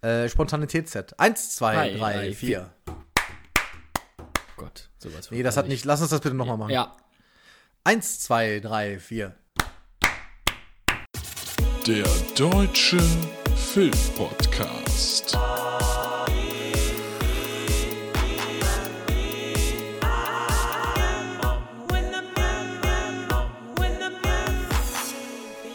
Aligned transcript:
Äh, 0.00 0.28
Spontanitätsset. 0.28 1.18
Eins, 1.18 1.56
zwei, 1.56 1.74
Drei, 1.74 1.90
drei, 1.96 2.12
drei, 2.12 2.32
vier. 2.34 2.70
Gott, 4.56 4.88
sowas. 4.98 5.30
Nee, 5.30 5.42
das 5.42 5.56
hat 5.56 5.66
nicht. 5.68 5.84
Lass 5.84 6.00
uns 6.00 6.10
das 6.10 6.20
bitte 6.20 6.36
nochmal 6.36 6.56
machen. 6.56 6.70
Ja. 6.70 6.96
Eins, 7.84 8.20
zwei, 8.20 8.60
drei, 8.60 8.98
vier. 8.98 9.34
Der 11.86 12.04
Deutsche 12.36 12.98
Filmpodcast. 13.72 15.36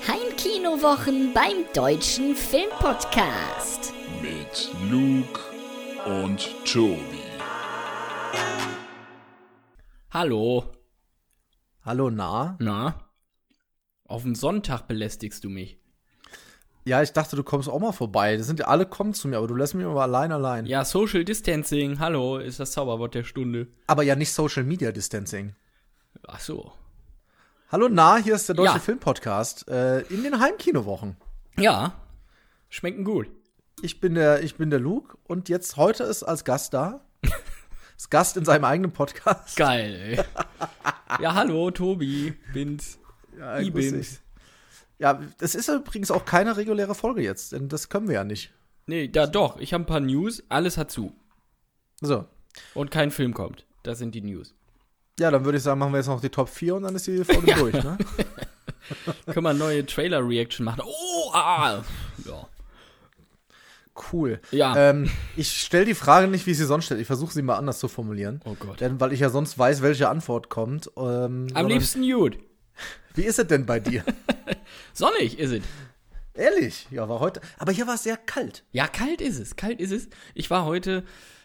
Heimkinowochen 0.08 1.34
beim 1.34 1.66
Deutschen 1.74 2.36
Filmpodcast. 2.36 3.83
Mit 4.54 4.70
Luke 4.92 5.40
und 6.06 6.48
Tobi. 6.64 7.24
Hallo. 10.12 10.66
Hallo, 11.84 12.12
na? 12.12 12.56
Na? 12.60 13.10
Auf 14.06 14.22
den 14.22 14.36
Sonntag 14.36 14.88
belästigst 14.88 15.44
du 15.44 15.50
mich. 15.50 15.80
Ja, 16.86 17.02
ich 17.02 17.14
dachte, 17.14 17.36
du 17.36 17.42
kommst 17.42 17.68
auch 17.68 17.80
mal 17.80 17.94
vorbei. 17.94 18.38
Das 18.38 18.46
sind 18.46 18.60
ja 18.60 18.68
alle 18.68 18.86
kommen 18.86 19.16
zu 19.16 19.28
mir, 19.28 19.38
aber 19.38 19.48
du 19.48 19.56
lässt 19.56 19.74
mich 19.74 19.88
immer 19.88 20.00
allein 20.04 20.32
allein. 20.32 20.68
Ja, 20.68 20.86
Social 20.86 21.26
Distancing, 21.26 21.98
hallo, 21.98 22.38
ist 22.38 22.60
das 22.60 22.74
Zauberwort 22.74 23.16
der 23.16 23.24
Stunde. 23.24 23.70
Aber 23.88 24.04
ja 24.04 24.16
nicht 24.16 24.34
Social 24.34 24.64
Media 24.66 24.92
Distancing. 24.92 25.56
Ach 26.28 26.40
so. 26.40 26.72
Hallo, 27.72 27.88
na, 27.90 28.18
hier 28.18 28.36
ist 28.36 28.48
der 28.50 28.56
Deutsche 28.56 28.74
Ja. 28.76 28.80
Filmpodcast. 28.80 29.68
Äh, 29.68 30.02
in 30.14 30.22
den 30.22 30.40
Heimkinowochen. 30.40 31.18
Ja, 31.58 31.94
schmecken 32.70 33.04
gut. 33.04 33.32
Ich 33.82 34.00
bin 34.00 34.16
der, 34.16 34.44
ich 34.44 34.56
bin 34.56 34.70
der 34.70 34.80
Luke 34.80 35.18
und 35.24 35.50
jetzt 35.50 35.78
heute 35.78 36.04
ist 36.04 36.24
als 36.24 36.44
Gast 36.44 36.74
da. 36.74 37.02
Als 37.96 38.10
Gast 38.10 38.38
in 38.38 38.44
seinem 38.44 38.66
eigenen 38.66 38.92
Podcast. 38.92 39.56
Geil, 39.56 39.94
ey. 40.18 41.22
ja, 41.22 41.36
hallo, 41.36 41.70
Tobi, 41.72 42.34
bin's. 42.52 42.98
Ja, 43.38 43.60
Ich 43.60 43.72
bin's. 43.72 44.20
Ja, 44.98 45.22
das 45.38 45.54
ist 45.56 45.70
übrigens 45.70 46.12
auch 46.12 46.26
keine 46.26 46.58
reguläre 46.58 46.96
Folge 46.96 47.22
jetzt, 47.22 47.52
denn 47.52 47.70
das 47.70 47.90
können 47.90 48.08
wir 48.08 48.16
ja 48.16 48.24
nicht. 48.24 48.52
Nee, 48.88 49.08
da 49.08 49.28
doch, 49.28 49.58
ich 49.60 49.74
habe 49.74 49.84
ein 49.84 49.88
paar 49.88 50.00
News, 50.00 50.44
alles 50.50 50.78
hat 50.78 50.92
zu. 50.92 51.14
So. 52.02 52.26
Und 52.74 52.92
kein 52.92 53.12
Film 53.12 53.34
kommt. 53.34 53.66
Das 53.84 54.00
sind 54.00 54.16
die 54.16 54.22
News. 54.22 54.54
Ja, 55.20 55.30
dann 55.30 55.46
würde 55.46 55.58
ich 55.60 55.64
sagen, 55.64 55.80
machen 55.80 55.94
wir 55.94 55.98
jetzt 56.00 56.08
noch 56.08 56.20
die 56.20 56.30
Top 56.30 56.50
4 56.50 56.76
und 56.76 56.84
dann 56.84 56.96
ist 56.96 57.06
die 57.08 57.24
Folge 57.24 57.54
durch, 57.54 57.74
ne? 57.74 57.98
Können 59.28 59.46
wir 59.46 59.54
neue 59.54 59.86
Trailer-Reaction 59.86 60.66
machen? 60.66 60.82
Oh, 60.84 61.32
ah! 61.34 61.84
Ja. 62.26 62.48
Cool. 64.12 64.40
Ja. 64.52 64.76
Ähm, 64.76 65.10
ich 65.36 65.52
stelle 65.52 65.86
die 65.86 65.94
Frage 65.94 66.28
nicht, 66.28 66.48
wie 66.48 66.52
ich 66.52 66.58
sie 66.58 66.66
sonst 66.66 66.86
stelle. 66.86 67.02
Ich 67.02 67.08
versuche 67.08 67.32
sie 67.32 67.42
mal 67.42 67.58
anders 67.58 67.80
zu 67.80 67.88
formulieren. 67.88 68.42
Oh 68.46 68.56
Gott. 68.60 68.82
Denn 68.82 69.00
weil 69.00 69.14
ich 69.14 69.20
ja 69.20 69.30
sonst 69.30 69.58
weiß, 69.58 69.82
welche 69.82 70.10
Antwort 70.10 70.50
kommt. 70.50 70.90
Ähm, 70.98 71.48
Am 71.54 71.68
liebsten 71.68 72.02
gut. 72.02 72.38
Wie 73.16 73.24
ist 73.24 73.38
es 73.38 73.48
denn 73.48 73.66
bei 73.66 73.80
dir? 73.80 74.04
Sonnig 74.94 75.38
ist 75.38 75.52
es. 75.52 75.64
Ehrlich? 76.34 76.88
Ja, 76.90 77.08
war 77.08 77.20
heute. 77.20 77.42
Aber 77.60 77.72
hier 77.72 77.86
war 77.86 77.94
es 77.94 78.04
sehr 78.04 78.18
kalt. 78.18 78.64
Ja, 78.72 78.88
kalt 78.88 79.22
ist 79.22 79.40
es, 79.40 79.56
kalt 79.56 79.80
ist 79.80 79.92
es. 79.92 80.10
Ich 80.34 80.50
war 80.50 80.66
heute 80.66 81.04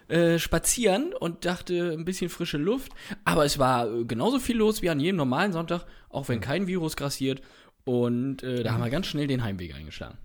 äh, 0.08 0.38
spazieren 0.38 1.12
und 1.12 1.44
dachte, 1.44 1.92
ein 1.92 2.06
bisschen 2.06 2.30
frische 2.30 2.56
Luft. 2.56 2.92
Aber 3.24 3.44
es 3.44 3.58
war 3.58 3.92
äh, 3.92 4.05
genauso 4.05 4.38
viel 4.38 4.56
los 4.56 4.80
wie 4.80 4.88
an 4.88 5.00
jedem 5.00 5.16
normalen 5.16 5.52
Sonntag, 5.52 5.84
auch 6.08 6.28
wenn 6.28 6.40
kein 6.40 6.66
Virus 6.66 6.96
grassiert. 6.96 7.42
Und 7.84 8.42
äh, 8.42 8.62
da 8.62 8.72
haben 8.72 8.83
wir 8.83 8.90
ganz 8.90 9.06
schnell 9.06 9.27
den 9.27 9.44
Heimweg 9.44 9.74
eingeschlagen. 9.74 10.16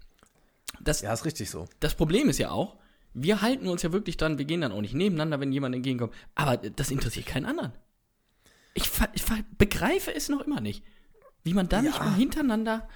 Das, 0.83 1.01
Ja, 1.01 1.13
ist 1.13 1.25
richtig 1.25 1.49
so. 1.49 1.67
das 1.79 1.95
Problem 1.95 2.29
ist 2.29 2.39
ja 2.39 2.51
auch, 2.51 2.77
wir 3.13 3.41
halten 3.41 3.67
uns 3.67 3.81
ja 3.83 3.91
wirklich 3.93 4.17
dran, 4.17 4.37
wir 4.37 4.45
gehen 4.45 4.61
dann 4.61 4.71
auch 4.71 4.81
nicht 4.81 4.95
nebeneinander, 4.95 5.39
wenn 5.39 5.51
jemand 5.51 5.75
entgegenkommt. 5.75 6.13
Aber 6.35 6.57
das 6.57 6.89
interessiert 6.91 7.25
keinen 7.27 7.45
anderen. 7.45 7.71
Ich, 8.73 8.89
ich 9.13 9.23
begreife 9.57 10.13
es 10.13 10.29
noch 10.29 10.41
immer 10.41 10.61
nicht. 10.61 10.83
Wie 11.43 11.53
man 11.53 11.69
da 11.69 11.81
nicht 11.81 11.97
Ja. 11.97 12.03
mal 12.05 12.15
hintereinander. 12.15 12.87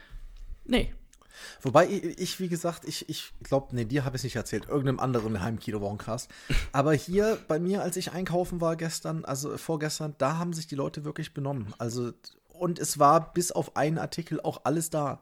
Nee. 0.65 0.93
Wobei 1.61 1.87
ich, 1.87 2.03
ich 2.19 2.39
wie 2.39 2.47
gesagt, 2.47 2.83
ich, 2.85 3.07
ich 3.09 3.31
glaube, 3.43 3.75
nee, 3.75 3.85
dir 3.85 4.05
habe 4.05 4.15
ich 4.15 4.21
es 4.21 4.23
nicht 4.23 4.35
erzählt, 4.37 4.67
irgendeinem 4.67 4.99
anderen 4.99 5.39
Heimkino-Wochencast. 5.43 6.31
Aber 6.71 6.93
hier 6.93 7.37
bei 7.47 7.59
mir, 7.59 7.83
als 7.83 7.95
ich 7.95 8.11
einkaufen 8.11 8.59
war 8.59 8.75
gestern, 8.75 9.23
also 9.23 9.55
vorgestern, 9.57 10.15
da 10.17 10.37
haben 10.37 10.53
sich 10.53 10.65
die 10.65 10.73
Leute 10.75 11.05
wirklich 11.05 11.35
benommen. 11.35 11.75
Also, 11.77 12.11
und 12.57 12.79
es 12.79 12.99
war 12.99 13.33
bis 13.33 13.51
auf 13.51 13.75
einen 13.75 13.97
Artikel 13.97 14.39
auch 14.41 14.61
alles 14.63 14.89
da. 14.89 15.21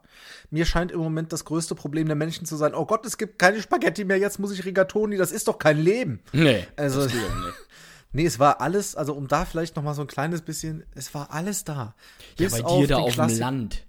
Mir 0.49 0.65
scheint 0.65 0.91
im 0.91 0.99
Moment 0.99 1.33
das 1.33 1.45
größte 1.45 1.75
Problem 1.75 2.07
der 2.07 2.15
Menschen 2.15 2.45
zu 2.45 2.55
sein, 2.55 2.73
oh 2.73 2.85
Gott, 2.85 3.05
es 3.05 3.17
gibt 3.17 3.39
keine 3.39 3.61
Spaghetti 3.61 4.05
mehr, 4.05 4.17
jetzt 4.17 4.39
muss 4.39 4.51
ich 4.51 4.65
Rigatoni, 4.65 5.17
das 5.17 5.31
ist 5.31 5.47
doch 5.47 5.59
kein 5.59 5.77
Leben. 5.77 6.21
Nee. 6.33 6.65
Also- 6.75 7.01
das 7.03 7.11
geht 7.11 7.21
nicht. 7.21 7.53
Nee, 8.11 8.25
es 8.25 8.39
war 8.39 8.61
alles, 8.61 8.95
also 8.95 9.11
um 9.13 9.27
da 9.27 9.43
vielleicht 9.43 9.75
noch 9.75 9.83
mal 9.83 9.93
so 9.93 9.99
ein 9.99 10.07
kleines 10.07 10.41
bisschen, 10.41 10.85
es 10.95 11.13
war 11.13 11.31
alles 11.31 11.65
da. 11.65 11.95
Ja, 12.39 12.45
Bis 12.47 12.53
bei 12.53 12.63
auf 12.63 12.79
dir 12.79 12.87
da 12.87 12.95
den 12.95 13.03
auf 13.03 13.15
dem 13.15 13.39
Land. 13.39 13.85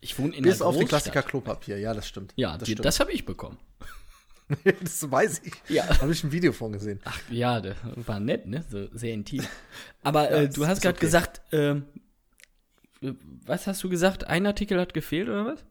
Ich 0.00 0.18
wohne 0.18 0.34
in 0.34 0.42
Bis 0.42 0.58
der 0.58 0.66
auf 0.66 0.76
den. 0.76 0.88
Klassiker 0.88 1.22
Klopapier, 1.22 1.78
ja, 1.78 1.94
das 1.94 2.08
stimmt. 2.08 2.32
Ja, 2.34 2.58
das 2.58 2.68
das 2.68 2.98
habe 2.98 3.12
ich 3.12 3.24
bekommen. 3.24 3.58
das 4.82 5.10
weiß 5.10 5.42
ich. 5.44 5.54
Ja. 5.68 5.86
Habe 6.00 6.12
ich 6.12 6.22
ein 6.24 6.32
Video 6.32 6.52
von 6.52 6.72
gesehen. 6.72 7.00
Ach 7.04 7.18
ja, 7.30 7.60
das 7.60 7.76
war 7.94 8.20
nett, 8.20 8.46
ne? 8.46 8.64
So 8.70 8.88
sehr 8.92 9.14
intim. 9.14 9.44
Aber 10.02 10.30
äh, 10.30 10.46
ist- 10.46 10.56
du 10.56 10.66
hast 10.66 10.82
gerade 10.82 10.96
okay. 10.96 11.06
gesagt, 11.06 11.40
ähm, 11.52 11.84
äh, 13.02 13.12
was 13.46 13.66
hast 13.66 13.82
du 13.82 13.88
gesagt? 13.88 14.26
Ein 14.26 14.46
Artikel 14.46 14.80
hat 14.80 14.94
gefehlt 14.94 15.28
oder 15.28 15.46
was? 15.46 15.64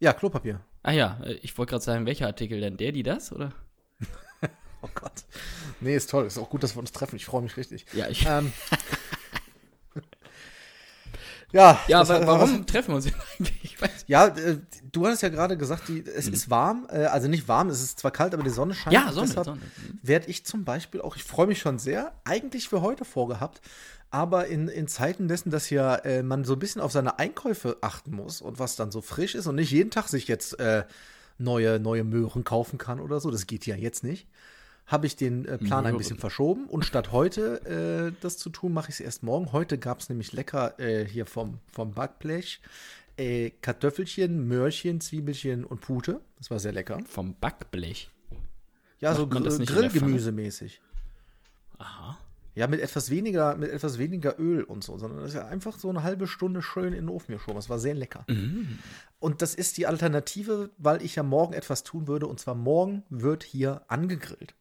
Ja, 0.00 0.12
Klopapier. 0.12 0.60
Ah 0.82 0.92
ja, 0.92 1.20
äh, 1.24 1.34
ich 1.42 1.56
wollte 1.58 1.70
gerade 1.70 1.84
sagen, 1.84 2.06
welcher 2.06 2.26
Artikel 2.26 2.60
denn? 2.60 2.76
Der, 2.76 2.92
die 2.92 3.02
das 3.02 3.32
oder? 3.32 3.52
Oh 4.84 4.88
Gott. 4.96 5.12
Nee, 5.80 5.94
ist 5.94 6.10
toll. 6.10 6.26
Ist 6.26 6.38
auch 6.38 6.50
gut, 6.50 6.64
dass 6.64 6.74
wir 6.74 6.80
uns 6.80 6.90
treffen. 6.90 7.14
Ich 7.14 7.24
freue 7.24 7.40
mich 7.40 7.56
richtig. 7.56 7.86
Ja, 7.92 8.08
ich. 8.08 8.26
Ähm, 8.26 8.52
ja, 11.52 11.78
ja, 11.88 12.08
wa 12.08 12.26
warum 12.26 12.66
treffen 12.66 12.88
wir 12.92 12.96
uns 12.96 13.06
eigentlich? 13.38 13.76
Ja, 14.06 14.26
äh, 14.28 14.58
du 14.90 15.06
hattest 15.06 15.22
ja 15.22 15.28
gerade 15.28 15.56
gesagt, 15.56 15.88
die, 15.88 16.04
es 16.04 16.28
Mhm. 16.28 16.32
ist 16.34 16.50
warm. 16.50 16.86
Äh, 16.90 17.04
also 17.04 17.28
nicht 17.28 17.48
warm, 17.48 17.68
es 17.68 17.82
ist 17.82 17.98
zwar 17.98 18.10
kalt, 18.10 18.34
aber 18.34 18.42
die 18.42 18.50
Sonne 18.50 18.74
scheint. 18.74 18.94
Ja, 18.94 19.12
Sonne, 19.12 19.28
Deshalb 19.28 19.46
Sonne. 19.46 19.60
Mhm. 19.60 19.98
Werde 20.02 20.28
ich 20.28 20.44
zum 20.46 20.64
Beispiel 20.64 21.00
auch, 21.00 21.16
ich 21.16 21.24
freue 21.24 21.46
mich 21.46 21.58
schon 21.60 21.78
sehr, 21.78 22.12
eigentlich 22.24 22.68
für 22.68 22.80
heute 22.82 23.04
vorgehabt, 23.04 23.60
aber 24.10 24.46
in, 24.46 24.68
in 24.68 24.88
Zeiten 24.88 25.28
dessen, 25.28 25.50
dass 25.50 25.70
ja 25.70 25.94
äh, 25.96 26.22
man 26.22 26.44
so 26.44 26.52
ein 26.54 26.58
bisschen 26.58 26.80
auf 26.82 26.92
seine 26.92 27.18
Einkäufe 27.18 27.78
achten 27.80 28.12
muss 28.14 28.40
und 28.42 28.58
was 28.58 28.76
dann 28.76 28.90
so 28.92 29.00
frisch 29.00 29.34
ist 29.34 29.46
und 29.46 29.54
nicht 29.56 29.70
jeden 29.70 29.90
Tag 29.90 30.08
sich 30.08 30.28
jetzt 30.28 30.58
äh, 30.60 30.84
neue, 31.38 31.80
neue 31.80 32.04
Möhren 32.04 32.44
kaufen 32.44 32.78
kann 32.78 33.00
oder 33.00 33.20
so, 33.20 33.30
das 33.30 33.46
geht 33.46 33.66
ja 33.66 33.74
jetzt 33.74 34.04
nicht, 34.04 34.28
habe 34.92 35.06
ich 35.06 35.16
den 35.16 35.46
äh, 35.46 35.58
Plan 35.58 35.78
ein 35.78 35.92
Möhren. 35.92 35.98
bisschen 35.98 36.18
verschoben 36.18 36.66
und 36.66 36.84
statt 36.84 37.10
heute 37.10 38.12
äh, 38.12 38.12
das 38.20 38.38
zu 38.38 38.50
tun, 38.50 38.72
mache 38.72 38.90
ich 38.90 38.96
es 38.96 39.00
erst 39.00 39.22
morgen. 39.22 39.52
Heute 39.52 39.78
gab 39.78 40.00
es 40.00 40.08
nämlich 40.08 40.32
lecker 40.32 40.78
äh, 40.78 41.04
hier 41.04 41.26
vom, 41.26 41.58
vom 41.72 41.92
Backblech 41.92 42.60
äh, 43.16 43.50
Kartoffelchen, 43.60 44.46
Möhrchen, 44.48 45.00
Zwiebelchen 45.00 45.64
und 45.64 45.80
Pute. 45.80 46.20
Das 46.38 46.50
war 46.50 46.58
sehr 46.58 46.72
lecker. 46.72 47.00
Vom 47.06 47.34
Backblech. 47.34 48.10
Ja, 49.00 49.14
so 49.14 49.26
Macht 49.26 49.46
das 49.46 49.58
Gr 49.58 49.66
Grillgemüsemäßig. 49.66 50.80
Aha. 51.78 52.18
Ja, 52.54 52.66
mit 52.66 52.80
etwas 52.80 53.08
weniger, 53.08 53.56
mit 53.56 53.70
etwas 53.70 53.98
weniger 53.98 54.38
Öl 54.38 54.62
und 54.62 54.84
so, 54.84 54.98
sondern 54.98 55.20
das 55.20 55.30
ist 55.30 55.36
ja 55.36 55.46
einfach 55.46 55.78
so 55.78 55.88
eine 55.88 56.02
halbe 56.02 56.26
Stunde 56.26 56.60
schön 56.60 56.92
in 56.92 57.06
den 57.06 57.08
Ofen 57.08 57.32
geschoben. 57.32 57.56
Das 57.56 57.70
war 57.70 57.78
sehr 57.78 57.94
lecker. 57.94 58.24
Mhm. 58.28 58.78
Und 59.18 59.40
das 59.40 59.54
ist 59.54 59.78
die 59.78 59.86
Alternative, 59.86 60.70
weil 60.76 61.02
ich 61.02 61.16
ja 61.16 61.22
morgen 61.22 61.54
etwas 61.54 61.82
tun 61.82 62.06
würde. 62.08 62.26
Und 62.26 62.40
zwar 62.40 62.54
morgen 62.54 63.04
wird 63.08 63.42
hier 63.42 63.82
angegrillt. 63.88 64.54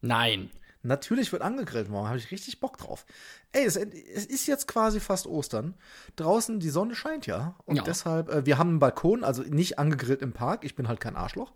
Nein. 0.00 0.50
Natürlich 0.82 1.32
wird 1.32 1.42
angegrillt 1.42 1.88
morgen, 1.88 2.06
habe 2.06 2.18
ich 2.18 2.30
richtig 2.30 2.60
Bock 2.60 2.78
drauf. 2.78 3.04
Ey, 3.52 3.64
es, 3.64 3.76
es 3.76 4.26
ist 4.26 4.46
jetzt 4.46 4.68
quasi 4.68 5.00
fast 5.00 5.26
Ostern. 5.26 5.74
Draußen 6.16 6.60
die 6.60 6.70
Sonne 6.70 6.94
scheint 6.94 7.26
ja. 7.26 7.56
Und 7.64 7.76
Ja. 7.76 7.82
deshalb, 7.82 8.28
äh, 8.30 8.46
wir 8.46 8.58
haben 8.58 8.70
einen 8.70 8.78
Balkon, 8.78 9.24
also 9.24 9.42
nicht 9.42 9.78
angegrillt 9.78 10.22
im 10.22 10.32
Park. 10.32 10.64
Ich 10.64 10.76
bin 10.76 10.86
halt 10.88 11.00
kein 11.00 11.16
Arschloch. 11.16 11.52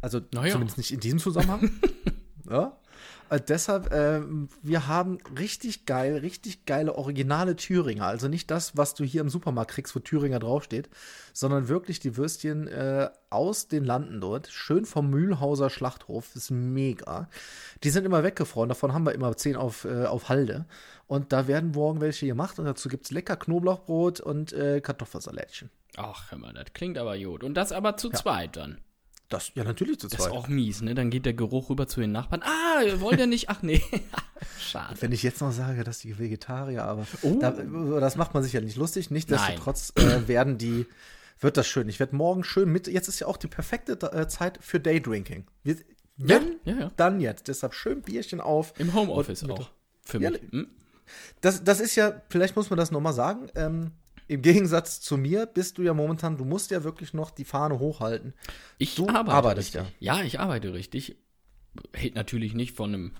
Also 0.00 0.20
ja. 0.34 0.46
zumindest 0.48 0.76
nicht 0.76 0.90
in 0.90 1.00
diesem 1.00 1.18
Zusammenhang. 1.20 1.70
ja. 2.50 2.76
Äh, 3.30 3.40
deshalb, 3.40 3.92
ähm, 3.92 4.48
wir 4.62 4.86
haben 4.86 5.18
richtig 5.38 5.86
geil, 5.86 6.18
richtig 6.18 6.66
geile 6.66 6.96
originale 6.96 7.56
Thüringer. 7.56 8.06
Also 8.06 8.28
nicht 8.28 8.50
das, 8.50 8.76
was 8.76 8.94
du 8.94 9.04
hier 9.04 9.20
im 9.20 9.28
Supermarkt 9.28 9.72
kriegst, 9.72 9.94
wo 9.94 10.00
Thüringer 10.00 10.38
draufsteht, 10.38 10.88
sondern 11.32 11.68
wirklich 11.68 12.00
die 12.00 12.16
Würstchen 12.16 12.68
äh, 12.68 13.08
aus 13.30 13.68
den 13.68 13.84
Landen 13.84 14.20
dort. 14.20 14.48
Schön 14.48 14.84
vom 14.84 15.10
Mühlhauser 15.10 15.70
Schlachthof. 15.70 16.34
Ist 16.36 16.50
mega. 16.50 17.28
Die 17.82 17.90
sind 17.90 18.04
immer 18.04 18.22
weggefroren. 18.22 18.68
Davon 18.68 18.92
haben 18.92 19.06
wir 19.06 19.12
immer 19.12 19.36
10 19.36 19.56
auf, 19.56 19.84
äh, 19.84 20.04
auf 20.04 20.28
Halde. 20.28 20.66
Und 21.06 21.32
da 21.32 21.46
werden 21.48 21.72
morgen 21.72 22.00
welche 22.00 22.26
gemacht. 22.26 22.58
Und 22.58 22.64
dazu 22.64 22.88
gibt 22.88 23.06
es 23.06 23.10
lecker 23.10 23.36
Knoblauchbrot 23.36 24.20
und 24.20 24.52
äh, 24.52 24.80
Kartoffelsalätchen. 24.80 25.70
Ach, 25.96 26.30
hör 26.30 26.38
mal, 26.38 26.52
das 26.52 26.72
klingt 26.72 26.98
aber 26.98 27.18
gut. 27.18 27.44
Und 27.44 27.54
das 27.54 27.72
aber 27.72 27.96
zu 27.96 28.10
zweit 28.10 28.56
dann. 28.56 28.78
Das, 29.28 29.52
ja, 29.54 29.64
natürlich 29.64 29.98
zu 29.98 30.08
Das 30.08 30.18
ist 30.18 30.24
zweit. 30.26 30.32
auch 30.36 30.48
mies, 30.48 30.82
ne? 30.82 30.94
Dann 30.94 31.10
geht 31.10 31.24
der 31.26 31.32
Geruch 31.34 31.70
rüber 31.70 31.86
zu 31.88 32.00
den 32.00 32.12
Nachbarn. 32.12 32.42
Ah, 32.42 32.82
wollt 33.00 33.18
ihr 33.18 33.26
nicht? 33.26 33.48
Ach 33.48 33.62
nee. 33.62 33.82
Schade. 34.60 35.00
Wenn 35.00 35.12
ich 35.12 35.22
jetzt 35.22 35.40
noch 35.40 35.50
sage, 35.52 35.82
dass 35.82 35.98
die 36.00 36.18
Vegetarier, 36.18 36.84
aber 36.84 37.06
Oh. 37.22 37.38
da, 37.40 37.50
das 37.52 38.16
macht 38.16 38.34
man 38.34 38.42
sich 38.42 38.52
ja 38.52 38.60
nicht 38.60 38.76
lustig. 38.76 39.10
Nichtsdestotrotz 39.10 39.92
äh, 39.96 40.28
werden 40.28 40.58
die 40.58 40.86
wird 41.40 41.56
das 41.56 41.66
schön. 41.66 41.88
Ich 41.88 41.98
werde 42.00 42.14
morgen 42.16 42.44
schön 42.44 42.70
mit. 42.70 42.86
Jetzt 42.86 43.08
ist 43.08 43.18
ja 43.20 43.26
auch 43.26 43.36
die 43.36 43.48
perfekte 43.48 43.92
äh, 44.12 44.28
Zeit 44.28 44.58
für 44.62 44.78
Daydrinking. 44.78 45.46
Wir, 45.62 45.76
wenn, 46.16 46.56
ja, 46.64 46.74
ja. 46.74 46.90
dann 46.96 47.20
jetzt. 47.20 47.48
Deshalb 47.48 47.74
schön 47.74 48.02
Bierchen 48.02 48.40
auf. 48.40 48.72
Im 48.78 48.94
Homeoffice 48.94 49.48
auch. 49.48 49.70
Für 50.04 50.20
Ja, 50.20 50.30
mich. 50.30 50.40
Hm? 50.50 50.68
Das, 51.40 51.64
das 51.64 51.80
ist 51.80 51.96
ja, 51.96 52.22
vielleicht 52.28 52.56
muss 52.56 52.70
man 52.70 52.78
das 52.78 52.90
nochmal 52.90 53.12
sagen. 53.14 53.48
Ähm, 53.56 53.90
Im 54.26 54.40
Gegensatz 54.42 55.00
zu 55.00 55.16
mir 55.16 55.46
bist 55.46 55.76
du 55.78 55.82
ja 55.82 55.92
momentan, 55.94 56.36
du 56.36 56.44
musst 56.44 56.70
ja 56.70 56.82
wirklich 56.84 57.12
noch 57.14 57.30
die 57.30 57.44
Fahne 57.44 57.78
hochhalten. 57.78 58.32
Ich 58.78 58.94
Du 58.94 59.08
arbeite 59.08 59.32
arbeitest 59.34 59.74
richtig. 59.76 59.94
Ja. 60.00 60.22
ich 60.22 60.40
arbeite 60.40 60.72
richtig. 60.72 61.16
Hält 61.92 62.14
natürlich 62.14 62.54
nicht 62.54 62.74
von 62.74 62.94
einem 62.94 63.12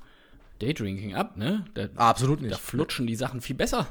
Daydrinking 0.61 1.15
ab, 1.15 1.37
ne? 1.37 1.65
Da, 1.75 1.89
Absolut 1.97 2.41
da 2.41 2.47
nicht. 2.47 2.59
flutschen 2.61 3.07
die 3.07 3.17
Sachen 3.17 3.41
viel 3.41 3.57
besser. 3.57 3.87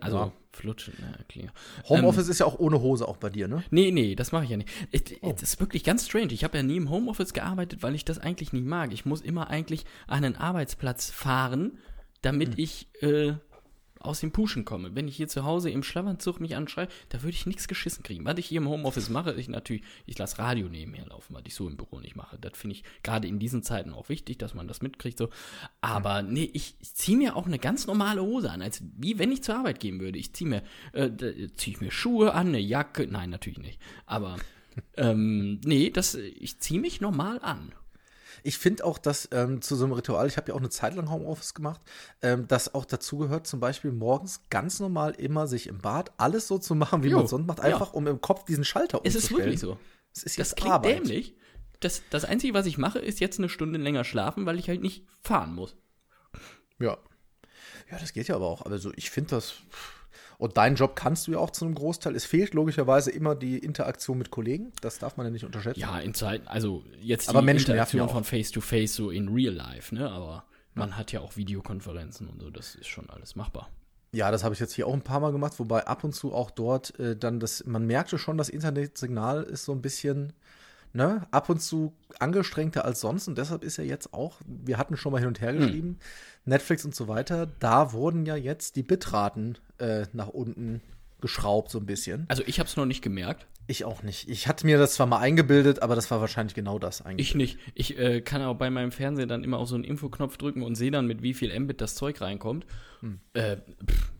Also, 0.00 0.16
Ja. 0.16 0.32
flutschen, 0.52 0.94
ja, 0.98 1.22
klar. 1.28 1.52
Homeoffice 1.88 2.26
ist 2.28 2.40
ja 2.40 2.46
auch 2.46 2.58
ohne 2.58 2.80
Hose 2.80 3.06
auch 3.06 3.18
bei 3.18 3.30
dir, 3.30 3.46
ne? 3.46 3.62
Nee, 3.70 3.92
nee, 3.92 4.16
das 4.16 4.32
mache 4.32 4.42
ich 4.42 4.50
ja 4.50 4.56
nicht. 4.56 4.68
Es 4.90 5.02
Oh. 5.20 5.32
es 5.36 5.42
ist 5.44 5.60
wirklich 5.60 5.84
ganz 5.84 6.04
strange. 6.06 6.32
Ich 6.32 6.42
habe 6.42 6.56
ja 6.56 6.64
nie 6.64 6.76
im 6.76 6.90
Homeoffice 6.90 7.32
gearbeitet, 7.32 7.84
weil 7.84 7.94
ich 7.94 8.04
das 8.04 8.18
eigentlich 8.18 8.52
nicht 8.52 8.66
mag. 8.66 8.92
Ich 8.92 9.04
muss 9.06 9.20
immer 9.20 9.48
eigentlich 9.48 9.84
an 10.08 10.24
einen 10.24 10.34
Arbeitsplatz 10.34 11.10
fahren, 11.10 11.78
damit 12.20 12.54
Hm. 12.54 12.58
ich 12.58 12.88
äh, 13.00 13.34
aus 14.06 14.20
dem 14.20 14.32
Puschen 14.32 14.64
komme. 14.64 14.94
Wenn 14.94 15.08
ich 15.08 15.16
hier 15.16 15.28
zu 15.28 15.44
Hause 15.44 15.70
im 15.70 15.82
Schlafanzug 15.82 16.40
mich 16.40 16.56
anschreie, 16.56 16.88
da 17.08 17.22
würde 17.22 17.34
ich 17.34 17.46
nichts 17.46 17.68
geschissen 17.68 18.02
kriegen. 18.02 18.24
Was 18.24 18.38
ich 18.38 18.46
hier 18.46 18.60
im 18.60 18.68
Homeoffice 18.68 19.10
mache, 19.10 19.34
ich 19.34 19.48
natürlich, 19.48 19.82
ich 20.06 20.18
lasse 20.18 20.38
Radio 20.38 20.68
nebenher 20.68 21.06
laufen, 21.06 21.34
was 21.34 21.42
ich 21.46 21.54
so 21.54 21.68
im 21.68 21.76
Büro 21.76 22.00
nicht 22.00 22.16
mache. 22.16 22.38
Das 22.38 22.52
finde 22.56 22.76
ich 22.76 22.84
gerade 23.02 23.28
in 23.28 23.38
diesen 23.38 23.62
Zeiten 23.62 23.92
auch 23.92 24.08
wichtig, 24.08 24.38
dass 24.38 24.54
man 24.54 24.68
das 24.68 24.82
mitkriegt. 24.82 25.18
So. 25.18 25.30
Aber 25.80 26.22
nee, 26.22 26.50
ich 26.52 26.76
ziehe 26.80 27.18
mir 27.18 27.36
auch 27.36 27.46
eine 27.46 27.58
ganz 27.58 27.86
normale 27.86 28.22
Hose 28.22 28.50
an, 28.50 28.62
als 28.62 28.82
wie 28.96 29.18
wenn 29.18 29.32
ich 29.32 29.42
zur 29.42 29.56
Arbeit 29.56 29.80
gehen 29.80 30.00
würde. 30.00 30.18
Ich 30.18 30.32
ziehe 30.32 30.48
mir, 30.48 30.62
äh, 30.92 31.10
ziehe 31.56 31.76
ich 31.76 31.80
mir 31.80 31.90
Schuhe 31.90 32.34
an, 32.34 32.48
eine 32.48 32.60
Jacke. 32.60 33.06
Nein, 33.06 33.30
natürlich 33.30 33.58
nicht. 33.58 33.80
Aber 34.06 34.36
ähm, 34.96 35.60
nee, 35.64 35.90
das, 35.90 36.14
ich 36.14 36.58
ziehe 36.60 36.80
mich 36.80 37.00
normal 37.00 37.40
an. 37.42 37.72
Ich 38.42 38.58
finde 38.58 38.84
auch, 38.84 38.98
dass 38.98 39.28
ähm, 39.32 39.60
zu 39.62 39.76
so 39.76 39.84
einem 39.84 39.92
Ritual, 39.94 40.26
ich 40.26 40.36
habe 40.36 40.48
ja 40.48 40.54
auch 40.54 40.58
eine 40.60 40.68
Zeit 40.70 40.94
lang 40.94 41.10
Homeoffice 41.10 41.54
gemacht, 41.54 41.80
ähm, 42.22 42.46
dass 42.48 42.74
auch 42.74 42.84
dazu 42.84 43.18
gehört, 43.18 43.46
zum 43.46 43.60
Beispiel 43.60 43.92
morgens 43.92 44.40
ganz 44.50 44.80
normal 44.80 45.12
immer 45.12 45.46
sich 45.46 45.66
im 45.66 45.78
Bad 45.78 46.12
alles 46.16 46.46
so 46.48 46.58
zu 46.58 46.74
machen, 46.74 47.02
wie 47.02 47.08
Jo, 47.08 47.18
man 47.18 47.26
sonst 47.26 47.46
macht, 47.46 47.58
ja. 47.58 47.64
einfach 47.64 47.92
um 47.92 48.06
im 48.06 48.20
Kopf 48.20 48.44
diesen 48.44 48.64
Schalter 48.64 49.00
Es 49.04 49.14
ist 49.14 49.24
umzustellen. 49.30 49.38
wirklich 49.46 49.60
so. 49.60 49.78
Es 50.14 50.22
ist 50.22 50.38
Das 50.38 50.54
klingt 50.54 50.72
Arbeit. 50.74 50.98
dämlich. 51.00 51.34
Das, 51.80 52.02
das 52.10 52.24
Einzige, 52.24 52.54
was 52.54 52.64
ich 52.66 52.78
mache, 52.78 52.98
ist 52.98 53.20
jetzt 53.20 53.38
eine 53.38 53.48
Stunde 53.50 53.78
länger 53.78 54.04
schlafen, 54.04 54.46
weil 54.46 54.58
ich 54.58 54.68
halt 54.68 54.80
nicht 54.80 55.04
fahren 55.20 55.54
muss. 55.54 55.76
Ja. 56.78 56.96
Ja, 57.90 57.98
das 58.00 58.12
geht 58.12 58.26
ja 58.28 58.34
aber 58.36 58.46
auch. 58.46 58.62
Also 58.62 58.92
ich 58.96 59.10
finde 59.10 59.30
das. 59.36 59.54
Und 60.38 60.56
deinen 60.56 60.76
Job 60.76 60.96
kannst 60.96 61.26
du 61.26 61.32
ja 61.32 61.38
auch 61.38 61.50
zu 61.50 61.64
einem 61.64 61.74
Großteil. 61.74 62.14
Es 62.14 62.24
fehlt 62.24 62.54
logischerweise 62.54 63.10
immer 63.10 63.34
die 63.34 63.58
Interaktion 63.58 64.18
mit 64.18 64.30
Kollegen. 64.30 64.72
Das 64.80 64.98
darf 64.98 65.16
man 65.16 65.26
ja 65.26 65.30
nicht 65.30 65.44
unterschätzen. 65.44 65.80
Ja, 65.80 65.98
in 65.98 66.14
Zeiten, 66.14 66.46
also 66.46 66.84
jetzt 67.00 67.28
Aber 67.28 67.40
die 67.40 67.46
Menschen 67.46 67.70
Interaktion 67.70 68.08
von. 68.08 68.24
Face 68.24 68.50
to 68.50 68.60
Face 68.60 68.94
so 68.94 69.10
in 69.10 69.28
Real 69.28 69.54
Life, 69.54 69.94
ne? 69.94 70.10
Aber 70.10 70.44
man 70.74 70.96
hat 70.96 71.12
ja 71.12 71.20
auch 71.20 71.36
Videokonferenzen 71.36 72.28
und 72.28 72.40
so, 72.40 72.50
das 72.50 72.74
ist 72.74 72.88
schon 72.88 73.08
alles 73.08 73.34
machbar. 73.34 73.70
Ja, 74.12 74.30
das 74.30 74.44
habe 74.44 74.54
ich 74.54 74.60
jetzt 74.60 74.72
hier 74.72 74.86
auch 74.86 74.94
ein 74.94 75.02
paar 75.02 75.20
Mal 75.20 75.32
gemacht, 75.32 75.58
wobei 75.58 75.86
ab 75.86 76.04
und 76.04 76.14
zu 76.14 76.32
auch 76.32 76.50
dort 76.50 76.98
äh, 76.98 77.16
dann 77.16 77.40
das, 77.40 77.64
man 77.66 77.86
merkte 77.86 78.18
schon, 78.18 78.38
das 78.38 78.48
Internetsignal 78.48 79.42
ist 79.42 79.64
so 79.64 79.72
ein 79.72 79.82
bisschen, 79.82 80.32
ne, 80.96 81.26
ab 81.30 81.48
und 81.50 81.60
zu 81.60 81.94
angestrengter 82.18 82.84
als 82.84 83.00
sonst 83.00 83.28
und 83.28 83.36
deshalb 83.38 83.62
ist 83.62 83.76
ja 83.76 83.84
jetzt 83.84 84.14
auch, 84.14 84.40
wir 84.46 84.78
hatten 84.78 84.96
schon 84.96 85.12
mal 85.12 85.18
hin 85.18 85.28
und 85.28 85.40
her 85.40 85.52
geschrieben, 85.52 85.98
Netflix 86.46 86.84
und 86.84 86.94
so 86.94 87.06
weiter, 87.06 87.46
da 87.60 87.92
wurden 87.92 88.24
ja 88.24 88.34
jetzt 88.34 88.76
die 88.76 88.82
Bitraten 88.82 89.58
äh, 89.78 90.06
nach 90.12 90.28
unten 90.28 90.80
geschraubt 91.20 91.70
so 91.70 91.78
ein 91.78 91.86
bisschen. 91.86 92.24
Also 92.28 92.42
ich 92.46 92.58
habe 92.58 92.68
es 92.68 92.76
noch 92.76 92.86
nicht 92.86 93.02
gemerkt. 93.02 93.46
Ich 93.68 93.84
auch 93.84 94.02
nicht. 94.02 94.28
Ich 94.28 94.46
hatte 94.46 94.64
mir 94.64 94.78
das 94.78 94.94
zwar 94.94 95.06
mal 95.06 95.18
eingebildet, 95.18 95.82
aber 95.82 95.96
das 95.96 96.10
war 96.10 96.20
wahrscheinlich 96.20 96.54
genau 96.54 96.78
das 96.78 97.02
eigentlich. 97.02 97.30
Ich 97.30 97.34
nicht. 97.34 97.58
Ich 97.74 97.98
äh, 97.98 98.20
kann 98.20 98.40
auch 98.42 98.54
bei 98.54 98.70
meinem 98.70 98.92
Fernseher 98.92 99.26
dann 99.26 99.42
immer 99.42 99.58
auf 99.58 99.68
so 99.68 99.74
einen 99.74 99.82
Infoknopf 99.82 100.36
drücken 100.36 100.62
und 100.62 100.76
sehe 100.76 100.92
dann, 100.92 101.06
mit 101.06 101.22
wie 101.22 101.34
viel 101.34 101.58
Mbit 101.58 101.80
das 101.80 101.96
Zeug 101.96 102.20
reinkommt. 102.20 102.64
Hm. 103.00 103.18
Äh, 103.32 103.56
pff, 103.84 104.12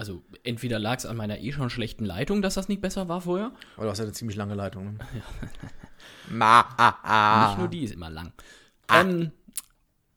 also 0.00 0.22
entweder 0.44 0.78
lag 0.78 0.96
es 0.96 1.04
an 1.04 1.18
meiner 1.18 1.40
eh 1.40 1.52
schon 1.52 1.68
schlechten 1.68 2.06
Leitung, 2.06 2.40
dass 2.40 2.54
das 2.54 2.68
nicht 2.68 2.80
besser 2.80 3.06
war 3.08 3.20
vorher. 3.20 3.52
Aber 3.76 3.84
du 3.84 3.90
hast 3.90 3.98
ja 3.98 4.04
eine 4.04 4.14
ziemlich 4.14 4.34
lange 4.34 4.54
Leitung. 4.54 4.94
Ne? 4.94 4.98
Ma, 6.30 6.60
ah, 6.78 6.94
ah. 7.02 7.48
Nicht 7.48 7.58
nur 7.58 7.68
die 7.68 7.84
ist 7.84 7.92
immer 7.92 8.08
lang. 8.08 8.32
Ähm, 8.90 9.30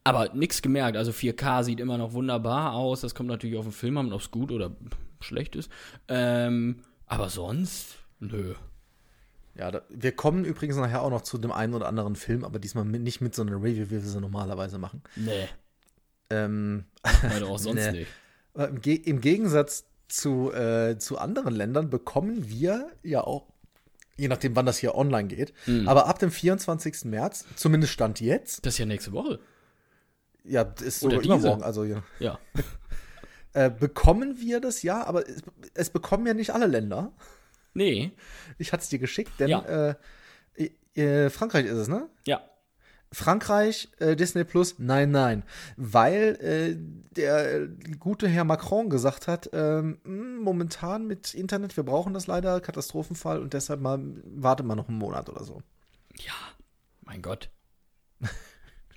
aber 0.06 0.30
nichts 0.34 0.62
gemerkt. 0.62 0.96
Also 0.96 1.12
4K 1.12 1.64
sieht 1.66 1.82
immer 1.82 1.98
noch 1.98 2.14
wunderbar 2.14 2.72
aus. 2.76 3.02
Das 3.02 3.14
kommt 3.14 3.28
natürlich 3.28 3.58
auf 3.58 3.66
den 3.66 3.74
Film 3.74 3.98
an, 3.98 4.14
ob 4.14 4.22
es 4.22 4.32
gut 4.32 4.54
oder 4.54 4.72
schlecht 5.20 5.58
ist. 5.58 5.70
Ähm, 6.08 6.80
aber 7.06 7.28
sonst, 7.28 7.98
nö. 8.22 8.56
Ja, 9.56 9.70
da, 9.70 9.82
wir 9.90 10.14
kommen 10.14 10.46
übrigens 10.46 10.78
nachher 10.78 11.02
auch 11.02 11.10
noch 11.10 11.24
zu 11.24 11.38
dem 11.38 11.52
einen 11.52 11.74
oder 11.74 11.90
anderen 11.90 12.16
Film, 12.16 12.46
aber 12.46 12.58
diesmal 12.58 12.86
mit, 12.86 13.02
nicht 13.02 13.20
mit 13.20 13.36
so 13.36 13.42
einer 13.42 13.58
Review, 13.58 13.88
wie 13.88 13.92
wir 13.92 14.00
sie 14.00 14.22
normalerweise 14.22 14.78
machen. 14.78 15.04
Nee. 15.18 15.50
Ähm, 16.30 16.86
Weil 17.22 17.44
auch 17.44 17.60
sonst 17.60 17.76
Nee. 17.76 17.92
nicht. 17.92 18.12
Äh, 18.56 18.66
im, 18.66 18.82
Ge 18.82 18.96
Im 18.96 19.22
Gegensatz 19.22 19.86
zu, 20.08 20.52
äh, 20.54 20.98
zu 20.98 21.18
anderen 21.18 21.56
Ländern 21.56 21.90
bekommen 21.90 22.48
wir 22.50 22.92
ja 23.04 23.22
auch, 23.22 23.48
je 24.16 24.28
nachdem, 24.28 24.56
wann 24.56 24.66
das 24.66 24.78
hier 24.78 24.96
online 24.96 25.28
geht, 25.28 25.54
Hm. 25.66 25.88
aber 25.88 26.08
ab 26.08 26.20
dem 26.20 26.30
24. 26.32 27.06
März, 27.06 27.46
zumindest 27.56 27.94
Stand 27.94 28.20
jetzt, 28.22 28.66
Das 28.66 28.74
ist 28.76 28.78
ja 28.78 28.86
nächste 28.86 29.12
Woche. 29.12 29.40
ja, 30.44 30.64
das 30.64 30.82
ist 30.84 31.02
diese. 31.04 31.16
übermorgen, 31.16 31.64
also 31.64 31.84
ja, 31.84 32.04
Ja. 32.20 32.38
äh, 33.54 33.70
bekommen 33.72 34.40
wir 34.40 34.60
das 34.62 34.84
ja, 34.84 35.04
aber 35.06 35.28
es, 35.28 35.42
es 35.74 35.90
bekommen 35.90 36.28
ja 36.28 36.34
nicht 36.34 36.52
alle 36.52 36.68
Länder. 36.68 37.12
Nee. 37.74 38.12
Ich 38.60 38.72
hatte 38.72 38.84
es 38.84 38.90
dir 38.90 39.00
geschickt, 39.00 39.32
denn 39.40 39.50
Ja. 39.50 39.96
äh, 40.60 40.70
äh, 40.96 41.32
Frankreich 41.32 41.66
ist 41.66 41.74
es, 41.78 41.88
ne? 41.88 42.08
Ja. 42.28 42.44
Frankreich, 43.14 43.90
äh, 44.00 44.16
Disney 44.16 44.44
Plus, 44.44 44.76
nein, 44.80 45.12
nein. 45.12 45.44
Weil 45.78 46.36
äh, 46.42 46.76
der 47.16 47.68
gute 48.00 48.28
Herr 48.28 48.44
Macron 48.44 48.90
gesagt 48.90 49.28
hat, 49.28 49.50
ähm, 49.54 50.00
mh, 50.04 50.42
momentan 50.42 51.08
mit 51.08 51.34
Internet, 51.34 51.78
wir 51.78 51.84
brauchen 51.84 52.14
das 52.14 52.28
leider, 52.28 52.60
Katastrophenfall 52.60 53.40
und 53.42 53.54
deshalb 53.54 53.82
mal 53.82 54.00
warte 54.26 54.64
mal 54.64 54.76
noch 54.76 54.90
einen 54.90 54.98
Monat 54.98 55.30
oder 55.30 55.44
so. 55.44 55.62
Ja. 56.18 56.34
Mein 57.02 57.22
Gott. 57.22 57.50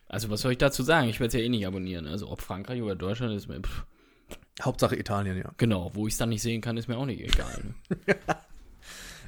Also, 0.09 0.31
was 0.31 0.41
soll 0.41 0.53
ich 0.53 0.59
dazu 0.59 0.85
sagen? 0.85 1.09
Ich 1.09 1.19
werde 1.19 1.27
es 1.27 1.35
ja 1.35 1.41
eh 1.41 1.49
nicht 1.49 1.67
abonnieren. 1.67 2.07
Also, 2.07 2.31
ob 2.31 2.41
Frankreich 2.41 2.81
oder 2.81 2.95
Deutschland 2.95 3.35
ist 3.35 3.49
mir. 3.49 3.61
Pff, 3.61 3.85
Hauptsache 4.63 4.95
Italien, 4.95 5.37
ja. 5.37 5.51
genau, 5.57 5.91
wo 5.95 6.07
ich 6.07 6.15
es 6.15 6.19
dann 6.19 6.29
nicht 6.29 6.43
sehen 6.43 6.61
kann, 6.61 6.77
ist 6.77 6.87
mir 6.87 6.97
auch 6.97 7.07
nicht 7.07 7.21
egal. 7.21 7.61
Ne? 7.65 7.97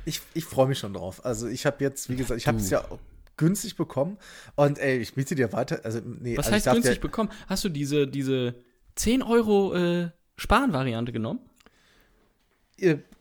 Ich, 0.04 0.22
ich 0.32 0.46
freue 0.46 0.68
mich 0.68 0.78
schon 0.78 0.94
drauf. 0.94 1.26
Also 1.26 1.48
ich 1.48 1.66
habe 1.66 1.84
jetzt, 1.84 2.08
wie 2.08 2.16
gesagt, 2.16 2.40
ich 2.40 2.48
habe 2.48 2.56
es 2.56 2.70
ja 2.70 2.82
günstig 3.38 3.76
bekommen 3.76 4.18
und 4.56 4.78
ey, 4.78 4.98
ich 4.98 5.14
biete 5.14 5.34
dir 5.34 5.52
weiter, 5.54 5.80
also 5.84 6.00
nee, 6.04 6.36
Was 6.36 6.46
also 6.52 6.56
heißt 6.56 6.72
günstig 6.74 7.00
bekommen? 7.00 7.30
Hast 7.46 7.64
du 7.64 7.70
diese, 7.70 8.06
diese 8.06 8.54
10 8.96 9.22
Euro 9.22 9.74
äh, 9.74 10.10
Sparen-Variante 10.36 11.12
genommen? 11.12 11.40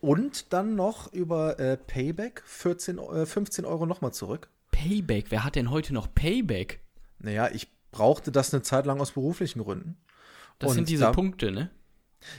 Und 0.02 0.54
dann 0.54 0.76
noch 0.76 1.12
über 1.14 1.60
äh, 1.60 1.78
Payback 1.78 2.44
14, 2.46 3.00
äh, 3.00 3.26
15 3.26 3.66
Euro 3.66 3.86
nochmal 3.86 4.14
zurück. 4.14 4.50
Payback. 4.72 5.26
Wer 5.30 5.44
hat 5.44 5.56
denn 5.56 5.72
heute 5.72 5.94
noch 5.94 6.14
Payback? 6.14 6.82
Naja, 7.20 7.50
ich 7.52 7.68
brauchte 7.92 8.32
das 8.32 8.54
eine 8.54 8.62
Zeit 8.62 8.86
lang 8.86 9.00
aus 9.02 9.14
beruflichen 9.14 9.64
Gründen. 9.64 9.98
Das 10.60 10.72
Und 10.72 10.76
sind 10.76 10.90
diese 10.90 11.06
da- 11.06 11.12
Punkte, 11.12 11.52
ne? 11.52 11.72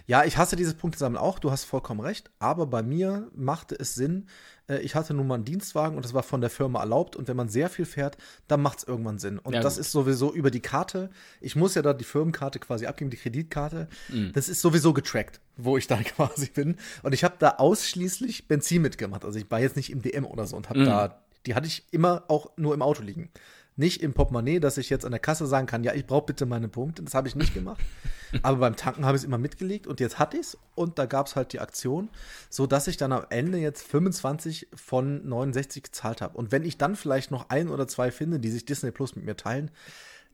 Ja, 0.06 0.25
ich 0.25 0.37
hasse 0.37 0.56
dieses 0.56 0.75
Punktesammeln 0.75 1.23
auch, 1.23 1.38
du 1.38 1.50
hast 1.50 1.64
vollkommen 1.64 2.00
recht, 2.00 2.30
aber 2.38 2.66
bei 2.66 2.82
mir 2.82 3.30
machte 3.35 3.76
es 3.78 3.94
Sinn, 3.94 4.26
äh, 4.68 4.78
ich 4.80 4.94
hatte 4.94 5.14
nun 5.14 5.26
mal 5.26 5.37
einen 5.37 5.44
Dienstwagen 5.44 5.97
und 5.97 6.04
das 6.04 6.14
war 6.14 6.23
von 6.23 6.40
der 6.40 6.50
Firma 6.50 6.80
erlaubt 6.80 7.14
und 7.16 7.28
wenn 7.28 7.37
man 7.37 7.49
sehr 7.49 7.70
viel 7.70 7.85
fährt, 7.85 8.18
dann 8.49 8.61
macht 8.61 8.78
es 8.78 8.85
irgendwann 8.85 9.18
Sinn. 9.18 9.38
Und 9.38 9.54
Ja, 9.54 9.61
das 9.61 9.75
gut. 9.76 9.82
ist 9.82 9.92
sowieso 9.92 10.32
über 10.35 10.50
die 10.50 10.61
Karte, 10.61 11.11
ich 11.40 11.54
muss 11.56 11.75
ja 11.75 11.82
da 11.82 11.94
die 11.94 12.04
Firmenkarte 12.04 12.58
quasi 12.58 12.87
abgeben, 12.87 13.11
die 13.11 13.16
Kreditkarte, 13.16 13.88
Mhm. 14.08 14.32
das 14.35 14.49
ist 14.49 14.61
sowieso 14.61 14.92
getrackt, 14.92 15.40
wo 15.56 15.76
ich 15.76 15.87
da 15.87 15.97
quasi 16.02 16.50
bin. 16.50 16.76
Und 17.02 17.12
ich 17.14 17.25
habe 17.25 17.37
da 17.38 17.50
ausschließlich 17.56 18.49
Benzin 18.49 18.82
mitgemacht, 18.82 19.25
also 19.25 19.38
ich 19.38 19.50
war 19.50 19.61
jetzt 19.61 19.76
nicht 19.76 19.90
im 19.90 20.02
DM 20.02 20.25
oder 20.26 20.47
so 20.47 20.56
und 20.56 20.68
habe 20.68 20.80
Mhm. 20.80 20.85
da, 20.87 21.23
die 21.47 21.54
hatte 21.54 21.66
ich 21.68 21.87
immer 21.92 22.25
auch 22.28 22.50
nur 22.56 22.75
im 22.75 22.82
Auto 22.82 23.02
liegen. 23.02 23.30
Nicht 23.78 24.02
im 24.02 24.12
Portemonnaie, 24.12 24.58
dass 24.58 24.76
ich 24.76 24.90
jetzt 24.90 25.04
an 25.04 25.12
der 25.12 25.20
Kasse 25.20 25.47
sagen 25.47 25.68
kann, 25.68 25.85
ja, 25.85 25.94
ich 25.94 26.04
brauche 26.04 26.26
bitte 26.26 26.47
meine 26.47 26.66
Punkte. 26.66 27.00
Das 27.04 27.14
habe 27.14 27.28
ich 27.28 27.37
nicht 27.37 27.54
gemacht. 27.54 27.80
Aber 28.42 28.58
beim 28.58 28.75
Tanken 28.75 29.06
habe 29.06 29.16
ich 29.16 29.23
es 29.23 29.25
immer 29.25 29.38
mitgelegt 29.38 29.87
und 29.87 30.00
jetzt 30.00 30.18
hatte 30.18 30.37
ich 30.37 30.47
es 30.47 30.58
und 30.75 30.99
da 30.99 31.06
gab 31.06 31.28
es 31.28 31.37
halt 31.37 31.52
die 31.52 31.61
Aktion, 31.61 32.08
so 32.50 32.66
dass 32.66 32.88
ich 32.88 32.97
dann 32.97 33.12
am 33.12 33.25
Ende 33.30 33.58
jetzt 33.58 33.87
25 33.87 34.66
von 34.75 35.28
69 35.28 35.85
gezahlt 35.85 36.23
habe. 36.23 36.37
Und 36.37 36.50
wenn 36.50 36.64
ich 36.64 36.76
dann 36.76 36.97
vielleicht 36.97 37.30
noch 37.30 37.50
ein 37.50 37.68
oder 37.68 37.87
zwei 37.87 38.11
finde, 38.11 38.40
die 38.40 38.50
sich 38.50 38.64
Disney 38.64 38.90
Plus 38.90 39.14
mit 39.14 39.25
mir 39.25 39.37
teilen, 39.37 39.70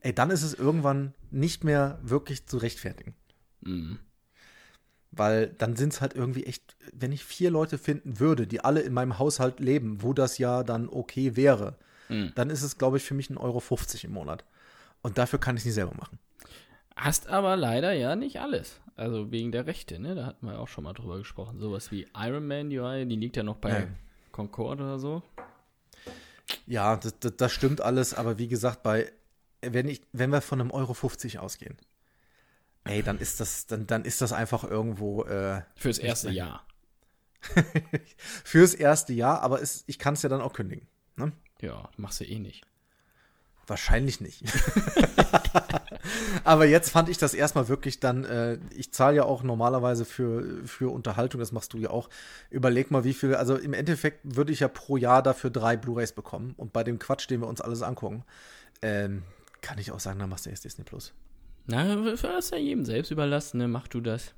ey, 0.00 0.14
dann 0.14 0.30
ist 0.30 0.42
es 0.42 0.54
irgendwann 0.54 1.12
nicht 1.30 1.64
mehr 1.64 1.98
wirklich 2.02 2.46
zu 2.46 2.56
rechtfertigen. 2.56 3.14
Mhm. 3.60 3.98
Weil 5.10 5.48
dann 5.48 5.76
sind 5.76 5.92
es 5.92 6.00
halt 6.00 6.14
irgendwie 6.14 6.44
echt, 6.44 6.76
wenn 6.94 7.12
ich 7.12 7.22
vier 7.22 7.50
Leute 7.50 7.76
finden 7.76 8.18
würde, 8.20 8.46
die 8.46 8.60
alle 8.60 8.80
in 8.80 8.94
meinem 8.94 9.18
Haushalt 9.18 9.60
leben, 9.60 10.00
wo 10.00 10.14
das 10.14 10.38
ja 10.38 10.62
dann 10.62 10.88
okay 10.88 11.36
wäre, 11.36 11.76
Mhm. 12.14 12.32
dann 12.34 12.50
ist 12.50 12.62
es, 12.62 12.78
glaube 12.78 12.96
ich, 12.96 13.04
für 13.04 13.14
mich 13.14 13.28
1,50 13.28 13.38
Euro 13.40 13.62
im 14.04 14.12
Monat. 14.12 14.44
Und 15.02 15.18
dafür 15.18 15.38
kann 15.38 15.56
ich 15.56 15.60
es 15.62 15.66
nicht 15.66 15.74
selber 15.74 15.94
machen. 15.94 16.18
Hast 16.96 17.28
aber 17.28 17.56
leider 17.56 17.92
ja 17.92 18.16
nicht 18.16 18.40
alles. 18.40 18.80
Also 18.96 19.32
wegen 19.32 19.50
der 19.52 19.66
Rechte, 19.66 19.98
ne? 19.98 20.14
Da 20.14 20.26
hatten 20.26 20.46
wir 20.46 20.58
auch 20.60 20.68
schon 20.68 20.84
mal 20.84 20.92
drüber 20.92 21.18
gesprochen. 21.18 21.58
Sowas 21.58 21.90
wie 21.90 22.06
Iron 22.16 22.46
Man 22.46 22.68
UI, 22.68 23.04
die 23.06 23.16
liegt 23.16 23.36
ja 23.36 23.42
noch 23.42 23.56
bei 23.56 23.80
Ja. 23.80 23.86
Concorde 24.30 24.84
oder 24.84 24.98
so. 24.98 25.22
Ja, 26.66 26.96
das, 26.96 27.18
das, 27.18 27.36
das 27.36 27.52
stimmt 27.52 27.80
alles, 27.80 28.14
aber 28.14 28.38
wie 28.38 28.48
gesagt, 28.48 28.82
bei, 28.82 29.10
wenn, 29.60 29.88
ich, 29.88 30.02
wenn 30.12 30.30
wir 30.30 30.40
von 30.40 30.60
einem 30.60 30.70
Euro 30.70 30.94
50 30.94 31.38
ausgehen, 31.38 31.76
ey, 32.84 33.02
dann 33.02 33.18
ist 33.18 33.40
das, 33.40 33.66
dann, 33.66 33.86
dann 33.86 34.04
ist 34.04 34.20
das 34.20 34.32
einfach 34.32 34.64
irgendwo 34.64 35.24
äh, 35.24 35.62
Fürs 35.74 35.98
erste 35.98 36.30
Jahr. 36.30 36.66
fürs 38.16 38.74
erste 38.74 39.12
Jahr, 39.12 39.42
aber 39.42 39.60
es, 39.60 39.84
ich 39.86 39.98
kann 39.98 40.14
es 40.14 40.22
ja 40.22 40.28
dann 40.28 40.40
auch 40.40 40.52
kündigen. 40.52 40.86
Ne? 41.16 41.32
Ja, 41.64 41.88
machst 41.96 42.20
du 42.20 42.24
eh 42.24 42.38
nicht. 42.38 42.62
Wahrscheinlich 43.66 44.20
nicht. 44.20 44.42
Aber 46.44 46.66
jetzt 46.66 46.90
fand 46.90 47.08
ich 47.08 47.16
das 47.16 47.32
erstmal 47.32 47.68
wirklich 47.68 47.98
dann, 47.98 48.24
äh, 48.24 48.58
ich 48.76 48.92
zahle 48.92 49.16
ja 49.16 49.24
auch 49.24 49.42
normalerweise 49.42 50.04
für, 50.04 50.66
für 50.66 50.92
Unterhaltung, 50.92 51.40
das 51.40 51.52
machst 51.52 51.72
du 51.72 51.78
ja 51.78 51.88
auch. 51.88 52.10
Überleg 52.50 52.90
mal, 52.90 53.04
wie 53.04 53.14
viel, 53.14 53.34
also 53.34 53.56
im 53.56 53.72
Endeffekt 53.72 54.20
würde 54.36 54.52
ich 54.52 54.60
ja 54.60 54.68
pro 54.68 54.98
Jahr 54.98 55.22
dafür 55.22 55.48
drei 55.48 55.78
Blu-Rays 55.78 56.12
bekommen. 56.12 56.52
Und 56.58 56.74
bei 56.74 56.84
dem 56.84 56.98
Quatsch, 56.98 57.30
den 57.30 57.40
wir 57.40 57.48
uns 57.48 57.62
alles 57.62 57.80
angucken, 57.80 58.24
ähm, 58.82 59.22
kann 59.62 59.78
ich 59.78 59.92
auch 59.92 60.00
sagen, 60.00 60.18
dann 60.18 60.28
machst 60.28 60.44
du 60.44 60.50
erst 60.50 60.64
Disney 60.64 60.84
Plus. 60.84 61.14
Na, 61.66 61.96
das 61.96 62.22
ist 62.22 62.50
ja 62.50 62.58
jedem 62.58 62.84
selbst 62.84 63.10
überlassen, 63.10 63.56
ne? 63.56 63.68
Mach 63.68 63.88
du 63.88 64.02
das. 64.02 64.34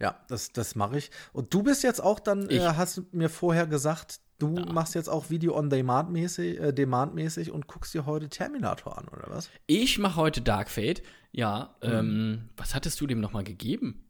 Ja, 0.00 0.18
das, 0.28 0.52
das 0.52 0.74
mache 0.74 0.96
ich. 0.96 1.10
Und 1.34 1.52
du 1.52 1.62
bist 1.62 1.82
jetzt 1.82 2.02
auch 2.02 2.18
dann, 2.18 2.48
Ich. 2.48 2.62
äh, 2.62 2.72
hast 2.76 3.02
mir 3.12 3.28
vorher 3.28 3.66
gesagt, 3.66 4.20
du 4.42 4.72
machst 4.72 4.94
jetzt 4.94 5.08
auch 5.08 5.30
Video 5.30 5.56
on 5.56 5.70
Demand 5.70 6.10
mäßig, 6.10 6.60
äh, 6.60 6.72
Demand 6.72 7.14
mäßig 7.14 7.50
und 7.50 7.66
guckst 7.68 7.94
dir 7.94 8.06
heute 8.06 8.28
Terminator 8.28 8.98
an, 8.98 9.08
oder 9.08 9.24
was? 9.28 9.50
Ich 9.66 9.98
mache 9.98 10.16
heute 10.16 10.40
Dark 10.40 10.70
Fate. 10.70 11.02
Ja, 11.30 11.76
ähm, 11.80 12.50
was 12.56 12.74
hattest 12.74 13.00
du 13.00 13.06
dem 13.06 13.20
nochmal 13.20 13.44
gegeben? 13.44 14.04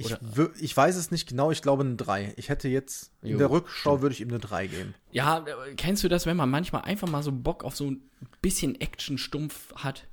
Ich, 0.00 0.14
ich 0.60 0.76
weiß 0.76 0.94
es 0.96 1.10
nicht 1.10 1.28
genau, 1.28 1.50
ich 1.50 1.60
glaube 1.60 1.82
eine 1.82 1.96
3. 1.96 2.34
Ich 2.36 2.48
hätte 2.48 2.68
jetzt, 2.68 3.12
in 3.20 3.32
Jo, 3.32 3.38
der 3.38 3.50
Rückschau 3.50 4.00
würde 4.00 4.14
ich 4.14 4.20
ihm 4.20 4.28
eine 4.28 4.38
3 4.38 4.68
geben. 4.68 4.94
Ja, 5.10 5.38
äh, 5.38 5.74
kennst 5.76 6.04
du 6.04 6.08
das, 6.08 6.24
wenn 6.24 6.36
man 6.36 6.48
manchmal 6.48 6.82
einfach 6.82 7.08
mal 7.08 7.22
so 7.22 7.32
Bock 7.32 7.64
auf 7.64 7.74
so 7.74 7.90
ein 7.90 8.02
bisschen 8.40 8.80
Action-Stumpf 8.80 9.74
hat? 9.74 10.06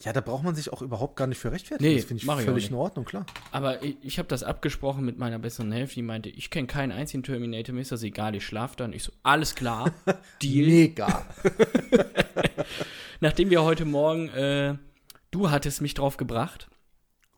Ja, 0.00 0.12
da 0.12 0.20
braucht 0.20 0.44
man 0.44 0.54
sich 0.54 0.72
auch 0.72 0.80
überhaupt 0.80 1.16
gar 1.16 1.26
nicht 1.26 1.38
für 1.38 1.50
rechtfertigen. 1.50 1.90
Nee, 1.90 1.96
das 1.96 2.04
finde 2.04 2.22
ich 2.22 2.28
ich 2.28 2.34
völlig 2.44 2.64
nicht. 2.64 2.70
in 2.70 2.76
Ordnung, 2.76 3.04
klar. 3.04 3.26
Aber 3.50 3.82
ich, 3.82 3.96
ich 4.02 4.18
habe 4.18 4.28
das 4.28 4.44
abgesprochen 4.44 5.04
mit 5.04 5.18
meiner 5.18 5.38
besseren 5.40 5.72
Hälfte, 5.72 5.96
die 5.96 6.02
meinte, 6.02 6.28
ich 6.28 6.50
kenne 6.50 6.68
keinen 6.68 6.92
einzigen 6.92 7.24
Terminator, 7.24 7.74
mir 7.74 7.80
ist 7.80 7.90
das 7.90 8.02
egal, 8.04 8.34
ich 8.36 8.46
schlaf 8.46 8.76
dann. 8.76 8.92
Ich 8.92 9.02
so, 9.02 9.12
alles 9.24 9.54
klar, 9.56 9.92
Deal. 10.42 10.66
Mega. 10.68 11.26
Nachdem 13.20 13.50
wir 13.50 13.62
heute 13.62 13.84
Morgen, 13.84 14.28
äh, 14.28 14.76
du 15.30 15.50
hattest 15.50 15.80
mich 15.80 15.94
drauf 15.94 16.16
gebracht, 16.16 16.68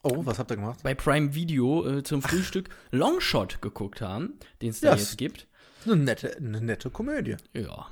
Oh, 0.02 0.24
was 0.24 0.38
habt 0.38 0.50
ihr 0.50 0.56
gemacht? 0.56 0.80
bei 0.82 0.94
Prime 0.94 1.34
Video 1.34 1.86
äh, 1.86 2.02
zum 2.02 2.22
Frühstück 2.22 2.70
Longshot 2.90 3.60
geguckt 3.60 4.00
haben, 4.00 4.38
den 4.62 4.70
es 4.70 4.80
da 4.80 4.90
Ja, 4.92 4.96
jetzt 4.96 5.18
gibt. 5.18 5.46
Eine 5.84 5.96
nette, 5.96 6.36
eine 6.36 6.60
nette 6.60 6.88
Komödie. 6.90 7.36
Ja. 7.54 7.86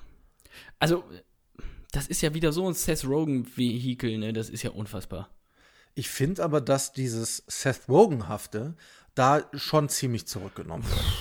Also, 0.78 1.04
das 1.92 2.06
ist 2.06 2.20
ja 2.20 2.34
wieder 2.34 2.52
so 2.52 2.68
ein 2.68 2.74
Seth 2.74 3.04
Rogen-Vehikel, 3.04 4.18
ne? 4.18 4.32
Das 4.32 4.50
ist 4.50 4.62
ja 4.62 4.70
unfassbar. 4.70 5.30
Ich 5.94 6.08
finde 6.08 6.44
aber, 6.44 6.60
dass 6.60 6.92
dieses 6.92 7.42
Seth 7.46 7.88
Rogen-hafte 7.88 8.76
da 9.14 9.48
schon 9.54 9.88
ziemlich 9.88 10.26
zurückgenommen 10.26 10.88
wird. 10.88 11.00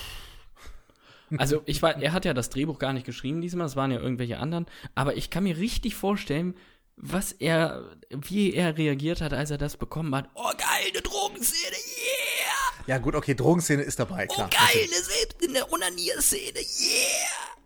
Also, 1.37 1.61
ich 1.65 1.81
war, 1.81 2.01
er 2.01 2.13
hat 2.13 2.23
ja 2.23 2.33
das 2.33 2.49
Drehbuch 2.49 2.79
gar 2.79 2.93
nicht 2.93 3.05
geschrieben 3.05 3.41
diesmal, 3.41 3.67
es 3.67 3.75
waren 3.75 3.91
ja 3.91 3.99
irgendwelche 3.99 4.37
anderen, 4.37 4.65
aber 4.95 5.17
ich 5.17 5.29
kann 5.29 5.43
mir 5.43 5.57
richtig 5.57 5.93
vorstellen, 5.93 6.55
was 6.95 7.33
er, 7.33 7.97
wie 8.09 8.53
er 8.53 8.77
reagiert 8.77 9.19
hat, 9.19 9.33
als 9.33 9.51
er 9.51 9.57
das 9.57 9.75
bekommen 9.75 10.15
hat. 10.15 10.29
Oh, 10.35 10.51
geil, 10.57 10.87
eine 10.87 11.01
Drogenszene, 11.01 11.75
yeah! 11.75 12.85
Ja, 12.87 12.97
gut, 12.97 13.13
okay, 13.13 13.35
Drogenszene 13.35 13.83
ist 13.83 13.99
dabei, 13.99 14.25
klar. 14.27 14.49
Oh, 14.49 14.55
geil, 14.55 14.83
eine 14.85 15.03
selbst 15.03 15.41
in 15.41 15.53
der 15.53 15.69
Onanierszene, 15.69 16.59
yeah! 16.59 17.57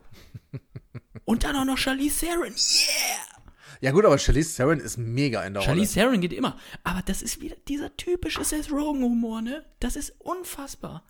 Und 1.26 1.44
dann 1.44 1.56
auch 1.56 1.66
noch 1.66 1.78
Charlize 1.78 2.26
Theron, 2.26 2.48
yeah! 2.48 3.42
Ja, 3.82 3.92
gut, 3.92 4.06
aber 4.06 4.18
Charlize 4.20 4.56
Theron 4.56 4.80
ist 4.80 4.98
mega 4.98 5.44
in 5.44 5.56
der 5.56 5.64
Charlize 5.64 5.96
Theron 5.96 6.22
geht 6.22 6.34
immer. 6.34 6.56
Aber 6.84 7.02
das 7.04 7.22
ist 7.24 7.42
wieder 7.42 7.56
dieser 7.68 7.96
typische 7.98 8.44
Seth 8.44 8.72
Rogen-Humor, 8.72 9.42
ne? 9.42 9.66
Das 9.80 9.96
ist 9.96 10.14
unfassbar. 10.20 11.04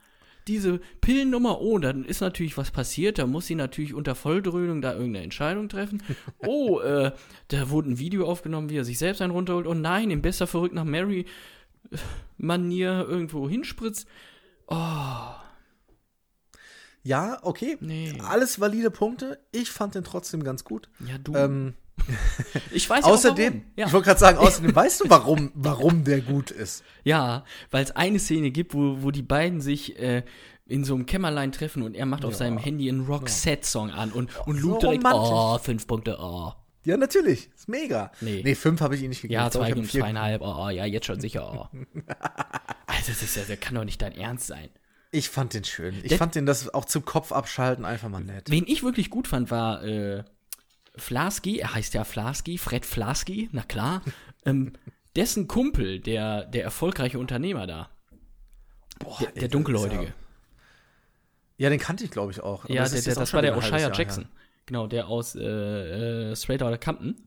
Diese 0.47 0.79
Pillennummer, 1.01 1.61
oh, 1.61 1.77
dann 1.77 2.05
ist 2.05 2.21
natürlich 2.21 2.57
was 2.57 2.71
passiert, 2.71 3.19
da 3.19 3.27
muss 3.27 3.45
sie 3.45 3.55
natürlich 3.55 3.93
unter 3.93 4.15
Volldröhnung 4.15 4.81
da 4.81 4.93
irgendeine 4.93 5.25
Entscheidung 5.25 5.69
treffen. 5.69 6.01
Oh, 6.39 6.79
äh, 6.81 7.11
da 7.49 7.69
wurde 7.69 7.91
ein 7.91 7.99
Video 7.99 8.25
aufgenommen, 8.25 8.69
wie 8.69 8.77
er 8.77 8.85
sich 8.85 8.97
selbst 8.97 9.21
einen 9.21 9.33
runterholt. 9.33 9.67
Und 9.67 9.81
nein, 9.81 10.09
in 10.09 10.21
bester 10.21 10.47
Verrückt 10.47 10.73
nach 10.73 10.85
Mary 10.85 11.25
Manier 12.37 13.05
irgendwo 13.07 13.49
hinspritzt. 13.49 14.07
Ja, 17.03 17.39
okay. 17.41 17.77
Nee. 17.79 18.13
Alles 18.27 18.59
valide 18.59 18.91
Punkte. 18.91 19.39
Ich 19.51 19.71
fand 19.71 19.95
den 19.95 20.03
trotzdem 20.03 20.43
ganz 20.43 20.63
gut. 20.63 20.89
Ja, 20.99 21.17
du. 21.17 21.35
Ähm, 21.35 21.73
ich 22.71 22.89
weiß 22.89 23.05
außerdem, 23.05 23.53
ja. 23.53 23.61
Ja. 23.75 23.87
ich 23.87 23.93
wollte 23.93 24.05
gerade 24.05 24.19
sagen, 24.19 24.37
außerdem 24.39 24.75
weißt 24.75 25.01
du, 25.01 25.09
warum, 25.09 25.51
warum 25.53 26.03
der 26.03 26.21
gut 26.21 26.51
ist. 26.51 26.83
Ja, 27.03 27.43
weil 27.69 27.83
es 27.83 27.91
eine 27.91 28.19
Szene 28.19 28.51
gibt, 28.51 28.73
wo, 28.73 29.01
wo 29.01 29.11
die 29.11 29.23
beiden 29.23 29.61
sich 29.61 29.99
äh, 29.99 30.23
in 30.67 30.83
so 30.83 30.95
einem 30.95 31.05
Kämmerlein 31.05 31.51
treffen 31.51 31.83
und 31.83 31.95
er 31.95 32.05
macht 32.05 32.23
auf 32.23 32.35
seinem 32.35 32.57
Handy 32.57 32.87
einen 32.87 33.05
Roxette-Song 33.05 33.91
an 33.91 34.11
und, 34.11 34.29
und 34.47 34.59
so 34.59 34.69
Luke 34.69 34.79
direkt, 34.79 35.03
romantisch. 35.03 35.31
oh, 35.33 35.57
fünf 35.57 35.87
Punkte, 35.87 36.17
oh. 36.19 36.53
Ja, 36.83 36.97
natürlich. 36.97 37.49
Ist 37.53 37.67
mega. 37.67 38.11
Nee. 38.21 38.41
Nee, 38.43 38.55
fünf 38.55 38.81
habe 38.81 38.95
ich 38.95 39.03
ihm 39.03 39.09
nicht 39.09 39.21
gegeben. 39.21 39.39
Ja, 39.39 39.51
zwei 39.51 39.75
und 39.75 39.89
zweieinhalb, 39.89 40.41
oh, 40.41 40.65
oh, 40.65 40.69
ja, 40.69 40.85
jetzt 40.85 41.05
schon 41.05 41.19
sicher, 41.19 41.69
oh. 41.73 41.77
Also, 42.87 43.11
das 43.11 43.21
ist 43.21 43.35
ja, 43.35 43.43
das 43.47 43.59
kann 43.59 43.75
doch 43.75 43.83
nicht 43.83 44.01
dein 44.01 44.13
Ernst 44.13 44.47
sein. 44.47 44.69
Ich 45.11 45.29
fand 45.29 45.53
den 45.53 45.63
schön. 45.65 45.95
Ich 46.03 46.09
Der- 46.09 46.17
fand 46.17 46.35
den 46.35 46.45
das 46.45 46.73
auch 46.73 46.85
zum 46.85 47.03
Kopf 47.03 47.31
abschalten 47.31 47.83
einfach 47.85 48.09
mal 48.09 48.23
nett. 48.23 48.49
Wen 48.49 48.65
ich 48.65 48.81
wirklich 48.83 49.09
gut 49.09 49.27
fand, 49.27 49.51
war 49.51 49.83
äh, 49.83 50.23
Flasky, 50.95 51.59
er 51.59 51.73
heißt 51.73 51.93
ja 51.93 52.03
Flasky, 52.03 52.57
Fred 52.57 52.85
Flasky, 52.85 53.49
na 53.51 53.63
klar. 53.63 54.01
ähm, 54.45 54.73
dessen 55.15 55.47
Kumpel, 55.47 55.99
der, 55.99 56.45
der 56.45 56.63
erfolgreiche 56.63 57.19
Unternehmer 57.19 57.67
da, 57.67 57.89
Boah, 58.99 59.17
der, 59.19 59.31
der 59.31 59.41
das 59.43 59.49
Dunkelhäutige. 59.51 60.03
Ja, 60.05 60.13
ja, 61.57 61.69
den 61.69 61.79
kannte 61.79 62.03
ich, 62.05 62.11
glaube 62.11 62.31
ich, 62.31 62.39
auch. 62.41 62.63
Aber 62.63 62.73
Ja, 62.73 62.83
das 62.83 62.93
der, 62.93 63.01
der, 63.01 63.13
auch 63.13 63.19
das 63.19 63.33
war 63.33 63.41
der 63.41 63.79
Jahr 63.79 63.93
Jackson. 63.93 64.27
Genau, 64.65 64.87
der 64.87 65.07
aus 65.07 65.35
äh, 65.35 66.31
äh, 66.31 66.35
Straight 66.35 66.63
Outta 66.63 66.77
Compton. 66.77 67.15
her. 67.15 67.25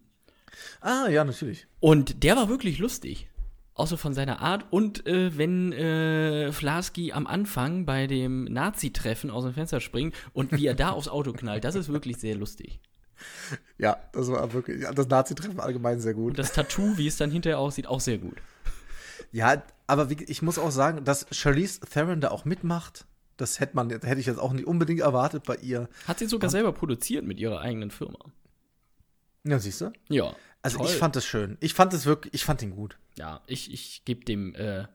Ah, 0.81 1.09
ja, 1.09 1.25
natürlich. 1.25 1.67
Und 1.81 2.23
der 2.25 2.37
war 2.37 2.49
wirklich 2.49 2.79
lustig. 2.79 3.29
Außer 3.75 3.99
von 3.99 4.15
seiner 4.15 4.41
Art. 4.41 4.67
Und 4.71 5.07
äh, 5.07 5.37
wenn 5.37 5.73
äh, 5.73 6.53
Flasky 6.53 7.13
am 7.13 7.27
Anfang 7.27 7.85
bei 7.87 8.07
dem 8.07 8.45
Nazi-Treffen 8.45 9.31
aus 9.31 9.45
dem 9.45 9.55
Fenster 9.55 9.81
springt 9.81 10.15
und 10.33 10.53
wie 10.53 10.67
er 10.67 10.75
da 10.75 10.91
aufs 10.91 11.09
Auto 11.09 11.33
knallt, 11.33 11.65
das 11.65 11.75
ist 11.75 11.89
wirklich 11.89 12.19
sehr 12.19 12.37
lustig. 12.37 12.81
Ja, 13.79 13.97
das 14.13 14.31
war 14.31 14.53
wirklich, 14.53 14.83
ja, 14.83 14.93
das 14.93 15.09
Nazi-Treffen 15.09 15.61
allgemein 15.61 16.01
sehr 16.01 16.15
gut. 16.15 16.31
Und 16.31 16.39
das 16.39 16.53
Tattoo, 16.53 16.97
wie 16.97 17.07
es 17.07 17.17
dann 17.17 17.31
hinterher 17.31 17.59
aussieht, 17.59 17.87
auch 17.87 18.01
sehr 18.01 18.19
gut. 18.19 18.37
Ja, 19.33 19.63
aber 19.87 20.11
wie, 20.11 20.23
ich 20.25 20.43
muss 20.43 20.59
auch 20.59 20.71
sagen, 20.71 21.05
dass 21.05 21.27
Charlize 21.33 21.81
Theron 21.81 22.21
da 22.21 22.31
auch 22.31 22.45
mitmacht, 22.45 23.07
das 23.37 23.59
hätte 23.59 23.75
man, 23.75 23.91
hätte 23.91 24.21
ich 24.21 24.27
jetzt 24.27 24.39
auch 24.39 24.53
nicht 24.53 24.67
unbedingt 24.67 25.01
erwartet 25.01 25.45
bei 25.45 25.57
ihr. 25.57 25.89
Hat 26.07 26.21
sie 26.21 26.27
sogar 26.27 26.51
selber 26.51 26.73
produziert 26.73 27.25
mit 27.25 27.41
ihrer 27.41 27.61
eigenen 27.61 27.91
Firma. 27.91 28.19
Ja, 29.45 29.59
siehst 29.59 29.81
du? 29.81 29.93
Ja. 30.09 30.35
Also 30.65 30.79
toll. 30.79 30.87
ich 30.87 30.97
fand 30.97 31.15
das 31.15 31.27
schön. 31.27 31.59
Ich 31.61 31.75
fand 31.75 31.93
es 31.93 32.07
wirklich, 32.07 32.33
ich 32.33 32.43
fand 32.43 32.63
ihn 32.63 32.71
gut. 32.71 32.97
Ja, 33.19 33.43
ich, 33.47 33.71
ich 33.71 34.03
gebe 34.07 34.25
dem 34.25 34.55
äh, 34.55 34.87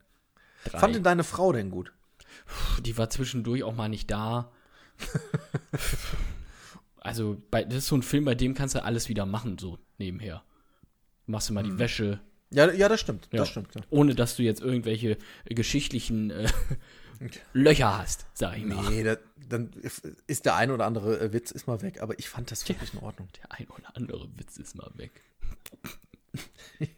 drei. 0.65 0.79
Fand 0.79 0.95
denn 0.95 1.03
deine 1.03 1.23
Frau 1.23 1.53
denn 1.53 1.69
gut? 1.69 1.93
Die 2.81 2.97
war 2.97 3.11
zwischendurch 3.11 3.61
auch 3.61 3.75
mal 3.75 3.87
nicht 3.87 4.09
da. 4.09 4.51
also, 6.99 7.39
bei, 7.51 7.65
das 7.65 7.75
ist 7.75 7.87
so 7.87 7.95
ein 7.95 8.01
Film, 8.01 8.25
bei 8.25 8.33
dem 8.33 8.55
kannst 8.55 8.73
du 8.73 8.83
alles 8.83 9.09
wieder 9.09 9.27
machen, 9.27 9.59
so 9.59 9.77
nebenher. 9.99 10.43
Machst 11.27 11.49
du 11.49 11.53
mal 11.53 11.63
die 11.63 11.77
Wäsche, 11.77 12.19
Ja, 12.51 12.71
ja, 12.71 12.89
das 12.89 12.99
stimmt. 12.99 13.27
Ja. 13.31 13.39
Das 13.39 13.49
stimmt. 13.49 13.73
Ja. 13.75 13.81
ohne 13.89 14.15
dass 14.15 14.35
du 14.35 14.43
jetzt 14.43 14.61
irgendwelche 14.61 15.17
äh, 15.45 15.53
geschichtlichen 15.53 16.31
äh, 16.31 16.47
Löcher 17.53 17.97
hast, 17.97 18.25
sag 18.33 18.57
ich 18.57 18.65
mal. 18.65 18.89
Nee, 18.89 19.03
da, 19.03 19.17
dann 19.47 19.71
ist 20.27 20.45
der 20.45 20.55
ein 20.55 20.71
oder 20.71 20.85
andere 20.85 21.19
äh, 21.19 21.33
Witz 21.33 21.51
ist 21.51 21.67
mal 21.67 21.81
weg, 21.81 22.01
aber 22.01 22.17
ich 22.17 22.29
fand 22.29 22.49
das 22.51 22.67
wirklich 22.67 22.93
in 22.93 22.99
Ordnung. 23.01 23.27
Der 23.41 23.51
ein 23.59 23.67
oder 23.67 23.95
andere 23.95 24.27
Witz 24.37 24.57
ist 24.57 24.75
mal 24.75 24.89
weg. 24.95 25.11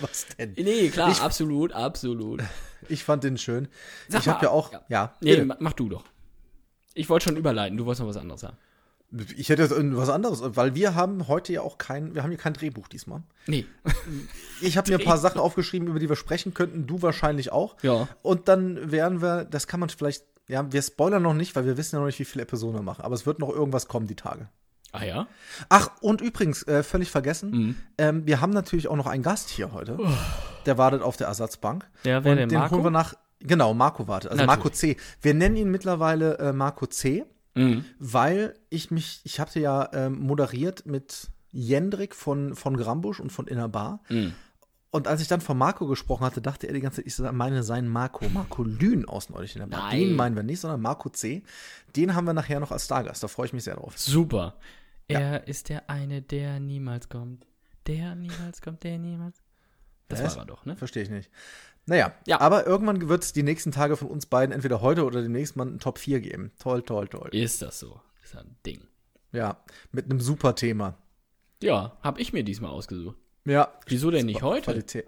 Was 0.00 0.26
denn? 0.38 0.52
Nee, 0.56 0.88
klar, 0.88 1.10
Ich- 1.10 1.20
absolut, 1.20 1.72
absolut. 1.72 2.42
Ich 2.88 3.02
fand 3.02 3.24
den 3.24 3.36
schön. 3.36 3.66
Sag 4.08 4.20
ich 4.20 4.28
habe 4.28 4.44
ja 4.46 4.50
auch, 4.52 4.70
ja. 4.72 4.84
ja, 4.88 5.14
Nee, 5.20 5.52
mach 5.58 5.72
du 5.72 5.88
doch. 5.88 6.04
Ich 6.94 7.08
wollte 7.08 7.24
schon 7.24 7.36
überleiten, 7.36 7.76
du 7.76 7.84
wolltest 7.84 8.00
noch 8.00 8.08
was 8.08 8.16
anderes 8.16 8.42
sagen. 8.42 8.56
Ich 9.36 9.48
hätte 9.48 9.62
jetzt 9.62 9.72
irgendwas 9.72 10.08
anderes, 10.08 10.40
weil 10.42 10.74
wir 10.74 10.94
haben 10.94 11.28
heute 11.28 11.52
ja 11.52 11.60
auch 11.62 11.78
kein, 11.78 12.14
wir 12.14 12.22
haben 12.22 12.30
hier 12.30 12.38
kein 12.38 12.54
Drehbuch 12.54 12.88
diesmal. 12.88 13.22
Nee. 13.46 13.66
Ich 14.60 14.76
habe 14.76 14.90
mir 14.90 14.98
ein 14.98 15.04
paar 15.04 15.18
Sachen 15.18 15.40
aufgeschrieben, 15.40 15.88
über 15.88 15.98
die 15.98 16.08
wir 16.08 16.16
sprechen 16.16 16.54
könnten, 16.54 16.86
du 16.86 17.02
wahrscheinlich 17.02 17.52
auch. 17.52 17.76
Ja. 17.82 18.08
Und 18.22 18.48
dann 18.48 18.90
werden 18.90 19.22
wir, 19.22 19.44
das 19.44 19.66
kann 19.66 19.80
man 19.80 19.88
vielleicht, 19.90 20.24
ja, 20.48 20.70
wir 20.72 20.82
spoilern 20.82 21.22
noch 21.22 21.34
nicht, 21.34 21.54
weil 21.56 21.64
wir 21.66 21.76
wissen 21.76 21.96
ja 21.96 22.00
noch 22.00 22.06
nicht, 22.06 22.18
wie 22.18 22.24
viele 22.24 22.42
Episoden 22.42 22.76
wir 22.76 22.82
machen, 22.82 23.02
aber 23.04 23.14
es 23.14 23.26
wird 23.26 23.38
noch 23.38 23.48
irgendwas 23.50 23.86
kommen 23.88 24.06
die 24.06 24.16
Tage. 24.16 24.48
Ah 24.92 25.04
ja? 25.04 25.26
Ach, 25.68 25.90
und 26.00 26.20
übrigens, 26.20 26.62
äh, 26.64 26.82
völlig 26.82 27.10
vergessen, 27.10 27.50
Mhm. 27.50 27.76
ähm, 27.98 28.26
wir 28.26 28.40
haben 28.40 28.52
natürlich 28.52 28.88
auch 28.88 28.96
noch 28.96 29.06
einen 29.06 29.22
Gast 29.22 29.50
hier 29.50 29.72
heute. 29.72 29.98
Der 30.64 30.78
wartet 30.78 31.02
auf 31.02 31.16
der 31.16 31.26
Ersatzbank. 31.26 31.86
Der 32.04 32.24
wäre 32.24 32.32
Und 32.32 32.38
der 32.38 32.46
den 32.46 32.58
Marco? 32.58 32.74
holen 32.76 32.84
wir 32.84 32.90
nach, 32.90 33.14
genau, 33.40 33.74
Marco 33.74 34.08
wartet, 34.08 34.30
also 34.30 34.44
Natürlich. 34.44 34.64
Marco 34.64 34.70
C. 34.70 34.96
Wir 35.20 35.34
nennen 35.34 35.56
ihn 35.56 35.70
mittlerweile 35.70 36.38
äh, 36.38 36.52
Marco 36.52 36.86
C. 36.86 37.24
Mhm. 37.56 37.84
weil 37.98 38.54
ich 38.68 38.90
mich, 38.90 39.20
ich 39.24 39.40
hatte 39.40 39.58
ja 39.60 39.88
ähm, 39.92 40.20
moderiert 40.20 40.86
mit 40.86 41.30
Jendrik 41.50 42.14
von, 42.14 42.54
von 42.54 42.76
Grambusch 42.76 43.18
und 43.18 43.32
von 43.32 43.46
Inner 43.46 43.68
Bar. 43.68 44.02
Mhm. 44.10 44.34
Und 44.90 45.08
als 45.08 45.20
ich 45.20 45.28
dann 45.28 45.40
von 45.40 45.58
Marco 45.58 45.86
gesprochen 45.86 46.24
hatte, 46.24 46.40
dachte 46.40 46.66
er 46.66 46.74
die 46.74 46.80
ganze 46.80 47.02
Zeit, 47.02 47.06
ich 47.06 47.32
meine 47.32 47.62
seinen 47.62 47.88
Marco, 47.88 48.28
Marco 48.28 48.62
Lühn 48.62 49.04
aus 49.06 49.30
Neulich 49.30 49.54
in 49.56 49.60
der 49.60 49.66
Bar. 49.66 49.88
Nein. 49.88 50.00
Den 50.00 50.16
meinen 50.16 50.36
wir 50.36 50.42
nicht, 50.42 50.60
sondern 50.60 50.80
Marco 50.80 51.08
C. 51.08 51.42
Den 51.96 52.14
haben 52.14 52.26
wir 52.26 52.34
nachher 52.34 52.60
noch 52.60 52.72
als 52.72 52.84
Stargast. 52.84 53.22
Da 53.22 53.28
freue 53.28 53.46
ich 53.46 53.52
mich 53.52 53.64
sehr 53.64 53.76
drauf. 53.76 53.98
Super. 53.98 54.56
Er 55.08 55.48
ist 55.48 55.68
der 55.68 55.88
eine, 55.90 56.22
der 56.22 56.60
niemals 56.60 57.08
kommt. 57.08 57.46
Der 57.86 58.14
niemals 58.14 58.60
kommt, 58.60 58.84
der 58.84 58.98
niemals. 58.98 59.42
Das 60.08 60.22
Was? 60.22 60.36
war 60.36 60.44
er 60.44 60.46
doch, 60.46 60.64
ne? 60.64 60.76
Verstehe 60.76 61.02
ich 61.02 61.10
nicht. 61.10 61.30
Naja, 61.86 62.12
Ja. 62.26 62.40
aber 62.40 62.66
irgendwann 62.66 63.08
wird 63.08 63.22
es 63.24 63.32
die 63.32 63.42
nächsten 63.44 63.70
Tage 63.72 63.96
von 63.96 64.08
uns 64.08 64.26
beiden 64.26 64.52
entweder 64.52 64.80
heute 64.80 65.04
oder 65.04 65.22
demnächst 65.22 65.56
mal 65.56 65.66
einen 65.66 65.78
Top 65.78 65.98
4 65.98 66.20
geben. 66.20 66.50
Toll, 66.58 66.82
toll, 66.82 67.06
toll. 67.08 67.28
Ist 67.32 67.62
das 67.62 67.78
so? 67.78 68.00
Ist 68.24 68.36
ein 68.36 68.56
Ding. 68.66 68.80
Ja, 69.32 69.62
mit 69.92 70.06
einem 70.06 70.20
super 70.20 70.54
Thema. 70.54 70.98
Ja, 71.62 71.96
hab 72.02 72.18
ich 72.18 72.32
mir 72.32 72.42
diesmal 72.42 72.70
ausgesucht. 72.70 73.16
Ja. 73.44 73.72
Wieso 73.86 74.10
denn 74.10 74.26
nicht 74.26 74.42
heute? 74.42 74.62
Qualität. 74.72 75.06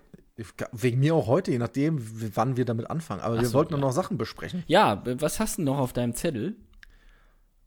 Wegen 0.71 1.01
mir 1.01 1.17
auch 1.17 1.27
heute, 1.27 1.51
je 1.51 1.59
nachdem, 1.59 1.99
wann 2.37 2.57
wir 2.57 2.65
damit 2.65 2.89
anfangen. 2.91 3.21
Aber 3.23 3.37
Ach 3.37 3.41
wir 3.41 3.49
so, 3.49 3.55
wollten 3.59 3.75
ja. 3.75 3.81
noch 3.81 3.91
Sachen 3.91 4.17
besprechen. 4.19 4.63
Ja, 4.69 5.03
was 5.05 5.41
hast 5.41 5.59
du 5.59 5.63
noch 5.63 5.79
auf 5.79 5.93
deinem 5.93 6.15
Zettel? 6.15 6.55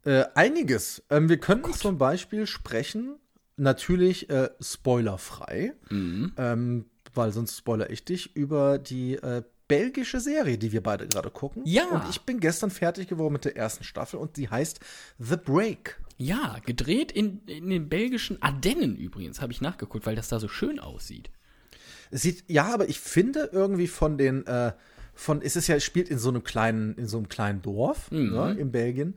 Äh, 0.04 0.24
einiges. 0.34 1.02
Ähm, 1.10 1.28
wir 1.28 1.38
können 1.38 1.70
zum 1.74 1.98
Beispiel 1.98 2.46
sprechen, 2.46 3.16
natürlich 3.56 4.30
äh, 4.30 4.48
spoilerfrei, 4.60 5.74
Mhm. 5.90 6.32
ähm, 6.38 6.86
weil 7.14 7.32
sonst 7.32 7.56
spoiler 7.56 7.90
ich 7.90 8.04
dich, 8.04 8.34
über 8.36 8.78
die 8.78 9.14
äh, 9.14 9.42
belgische 9.68 10.20
Serie, 10.20 10.58
die 10.58 10.72
wir 10.72 10.82
beide 10.82 11.06
gerade 11.08 11.30
gucken. 11.30 11.62
Ja. 11.64 11.84
Und 11.88 12.02
ich 12.10 12.20
bin 12.22 12.40
gestern 12.40 12.70
fertig 12.70 13.08
geworden 13.08 13.32
mit 13.32 13.44
der 13.44 13.56
ersten 13.56 13.84
Staffel 13.84 14.18
und 14.18 14.36
die 14.36 14.48
heißt 14.50 14.80
The 15.18 15.36
Break. 15.36 15.98
Ja, 16.18 16.58
gedreht 16.64 17.10
in, 17.10 17.40
in 17.46 17.70
den 17.70 17.88
belgischen 17.88 18.40
Ardennen 18.42 18.96
übrigens, 18.96 19.40
habe 19.40 19.52
ich 19.52 19.60
nachgeguckt, 19.60 20.06
weil 20.06 20.14
das 20.14 20.28
da 20.28 20.38
so 20.38 20.48
schön 20.48 20.78
aussieht. 20.78 21.30
Sieht, 22.10 22.44
ja, 22.48 22.72
aber 22.72 22.88
ich 22.88 23.00
finde 23.00 23.48
irgendwie 23.52 23.86
von 23.86 24.18
den, 24.18 24.46
äh, 24.46 24.72
von, 25.14 25.40
es 25.40 25.56
ist 25.56 25.66
ja, 25.68 25.80
spielt 25.80 26.10
in 26.10 26.18
so 26.18 26.28
einem 26.28 26.44
kleinen, 26.44 26.94
in 26.96 27.08
so 27.08 27.16
einem 27.16 27.28
kleinen 27.28 27.62
Dorf, 27.62 28.10
Mhm. 28.10 28.30
ne, 28.30 28.56
in 28.58 28.70
Belgien. 28.72 29.16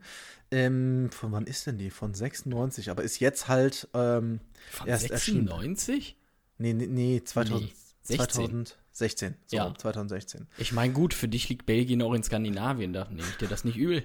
Ähm, 0.50 1.10
von 1.10 1.32
wann 1.32 1.46
ist 1.46 1.66
denn 1.66 1.76
die? 1.76 1.90
Von 1.90 2.14
96, 2.14 2.90
aber 2.90 3.02
ist 3.02 3.18
jetzt 3.20 3.48
halt 3.48 3.88
ähm, 3.94 4.40
Von 4.70 4.88
erst 4.88 5.10
erschienen. 5.10 5.48
96? 5.48 6.16
Nee, 6.58 6.72
nee, 6.72 6.86
nee, 6.86 7.22
2000, 7.22 7.62
Nee, 7.68 7.72
16. 8.06 8.66
2016. 8.96 9.34
So, 9.46 9.56
Ja. 9.56 9.74
2016. 9.76 10.46
Ich 10.58 10.72
meine, 10.72 10.92
gut, 10.92 11.14
für 11.14 11.28
dich 11.28 11.48
liegt 11.48 11.66
Belgien 11.66 12.02
auch 12.02 12.14
in 12.14 12.22
Skandinavien, 12.22 12.92
da 12.92 13.04
nehme 13.10 13.28
ich 13.28 13.36
dir 13.36 13.48
das 13.48 13.64
nicht 13.64 13.76
übel. 13.76 14.04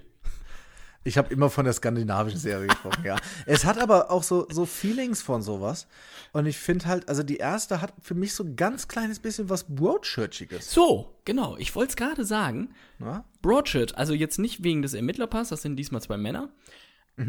Ich 1.04 1.18
habe 1.18 1.34
immer 1.34 1.50
von 1.50 1.66
der 1.66 1.74
skandinavischen 1.74 2.40
Serie 2.40 2.68
gesprochen, 2.68 3.04
ja. 3.04 3.16
Es 3.48 3.66
hat 3.66 3.80
aber 3.80 4.12
auch 4.12 4.22
so, 4.22 4.48
so 4.52 4.68
Feelings 4.68 5.22
von 5.24 5.42
sowas. 5.42 5.88
Und 6.32 6.46
ich 6.46 6.58
finde 6.58 6.86
halt, 6.86 7.10
also 7.10 7.24
die 7.24 7.38
erste 7.38 7.82
hat 7.82 7.94
für 8.00 8.14
mich 8.14 8.36
so 8.36 8.44
ein 8.44 8.56
ganz 8.56 8.88
kleines 8.88 9.20
bisschen 9.20 9.50
was 9.50 9.64
Broadchurchiges. 9.68 10.72
So, 10.72 11.16
genau, 11.26 11.58
ich 11.58 11.74
wollte 11.74 11.90
es 11.92 11.96
gerade 11.96 12.24
sagen. 12.24 12.76
Ne? 13.00 13.24
Broadchurch, 13.42 13.98
also 13.98 14.14
jetzt 14.14 14.38
nicht 14.38 14.64
wegen 14.64 14.84
des 14.84 14.94
Ermittlerpass, 14.94 15.50
das 15.50 15.64
sind 15.64 15.76
diesmal 15.76 16.04
zwei 16.04 16.18
Männer. 16.18 16.50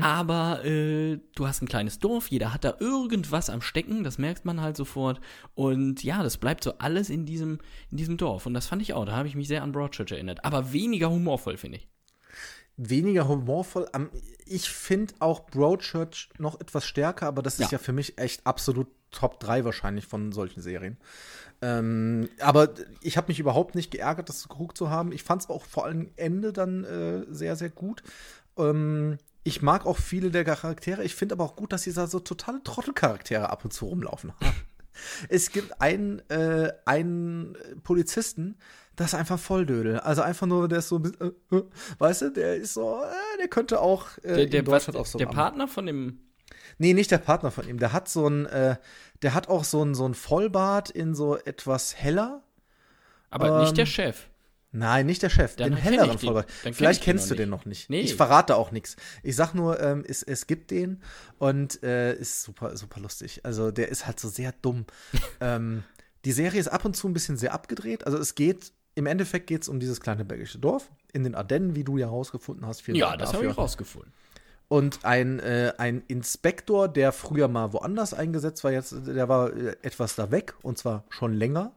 Aber 0.01 0.65
äh, 0.65 1.19
du 1.35 1.47
hast 1.47 1.61
ein 1.61 1.69
kleines 1.69 1.99
Dorf, 1.99 2.29
jeder 2.29 2.55
hat 2.55 2.65
da 2.65 2.77
irgendwas 2.81 3.51
am 3.51 3.61
Stecken, 3.61 4.05
das 4.05 4.17
merkt 4.17 4.45
man 4.45 4.61
halt 4.61 4.77
sofort. 4.77 5.21
Und 5.55 6.03
ja, 6.03 6.23
das 6.23 6.39
bleibt 6.39 6.65
so 6.65 6.79
alles 6.79 7.11
in 7.11 7.27
diesem, 7.27 7.59
in 7.91 7.97
diesem 7.99 8.17
Dorf. 8.17 8.47
Und 8.47 8.55
das 8.55 8.67
fand 8.69 8.81
ich 8.81 8.95
auch, 8.95 9.05
da 9.05 9.13
habe 9.13 9.29
ich 9.29 9.35
mich 9.35 9.49
sehr 9.49 9.63
an 9.63 9.73
Broadchurch 9.73 10.13
erinnert. 10.13 10.45
Aber 10.45 10.73
weniger 10.73 11.11
humorvoll, 11.11 11.57
finde 11.59 11.79
ich. 11.79 11.89
Weniger 12.79 13.29
humorvoll. 13.29 13.87
Am- 13.93 14.11
Ich 14.47 14.71
finde 14.71 15.13
auch 15.19 15.47
Broadchurch 15.47 16.31
noch 16.39 16.59
etwas 16.61 16.87
stärker, 16.87 17.27
aber 17.27 17.43
das 17.43 17.55
ist 17.55 17.71
Ja. 17.71 17.73
ja 17.73 17.79
für 17.79 17.93
mich 17.93 18.17
echt 18.19 18.47
absolut 18.47 18.87
Top 19.11 19.41
3 19.41 19.67
wahrscheinlich 19.67 20.07
von 20.07 20.33
solchen 20.33 20.63
Serien. 20.63 20.97
Ähm, 21.61 22.31
aber 22.41 22.71
ich 23.03 23.19
habe 23.19 23.29
mich 23.29 23.39
überhaupt 23.41 23.75
nicht 23.75 23.91
geärgert, 23.91 24.31
das 24.31 24.49
geguckt 24.49 24.79
zu 24.79 24.89
haben. 24.89 25.13
Ich 25.13 25.23
fand 25.23 25.43
es 25.43 25.51
auch 25.51 25.67
vor 25.67 25.85
allem 25.85 26.11
Ende 26.17 26.53
dann 26.55 26.85
äh, 26.85 27.25
sehr, 27.29 27.57
sehr 27.57 27.69
gut. 27.71 28.03
Ähm, 28.57 29.19
ich 29.45 29.63
mag 29.63 29.87
auch 29.87 29.99
viele 29.99 30.31
der 30.31 30.45
Charaktere. 30.45 31.05
Ich 31.05 31.15
finde 31.15 31.35
aber 31.35 31.45
auch 31.45 31.57
gut, 31.57 31.73
dass 31.73 31.83
sie 31.83 31.93
da 31.93 32.07
so 32.07 32.21
totale 32.21 32.63
Trottelcharaktere 32.63 33.51
ab 33.51 33.65
und 33.65 33.73
zu 33.73 33.87
rumlaufen 33.87 34.33
haben. 34.33 34.57
Es 35.31 35.51
gibt 35.51 35.81
einen, 35.81 36.19
äh, 36.29 36.71
einen 36.85 37.57
Polizisten, 37.83 38.59
das 38.95 39.09
ist 39.09 39.15
einfach 39.15 39.39
Volldödel. 39.39 39.99
Also 39.99 40.21
einfach 40.21 40.47
nur, 40.47 40.69
der 40.69 40.81
ist 40.81 40.89
so, 40.89 41.03
äh, 41.03 41.57
äh, 41.57 41.63
weißt 41.99 42.23
du, 42.23 42.31
der 42.31 42.57
ist 42.57 42.75
so, 42.75 43.03
äh, 43.03 43.39
der 43.39 43.49
könnte 43.49 43.81
auch 43.81 44.19
äh, 44.19 44.35
Der, 44.35 44.47
der, 44.47 44.61
in 44.61 44.67
Deutschland 44.67 44.99
was, 44.99 45.01
auch 45.01 45.07
so 45.07 45.19
der 45.19 45.27
Partner 45.27 45.67
von 45.67 45.87
dem. 45.87 46.21
Nee, 46.77 46.93
nicht 46.93 47.11
der 47.11 47.19
Partner 47.19 47.51
von 47.51 47.67
ihm. 47.67 47.79
Der 47.79 47.95
hat 47.95 48.09
so 48.09 48.29
ein, 48.29 48.45
äh, 48.47 48.77
der 49.23 49.33
hat 49.33 49.49
auch 49.49 49.65
so 49.65 49.83
ein, 49.83 49.95
so 49.95 50.07
ein 50.07 50.13
Vollbart 50.15 50.91
in 50.91 51.15
so 51.15 51.39
etwas 51.39 51.97
heller. 51.97 52.43
Aber 53.31 53.63
nicht 53.63 53.79
der 53.79 53.85
Ähm, 53.85 53.91
Chef. 53.91 54.29
Nein, 54.73 55.05
nicht 55.07 55.23
der 55.23 55.29
Chef, 55.31 55.55
Dann 55.57 55.71
den 55.73 55.77
helleren 55.79 56.11
den. 56.11 56.19
Vollbart. 56.19 56.49
Kenn 56.63 56.73
Vielleicht 56.75 57.01
ich 57.01 57.05
den 57.05 57.13
kennst 57.17 57.31
du 57.31 57.35
den 57.35 57.51
nicht. 57.51 57.59
noch 57.59 57.65
nicht. 57.67 57.91
Nee. 57.91 58.01
Ich 58.01 58.15
verrate 58.15 58.57
auch 58.57 58.71
nichts. 58.71 58.97
Ich 59.23 59.37
sag 59.37 59.53
nur, 59.55 59.81
ähm, 59.81 60.03
es, 60.09 60.23
es 60.23 60.47
gibt 60.47 60.71
den 60.71 61.03
und 61.39 61.83
äh, 61.83 62.15
ist 62.15 62.43
super, 62.43 62.77
super 62.77 63.01
lustig. 63.01 63.41
Also 63.45 63.71
der 63.71 63.89
ist 63.89 64.07
halt 64.07 64.19
so 64.19 64.29
sehr 64.29 64.53
dumm. 64.63 64.87
ähm, 65.41 65.85
die 66.25 66.33
Serie 66.33 66.59
ist 66.59 66.69
ab 66.69 66.85
und 66.85 66.97
zu 66.97 67.07
ein 67.09 67.13
bisschen 67.13 67.37
sehr 67.37 67.53
abgedreht. 67.53 68.07
Also 68.07 68.17
es 68.19 68.35
geht, 68.35 68.73
im 68.95 69.07
Endeffekt 69.07 69.47
geht 69.47 69.63
es 69.63 69.69
um 69.69 69.79
dieses 69.79 70.01
kleine 70.01 70.25
belgische 70.25 70.59
Dorf 70.59 70.91
in 71.13 71.23
den 71.25 71.35
Ardennen, 71.35 71.75
wie 71.77 71.85
du 71.85 71.99
ja 71.99 72.09
rausgefunden 72.09 72.67
hast. 72.67 72.81
Vielen 72.81 72.97
Ja, 72.97 73.09
Dank 73.09 73.21
das 73.21 73.35
habe 73.35 73.47
ich 73.47 73.59
rausgefunden. 73.59 74.13
Und 74.69 75.05
ein, 75.05 75.39
äh, 75.41 75.75
ein 75.77 76.03
Inspektor, 76.09 76.89
der 76.89 77.13
früher 77.13 77.47
mal 77.49 77.75
woanders 77.75 78.15
eingesetzt 78.15 78.65
war, 78.65 78.73
jetzt, 78.73 78.95
der 79.07 79.29
war 79.29 79.53
äh, 79.55 79.77
etwas 79.83 80.15
da 80.15 80.31
weg 80.31 80.55
und 80.63 80.79
zwar 80.79 81.05
schon 81.11 81.35
länger. 81.35 81.73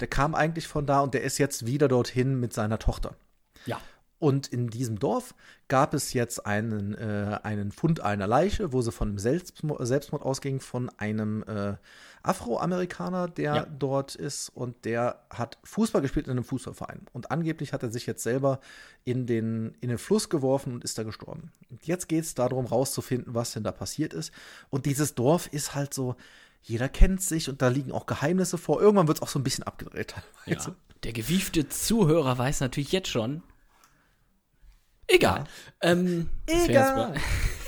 Der 0.00 0.08
kam 0.08 0.34
eigentlich 0.34 0.66
von 0.68 0.86
da 0.86 1.00
und 1.00 1.14
der 1.14 1.22
ist 1.22 1.38
jetzt 1.38 1.66
wieder 1.66 1.88
dorthin 1.88 2.38
mit 2.38 2.52
seiner 2.52 2.78
Tochter. 2.78 3.16
Ja. 3.64 3.80
Und 4.18 4.46
in 4.46 4.68
diesem 4.68 4.98
Dorf 4.98 5.34
gab 5.68 5.92
es 5.92 6.14
jetzt 6.14 6.46
einen, 6.46 6.94
äh, 6.94 7.38
einen 7.42 7.70
Fund 7.70 8.00
einer 8.00 8.26
Leiche, 8.26 8.72
wo 8.72 8.80
sie 8.80 8.90
von 8.92 9.08
einem 9.08 9.18
Selbstmord, 9.18 9.86
Selbstmord 9.86 10.22
ausging, 10.22 10.60
von 10.60 10.90
einem 10.98 11.42
äh, 11.46 11.74
Afroamerikaner, 12.22 13.28
der 13.28 13.54
Ja. 13.54 13.66
dort 13.66 14.14
ist 14.14 14.48
und 14.48 14.84
der 14.84 15.26
hat 15.30 15.58
Fußball 15.64 16.02
gespielt 16.02 16.26
in 16.26 16.32
einem 16.32 16.44
Fußballverein. 16.44 17.02
Und 17.12 17.30
angeblich 17.30 17.72
hat 17.72 17.82
er 17.82 17.90
sich 17.90 18.06
jetzt 18.06 18.22
selber 18.22 18.60
in 19.04 19.26
den, 19.26 19.76
in 19.80 19.88
den 19.90 19.98
Fluss 19.98 20.28
geworfen 20.28 20.72
und 20.72 20.84
ist 20.84 20.98
da 20.98 21.02
gestorben. 21.02 21.52
Und 21.70 21.86
jetzt 21.86 22.08
geht 22.08 22.24
es 22.24 22.34
darum, 22.34 22.66
rauszufinden, 22.66 23.34
was 23.34 23.52
denn 23.52 23.64
da 23.64 23.72
passiert 23.72 24.14
ist. 24.14 24.32
Und 24.70 24.86
dieses 24.86 25.14
Dorf 25.14 25.46
ist 25.52 25.74
halt 25.74 25.94
so, 25.94 26.16
jeder 26.62 26.88
kennt 26.88 27.22
sich 27.22 27.48
und 27.48 27.62
da 27.62 27.68
liegen 27.68 27.92
auch 27.92 28.06
Geheimnisse 28.06 28.58
vor. 28.58 28.80
Irgendwann 28.80 29.08
wird 29.08 29.18
es 29.18 29.22
auch 29.22 29.28
so 29.28 29.38
ein 29.38 29.44
bisschen 29.44 29.64
abgedreht 29.64 30.14
teilweise. 30.44 30.70
Ja. 30.70 30.76
Der 31.04 31.12
gewiefte 31.12 31.68
Zuhörer 31.68 32.36
weiß 32.38 32.60
natürlich 32.60 32.92
jetzt 32.92 33.08
schon. 33.08 33.42
Egal. 35.06 35.44
Ähm, 35.80 36.28
wär 36.46 36.56
jetzt 36.56 36.68
Egal. 36.68 37.14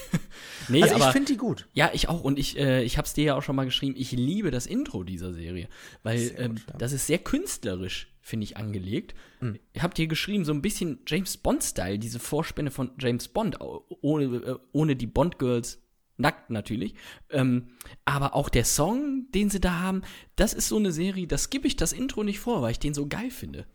nee, 0.69 0.83
Also 0.83 0.97
ich 0.97 1.05
finde 1.05 1.33
die 1.33 1.37
gut. 1.37 1.69
ja, 1.73 1.91
ich 1.93 2.09
auch. 2.09 2.23
Und 2.23 2.39
ich, 2.39 2.59
äh, 2.59 2.83
ich 2.83 2.99
habe 2.99 3.07
es 3.07 3.15
dir 3.15 3.25
ja 3.25 3.35
auch 3.37 3.43
schon 3.43 3.57
mal 3.57 3.65
geschrieben. 3.65 3.95
Ich 3.97 4.13
liebe 4.13 4.51
das 4.51 4.67
Intro 4.67 5.05
dieser 5.05 5.33
Serie, 5.33 5.69
weil 6.03 6.35
ähm, 6.37 6.57
gut, 6.57 6.65
ja. 6.69 6.75
das 6.79 6.93
ist 6.93 7.07
sehr 7.07 7.19
künstlerisch, 7.19 8.13
finde 8.21 8.45
ich, 8.45 8.57
angelegt. 8.57 9.15
Hm. 9.41 9.59
Ich 9.73 9.83
habe 9.83 9.95
dir 9.95 10.09
geschrieben, 10.09 10.45
so 10.45 10.53
ein 10.53 10.63
bisschen 10.63 11.01
James 11.07 11.37
Bond-Style, 11.37 11.99
diese 11.99 12.19
Vorspänne 12.19 12.71
von 12.71 12.91
James 12.99 13.29
Bond, 13.29 13.59
ohne, 13.61 14.25
äh, 14.25 14.57
ohne 14.73 14.97
die 14.97 15.07
Bond-Girls 15.07 15.81
nackt 16.19 16.51
natürlich. 16.51 16.95
Ähm, 17.31 17.69
aber 18.05 18.35
auch 18.35 18.49
der 18.49 18.65
Song, 18.65 19.27
den 19.35 19.51
sie 19.51 19.61
da 19.61 19.81
haben, 19.81 20.03
das 20.37 20.53
ist 20.53 20.69
so 20.69 20.77
eine 20.77 20.93
Serie, 20.93 21.27
das 21.27 21.51
gebe 21.51 21.67
ich 21.67 21.77
das 21.77 21.93
Intro 21.93 22.23
nicht 22.25 22.41
vor, 22.41 22.61
weil 22.63 22.73
ich 22.73 22.79
den 22.79 22.95
so 22.95 23.07
geil 23.07 23.31
finde. 23.31 23.67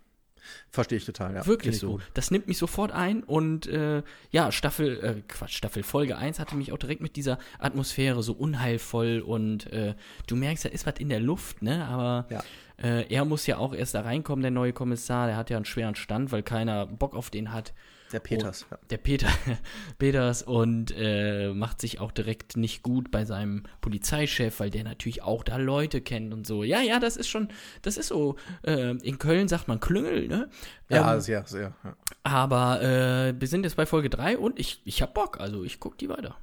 Verstehe 0.70 0.98
ich 0.98 1.06
total, 1.06 1.34
ja. 1.36 1.46
Wirklich 1.46 1.80
so. 1.80 1.94
gut. 1.94 2.02
Das 2.16 2.30
nimmt 2.30 2.48
mich 2.50 2.58
sofort 2.58 2.92
ein 2.92 3.24
und 3.24 3.66
äh, 3.68 4.04
ja, 4.32 4.52
Staffel, 4.52 5.00
äh, 5.02 5.22
Quatsch, 5.28 5.56
Staffel 5.56 5.84
Folge 5.84 6.18
1 6.18 6.38
hatte 6.38 6.56
mich 6.58 6.74
auch 6.74 6.78
direkt 6.78 7.02
mit 7.02 7.16
dieser 7.16 7.40
Atmosphäre 7.60 8.22
so 8.24 8.34
unheilvoll 8.34 9.22
und 9.26 9.72
äh, 9.72 9.96
du 10.28 10.36
merkst, 10.36 10.66
da 10.66 10.70
ist 10.70 10.86
was 10.86 10.96
in 11.00 11.08
der 11.08 11.22
Luft, 11.22 11.62
ne? 11.62 11.86
Aber 11.86 12.28
Ja. 12.30 12.44
äh, 12.76 13.08
er 13.14 13.24
muss 13.24 13.48
ja 13.48 13.58
auch 13.58 13.74
erst 13.74 13.94
da 13.96 14.02
reinkommen, 14.02 14.42
der 14.42 14.52
neue 14.52 14.74
Kommissar, 14.74 15.28
der 15.28 15.38
hat 15.38 15.50
ja 15.50 15.56
einen 15.56 15.66
schweren 15.66 15.96
Stand, 15.96 16.34
weil 16.34 16.44
keiner 16.44 16.88
Bock 16.88 17.16
auf 17.16 17.30
den 17.30 17.54
hat. 17.54 17.74
Der 18.14 18.20
Peters. 18.20 18.66
ja. 18.72 18.78
Der 18.90 18.98
Peter, 18.98 19.28
Peters 19.98 20.44
und 20.44 20.94
äh, 20.96 21.52
macht 21.54 21.82
sich 21.82 22.00
auch 22.00 22.12
direkt 22.12 22.56
nicht 22.56 22.84
gut 22.84 23.12
bei 23.12 23.26
seinem 23.26 23.64
Polizeichef, 23.82 24.60
weil 24.60 24.70
der 24.70 24.84
natürlich 24.84 25.24
auch 25.24 25.44
da 25.44 25.58
Leute 25.58 26.00
kennt 26.02 26.34
und 26.34 26.48
so. 26.48 26.64
Ja, 26.64 26.82
ja, 26.82 27.00
das 27.00 27.18
ist 27.18 27.28
schon, 27.28 27.50
das 27.82 27.98
ist 27.98 28.08
so. 28.08 28.36
Äh, 28.66 28.92
in 28.98 29.18
Köln 29.20 29.48
sagt 29.48 29.68
man 29.68 29.80
Klüngel, 29.80 30.28
ne? 30.28 30.50
Ja, 30.90 31.16
Ähm, 31.16 31.22
sehr, 31.22 31.46
sehr. 31.46 31.74
Ja. 31.84 31.96
aber 32.24 32.82
äh, 32.82 33.34
wir 33.40 33.48
sind 33.48 33.64
jetzt 33.64 33.76
bei 33.76 33.86
Folge 33.86 34.10
3 34.10 34.38
und 34.38 34.60
ich, 34.60 34.82
ich 34.86 35.02
hab 35.02 35.14
Bock, 35.14 35.40
also 35.40 35.64
ich 35.64 35.80
guck 35.80 35.98
die 35.98 36.08
weiter. 36.10 36.38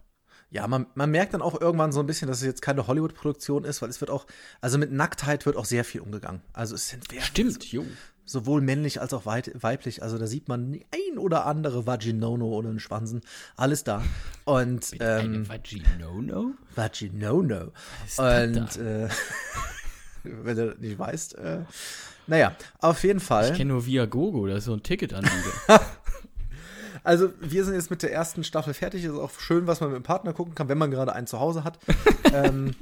Ja, 0.52 0.66
man, 0.66 0.87
man 0.96 1.11
merkt 1.12 1.33
dann 1.33 1.42
auch 1.42 1.61
irgendwann 1.61 1.92
so 1.92 2.00
ein 2.00 2.06
bisschen, 2.06 2.26
dass 2.26 2.38
es 2.38 2.44
jetzt 2.44 2.61
keine 2.61 2.88
Hollywood-Produktion 2.88 3.62
ist, 3.62 3.83
weil 3.83 3.88
es 3.88 4.00
wird 4.00 4.11
auch, 4.11 4.26
also 4.61 4.78
mit 4.78 4.90
Nacktheit 4.90 5.46
wird 5.46 5.56
auch 5.56 5.64
sehr 5.64 5.85
viel 5.85 6.00
umgegangen. 6.00 6.42
Also 6.52 6.74
es 6.74 6.88
sind 6.88 7.09
sehr 7.09 7.22
Stimmt, 7.22 7.64
jo. 7.70 7.87
Sowohl 8.30 8.60
männlich 8.60 9.00
als 9.00 9.12
auch 9.12 9.26
weiblich. 9.26 10.02
Also 10.02 10.18
da 10.18 10.26
sieht 10.26 10.48
man 10.48 10.72
die 10.72 10.86
ein 10.94 11.18
oder 11.18 11.46
andere 11.46 11.86
Vaginono 11.86 12.46
oder 12.46 12.70
einen 12.70 12.80
Schwanzen, 12.80 13.22
alles 13.56 13.84
da. 13.84 14.02
Und 14.44 14.92
ähm, 15.00 15.48
Vaginono? 15.48 16.52
Vaginono. 16.74 17.72
Und 18.16 18.76
äh, 18.76 19.08
wenn 20.22 20.56
du 20.56 20.66
das 20.68 20.78
nicht 20.78 20.98
weißt, 20.98 21.34
äh, 21.38 21.60
naja, 22.26 22.54
auf 22.78 23.02
jeden 23.02 23.20
Fall. 23.20 23.50
Ich 23.50 23.56
kenne 23.56 23.72
nur 23.72 23.86
Viagogo, 23.86 24.46
das 24.46 24.58
ist 24.58 24.64
so 24.66 24.74
ein 24.74 24.82
Ticketanbieter. 24.82 25.80
Also, 27.02 27.32
wir 27.40 27.64
sind 27.64 27.74
jetzt 27.74 27.90
mit 27.90 28.02
der 28.02 28.12
ersten 28.12 28.44
Staffel 28.44 28.74
fertig. 28.74 29.04
Ist 29.04 29.12
auch 29.12 29.30
schön, 29.40 29.66
was 29.66 29.80
man 29.80 29.90
mit 29.90 29.96
dem 29.96 30.02
Partner 30.02 30.34
gucken 30.34 30.54
kann, 30.54 30.68
wenn 30.68 30.76
man 30.76 30.90
gerade 30.90 31.14
einen 31.14 31.26
zu 31.26 31.40
Hause 31.40 31.64
hat. 31.64 31.78
ähm, 32.34 32.74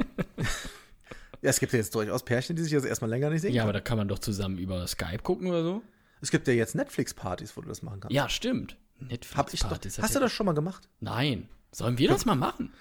ja, 1.43 1.51
es 1.51 1.61
gibt 1.61 1.73
ja 1.73 1.79
jetzt 1.79 1.95
durchaus 1.95 2.25
Pärchen, 2.25 2.57
die 2.57 2.63
sich 2.63 2.73
jetzt 2.73 2.85
erstmal 2.87 3.11
länger 3.11 3.31
nicht 3.31 3.43
sehen 3.43 3.53
ja, 3.55 3.63
aber 3.63 3.73
können. 3.73 3.85
da 3.85 3.89
kann 3.89 3.99
man 3.99 4.09
doch 4.09 4.19
zusammen 4.19 4.59
über 4.59 4.87
Skype 4.87 5.19
gucken 5.23 5.49
oder 5.49 5.63
so. 5.63 5.83
Es 6.21 6.31
gibt 6.31 6.49
ja 6.49 6.55
jetzt 6.55 6.75
Netflix-Partys, 6.75 7.57
wo 7.57 7.61
du 7.61 7.69
das 7.69 7.83
machen 7.83 8.01
kannst. 8.01 8.15
Ja, 8.15 8.29
stimmt. 8.29 8.77
Netflix 8.99 9.37
Hab 9.37 9.55
ich 9.55 9.61
doch, 9.61 9.69
Partys 9.69 9.99
hat 9.99 10.05
hast 10.05 10.17
du 10.17 10.21
das 10.21 10.33
schon 10.33 10.47
mal 10.47 10.53
gemacht? 10.55 10.89
Nein. 11.01 11.49
Sollen 11.71 11.99
wir 11.99 12.09
das 12.09 12.25
mal 12.25 12.35
machen? 12.35 12.73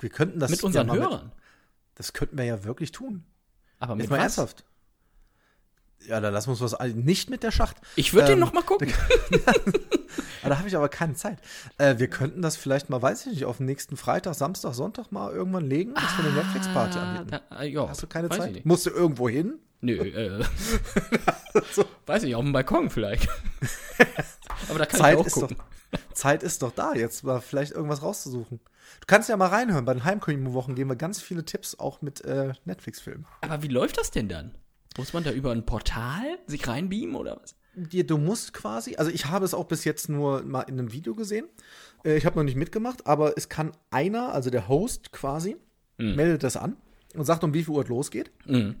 Wir 0.00 0.10
könnten 0.10 0.40
das 0.40 0.50
Mit 0.50 0.64
unseren 0.64 0.88
ja 0.88 0.94
Hörern. 0.94 1.32
das 1.94 2.12
könnten 2.12 2.36
wir 2.38 2.44
ja 2.44 2.64
wirklich 2.64 2.90
tun. 2.90 3.24
Aber 3.78 3.94
mit 3.94 4.04
Jetzt 4.04 4.10
mal 4.10 4.16
was? 4.16 4.22
ernsthaft. 4.38 4.64
Ja, 6.06 6.20
dann 6.20 6.32
lass 6.34 6.46
uns 6.46 6.60
was 6.60 6.76
nicht 6.94 7.30
mit 7.30 7.42
der 7.42 7.50
Schacht. 7.50 7.76
Ich 7.96 8.12
würde 8.12 8.26
den 8.28 8.34
Ähm, 8.34 8.40
noch 8.40 8.52
mal 8.52 8.62
gucken. 8.62 8.92
Ah, 10.44 10.50
da 10.50 10.58
habe 10.58 10.68
ich 10.68 10.76
aber 10.76 10.90
keine 10.90 11.14
Zeit. 11.14 11.38
Äh, 11.78 11.98
wir 11.98 12.08
könnten 12.08 12.42
das 12.42 12.56
vielleicht 12.58 12.90
mal, 12.90 13.00
weiß 13.00 13.24
ich 13.24 13.32
nicht, 13.32 13.44
auf 13.46 13.56
den 13.56 13.66
nächsten 13.66 13.96
Freitag, 13.96 14.34
Samstag, 14.34 14.74
Sonntag 14.74 15.10
mal 15.10 15.32
irgendwann 15.32 15.64
legen, 15.66 15.94
dass 15.94 16.18
wir 16.18 16.26
eine 16.26 16.34
Netflix-Party 16.34 16.98
Ah, 16.98 17.02
anbieten. 17.16 17.40
da, 17.48 17.60
äh, 17.62 17.68
ja, 17.70 17.88
Hast 17.88 18.02
du 18.02 18.06
keine 18.06 18.28
Zeit? 18.28 18.52
nicht. 18.52 18.66
Musst 18.66 18.84
du 18.84 18.90
irgendwo 18.90 19.26
hin? 19.30 19.54
Nö, 19.80 19.94
äh. 19.94 20.44
Weiß 22.06 22.22
ich, 22.24 22.34
auf 22.34 22.42
dem 22.42 22.52
Balkon 22.52 22.90
vielleicht. 22.90 23.26
Aber 24.68 24.78
da 24.80 24.86
kann 24.86 25.00
Zeit 25.00 25.14
ich 25.14 25.20
auch 25.20 25.26
ist, 25.26 25.36
doch, 25.36 25.40
gucken. 25.48 25.56
Zeit 26.12 26.42
ist 26.42 26.60
doch 26.62 26.72
da, 26.72 26.92
jetzt 26.94 27.24
mal 27.24 27.40
vielleicht 27.40 27.72
irgendwas 27.72 28.02
rauszusuchen. 28.02 28.60
Du 29.00 29.06
kannst 29.06 29.30
ja 29.30 29.36
mal 29.38 29.48
reinhören. 29.48 29.84
Bei 29.86 29.94
den 29.94 30.04
Heimkino-Wochen 30.04 30.74
geben 30.74 30.90
wir 30.90 30.96
ganz 30.96 31.22
viele 31.22 31.44
Tipps 31.46 31.78
auch 31.78 32.02
mit 32.02 32.22
äh, 32.24 32.52
Netflix-Filmen. 32.66 33.24
Aber 33.40 33.62
wie 33.62 33.68
läuft 33.68 33.96
das 33.98 34.10
denn 34.10 34.28
dann? 34.28 34.54
Muss 34.96 35.12
man 35.12 35.24
da 35.24 35.32
über 35.32 35.50
ein 35.52 35.66
Portal 35.66 36.38
sich 36.46 36.66
reinbeamen 36.68 37.16
oder 37.16 37.40
was? 37.40 37.56
Dir, 37.74 38.06
du 38.06 38.18
musst 38.18 38.52
quasi, 38.52 38.96
also 38.96 39.10
ich 39.10 39.26
habe 39.26 39.44
es 39.44 39.52
auch 39.52 39.64
bis 39.64 39.84
jetzt 39.84 40.08
nur 40.08 40.42
mal 40.42 40.62
in 40.62 40.78
einem 40.78 40.92
Video 40.92 41.14
gesehen. 41.14 41.46
Äh, 42.04 42.16
ich 42.16 42.26
habe 42.26 42.36
noch 42.36 42.44
nicht 42.44 42.56
mitgemacht, 42.56 43.06
aber 43.06 43.36
es 43.36 43.48
kann 43.48 43.72
einer, 43.90 44.32
also 44.32 44.50
der 44.50 44.68
Host 44.68 45.10
quasi, 45.10 45.56
meldet 45.96 46.42
das 46.42 46.56
an 46.56 46.76
und 47.14 47.24
sagt, 47.24 47.44
um 47.44 47.54
wie 47.54 47.64
viel 47.64 47.74
Uhr 47.74 47.82
es 47.82 47.88
losgeht. 47.88 48.30
Mhm. 48.46 48.76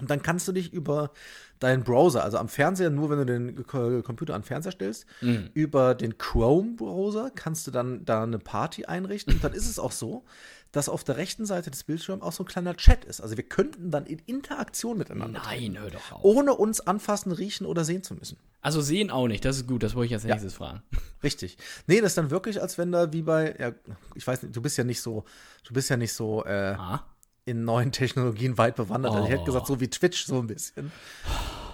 Und 0.00 0.10
dann 0.10 0.22
kannst 0.22 0.48
du 0.48 0.52
dich 0.52 0.72
über 0.72 1.12
deinen 1.60 1.84
Browser, 1.84 2.24
also 2.24 2.38
am 2.38 2.48
Fernseher, 2.48 2.90
nur 2.90 3.10
wenn 3.10 3.18
du 3.18 3.26
den 3.26 3.66
Computer 3.66 4.34
an 4.34 4.40
den 4.40 4.46
Fernseher 4.46 4.72
stellst, 4.72 5.06
über 5.54 5.94
den 5.94 6.18
Chrome-Browser 6.18 7.30
kannst 7.32 7.66
du 7.66 7.70
dann 7.70 8.04
da 8.04 8.24
eine 8.24 8.38
Party 8.38 8.86
einrichten. 8.86 9.34
Und 9.34 9.44
dann 9.44 9.52
ist 9.52 9.68
es 9.68 9.78
auch 9.78 9.92
so, 9.92 10.24
dass 10.72 10.88
auf 10.88 11.04
der 11.04 11.16
rechten 11.18 11.44
Seite 11.46 11.70
des 11.70 11.84
Bildschirms 11.84 12.22
auch 12.22 12.32
so 12.32 12.42
ein 12.42 12.46
kleiner 12.46 12.74
Chat 12.76 13.04
ist. 13.04 13.20
Also 13.20 13.36
wir 13.36 13.44
könnten 13.44 13.90
dann 13.90 14.06
in 14.06 14.18
Interaktion 14.20 14.96
miteinander, 14.98 15.42
Nein, 15.44 15.78
hör 15.78 15.90
doch 15.90 16.12
auf. 16.12 16.24
ohne 16.24 16.54
uns 16.54 16.80
anfassen, 16.80 17.30
riechen 17.32 17.66
oder 17.66 17.84
sehen 17.84 18.02
zu 18.02 18.14
müssen. 18.14 18.38
Also 18.62 18.80
sehen 18.80 19.10
auch 19.10 19.28
nicht, 19.28 19.44
das 19.44 19.56
ist 19.58 19.66
gut, 19.66 19.82
das 19.82 19.94
wollte 19.94 20.06
ich 20.06 20.14
als 20.14 20.24
nächstes 20.24 20.54
fragen. 20.54 20.82
Richtig. 21.22 21.58
Nee, 21.86 22.00
das 22.00 22.12
ist 22.12 22.18
dann 22.18 22.30
wirklich, 22.30 22.60
als 22.62 22.78
wenn 22.78 22.90
da 22.90 23.12
wie 23.12 23.22
bei, 23.22 23.54
ja, 23.58 23.72
ich 24.14 24.26
weiß 24.26 24.42
nicht, 24.44 24.56
du 24.56 24.62
bist 24.62 24.78
ja 24.78 24.84
nicht 24.84 25.02
so, 25.02 25.24
du 25.64 25.74
bist 25.74 25.90
ja 25.90 25.96
nicht 25.96 26.12
so 26.14 26.44
äh, 26.44 26.74
Ah. 26.78 27.04
in 27.44 27.64
neuen 27.64 27.92
Technologien 27.92 28.56
weit 28.58 28.76
bewandert. 28.76 29.12
Also 29.12 29.24
ich 29.24 29.30
hätte 29.30 29.42
Oh. 29.42 29.46
gesagt, 29.46 29.66
so 29.66 29.78
wie 29.80 29.88
Twitch 29.88 30.24
so 30.26 30.38
ein 30.38 30.46
bisschen. 30.46 30.90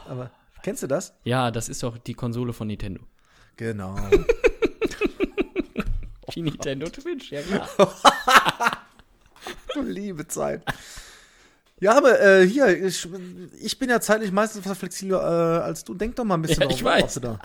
Aber 0.08 0.30
kennst 0.62 0.82
du 0.82 0.87
das? 0.88 1.14
Ja, 1.24 1.50
das 1.52 1.68
ist 1.68 1.82
doch 1.84 1.98
die 1.98 2.14
Konsole 2.14 2.52
von 2.52 2.66
Nintendo. 2.66 3.02
Genau. 3.56 3.96
Die 6.34 6.42
Nintendo 6.42 6.88
Twitch, 6.88 7.32
ja 7.32 7.40
klar. 7.42 7.68
Du 9.74 9.83
liebe 9.83 10.26
Zeit. 10.26 10.62
Ja, 11.81 11.96
aber 11.96 12.20
äh, 12.20 12.46
hier, 12.46 12.85
ich, 12.85 13.09
ich 13.61 13.78
bin 13.78 13.88
ja 13.88 14.00
zeitlich 14.00 14.33
meistens 14.33 14.66
flexibler 14.76 15.20
äh, 15.20 15.62
als 15.62 15.85
du. 15.85 15.94
Denk 15.94 16.16
doch 16.16 16.24
mal 16.24 16.35
ein 16.35 16.42
bisschen 16.42 16.62
Ja, 16.62 16.70
ich 16.70 16.81
drauf, 16.81 16.85
weiß. 16.85 17.20
da. 17.22 17.38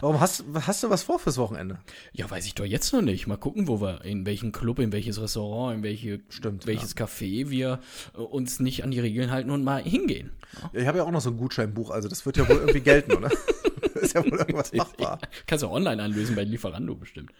Warum 0.00 0.20
hast, 0.20 0.44
hast 0.54 0.82
du 0.84 0.90
was 0.90 1.02
vor 1.02 1.18
fürs 1.18 1.38
Wochenende? 1.38 1.78
Ja, 2.12 2.30
weiß 2.30 2.46
ich 2.46 2.54
doch 2.54 2.64
jetzt 2.64 2.92
noch 2.92 3.02
nicht. 3.02 3.26
Mal 3.26 3.36
gucken, 3.36 3.66
wo 3.66 3.80
wir, 3.80 4.04
in 4.04 4.26
welchen 4.26 4.52
Club, 4.52 4.78
in 4.78 4.92
welches 4.92 5.20
Restaurant, 5.20 5.78
in 5.78 5.82
welche, 5.82 6.20
Stimmt, 6.28 6.66
welches 6.66 6.96
Café 6.96 7.50
wir 7.50 7.80
äh, 8.14 8.18
uns 8.18 8.60
nicht 8.60 8.84
an 8.84 8.90
die 8.90 9.00
Regeln 9.00 9.30
halten 9.30 9.50
und 9.50 9.64
mal 9.64 9.82
hingehen. 9.82 10.30
Ich 10.72 10.86
habe 10.86 10.98
ja 10.98 11.04
auch 11.04 11.10
noch 11.10 11.20
so 11.20 11.30
ein 11.30 11.36
Gutscheinbuch, 11.36 11.90
also 11.90 12.08
das 12.08 12.24
wird 12.26 12.36
ja 12.36 12.48
wohl 12.48 12.56
irgendwie 12.56 12.80
gelten, 12.80 13.12
oder? 13.12 13.30
ist 14.00 14.14
ja 14.14 14.24
wohl 14.24 14.38
irgendwas 14.38 14.72
machbar. 14.72 15.18
Kannst 15.46 15.62
du 15.62 15.68
online 15.68 16.02
anlösen 16.02 16.36
bei 16.36 16.44
Lieferando 16.44 16.94
bestimmt. 16.94 17.32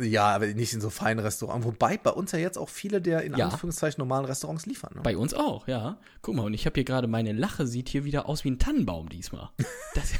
Ja, 0.00 0.26
aber 0.34 0.46
nicht 0.46 0.72
in 0.72 0.80
so 0.80 0.90
feinen 0.90 1.22
Restaurants. 1.22 1.66
Wobei 1.66 1.98
bei 1.98 2.10
uns 2.10 2.32
ja 2.32 2.38
jetzt 2.38 2.56
auch 2.56 2.68
viele 2.68 3.00
der 3.02 3.22
in 3.22 3.36
Ja. 3.36 3.48
Anführungszeichen 3.48 4.00
normalen 4.00 4.24
Restaurants 4.24 4.64
liefern. 4.66 4.92
Ne? 4.96 5.02
Bei 5.02 5.16
uns 5.16 5.34
auch, 5.34 5.68
ja. 5.68 5.98
Guck 6.22 6.34
mal, 6.34 6.44
und 6.44 6.54
ich 6.54 6.64
habe 6.66 6.74
hier 6.74 6.84
gerade 6.84 7.06
meine 7.08 7.32
Lache, 7.32 7.66
sieht 7.66 7.88
hier 7.90 8.04
wieder 8.04 8.26
aus 8.26 8.44
wie 8.44 8.50
ein 8.50 8.58
Tannenbaum 8.58 9.08
diesmal. 9.08 9.50
Das, 9.94 10.12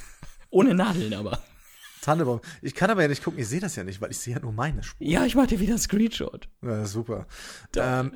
ohne 0.51 0.75
Nadeln 0.75 1.15
aber. 1.15 1.39
Tannebaum. 2.03 2.41
Ich 2.61 2.75
kann 2.75 2.91
aber 2.91 3.03
ja 3.03 3.09
nicht 3.09 3.25
gucken, 3.25 3.41
ich 3.41 3.49
sehe 3.49 3.61
das 3.61 3.77
ja 3.77 3.85
nicht, 3.85 4.01
weil 4.03 4.11
ich 4.11 4.19
sehe 4.19 4.35
ja 4.35 4.41
nur 4.41 4.53
meine 4.53 4.83
Spur. 4.83 5.07
Ja, 5.07 5.25
ich 5.25 5.35
mache 5.35 5.47
dir 5.47 5.61
wieder 5.61 5.71
einen 5.73 5.79
Screenshot. 5.79 6.49
Ja, 6.61 6.85
super. 6.85 7.27
Ähm, 7.77 8.13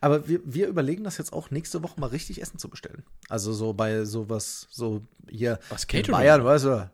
aber 0.00 0.26
wir, 0.26 0.40
wir 0.44 0.66
überlegen 0.66 1.04
das 1.04 1.18
jetzt 1.18 1.32
auch 1.32 1.50
nächste 1.50 1.82
Woche 1.82 2.00
mal 2.00 2.08
richtig 2.08 2.42
Essen 2.42 2.58
zu 2.58 2.68
bestellen. 2.68 3.04
Also 3.28 3.52
so 3.52 3.74
bei 3.74 4.04
sowas, 4.04 4.66
so 4.70 5.02
hier 5.28 5.58
Was, 5.68 5.84
in? 5.84 6.06
Bayern, 6.10 6.44
weißt 6.44 6.64
du, 6.64 6.90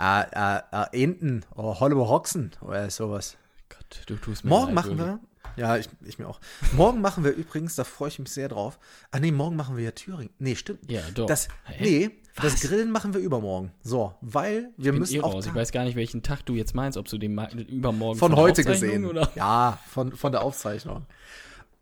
äh, 0.00 0.22
äh, 0.32 0.60
äh, 0.72 1.02
Enten 1.02 1.44
oder 1.54 1.80
Hollywood 1.80 2.08
Hoxen 2.08 2.52
oder 2.60 2.90
sowas. 2.90 3.36
Gott, 3.68 4.02
du 4.06 4.16
tust 4.16 4.44
mir 4.44 4.50
Morgen 4.50 4.74
machen 4.74 4.98
wir, 4.98 5.20
ja, 5.56 5.76
ich, 5.76 5.88
ich 6.04 6.18
mir 6.18 6.28
auch. 6.28 6.40
Morgen 6.72 7.00
machen 7.00 7.24
wir 7.24 7.32
übrigens, 7.32 7.76
da 7.76 7.84
freue 7.84 8.08
ich 8.08 8.18
mich 8.18 8.30
sehr 8.30 8.48
drauf. 8.48 8.78
Ah, 9.10 9.20
nee, 9.20 9.30
morgen 9.30 9.56
machen 9.56 9.76
wir 9.76 9.84
ja 9.84 9.90
Thüringen. 9.92 10.30
Nee, 10.38 10.56
stimmt. 10.56 10.90
Ja, 10.90 11.02
doch. 11.14 11.26
Das, 11.26 11.48
nee, 11.80 12.10
das 12.34 12.54
Was? 12.54 12.60
Grillen 12.62 12.90
machen 12.90 13.14
wir 13.14 13.20
übermorgen. 13.20 13.70
So, 13.82 14.14
weil 14.20 14.70
wir 14.76 14.92
müssen 14.92 15.16
eh 15.16 15.20
auch 15.20 15.34
raus. 15.34 15.46
Ich 15.46 15.54
weiß 15.54 15.70
gar 15.70 15.84
nicht, 15.84 15.94
welchen 15.94 16.22
Tag 16.22 16.44
du 16.44 16.54
jetzt 16.54 16.74
meinst, 16.74 16.98
ob 16.98 17.06
du 17.06 17.18
den 17.18 17.38
übermorgen 17.68 18.18
von 18.18 18.32
der 18.32 18.40
heute 18.40 18.64
gesehen. 18.64 19.04
Oder? 19.06 19.30
Ja, 19.36 19.78
von, 19.88 20.12
von 20.12 20.32
der 20.32 20.42
Aufzeichnung. 20.42 21.06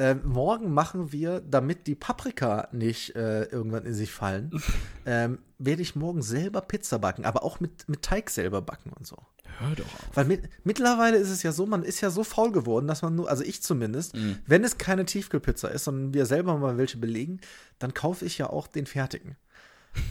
Ähm, 0.02 0.20
morgen 0.24 0.74
machen 0.74 1.12
wir, 1.12 1.40
damit 1.40 1.86
die 1.86 1.94
Paprika 1.94 2.66
nicht 2.72 3.14
äh, 3.14 3.44
irgendwann 3.44 3.86
in 3.86 3.94
sich 3.94 4.10
fallen, 4.10 4.50
ähm, 5.06 5.38
werde 5.58 5.80
ich 5.80 5.94
morgen 5.94 6.22
selber 6.22 6.60
Pizza 6.60 6.98
backen, 6.98 7.24
aber 7.24 7.44
auch 7.44 7.60
mit, 7.60 7.88
mit 7.88 8.02
Teig 8.02 8.28
selber 8.30 8.62
backen 8.62 8.92
und 8.98 9.06
so. 9.06 9.16
Hör 9.60 9.76
doch 9.76 9.84
auf. 9.84 10.08
Weil 10.14 10.24
mit, 10.24 10.48
mittlerweile 10.64 11.18
ist 11.18 11.30
es 11.30 11.44
ja 11.44 11.52
so, 11.52 11.66
man 11.66 11.84
ist 11.84 12.00
ja 12.00 12.10
so 12.10 12.24
faul 12.24 12.50
geworden, 12.50 12.88
dass 12.88 13.02
man 13.02 13.14
nur, 13.14 13.30
also 13.30 13.44
ich 13.44 13.62
zumindest, 13.62 14.16
Mhm. 14.16 14.38
wenn 14.44 14.64
es 14.64 14.76
keine 14.76 15.04
Tiefkühlpizza 15.04 15.68
ist, 15.68 15.84
sondern 15.84 16.12
wir 16.12 16.26
selber 16.26 16.58
mal 16.58 16.76
welche 16.78 16.98
belegen, 16.98 17.40
dann 17.78 17.94
kaufe 17.94 18.24
ich 18.24 18.38
ja 18.38 18.50
auch 18.50 18.66
den 18.66 18.86
fertigen. 18.86 19.36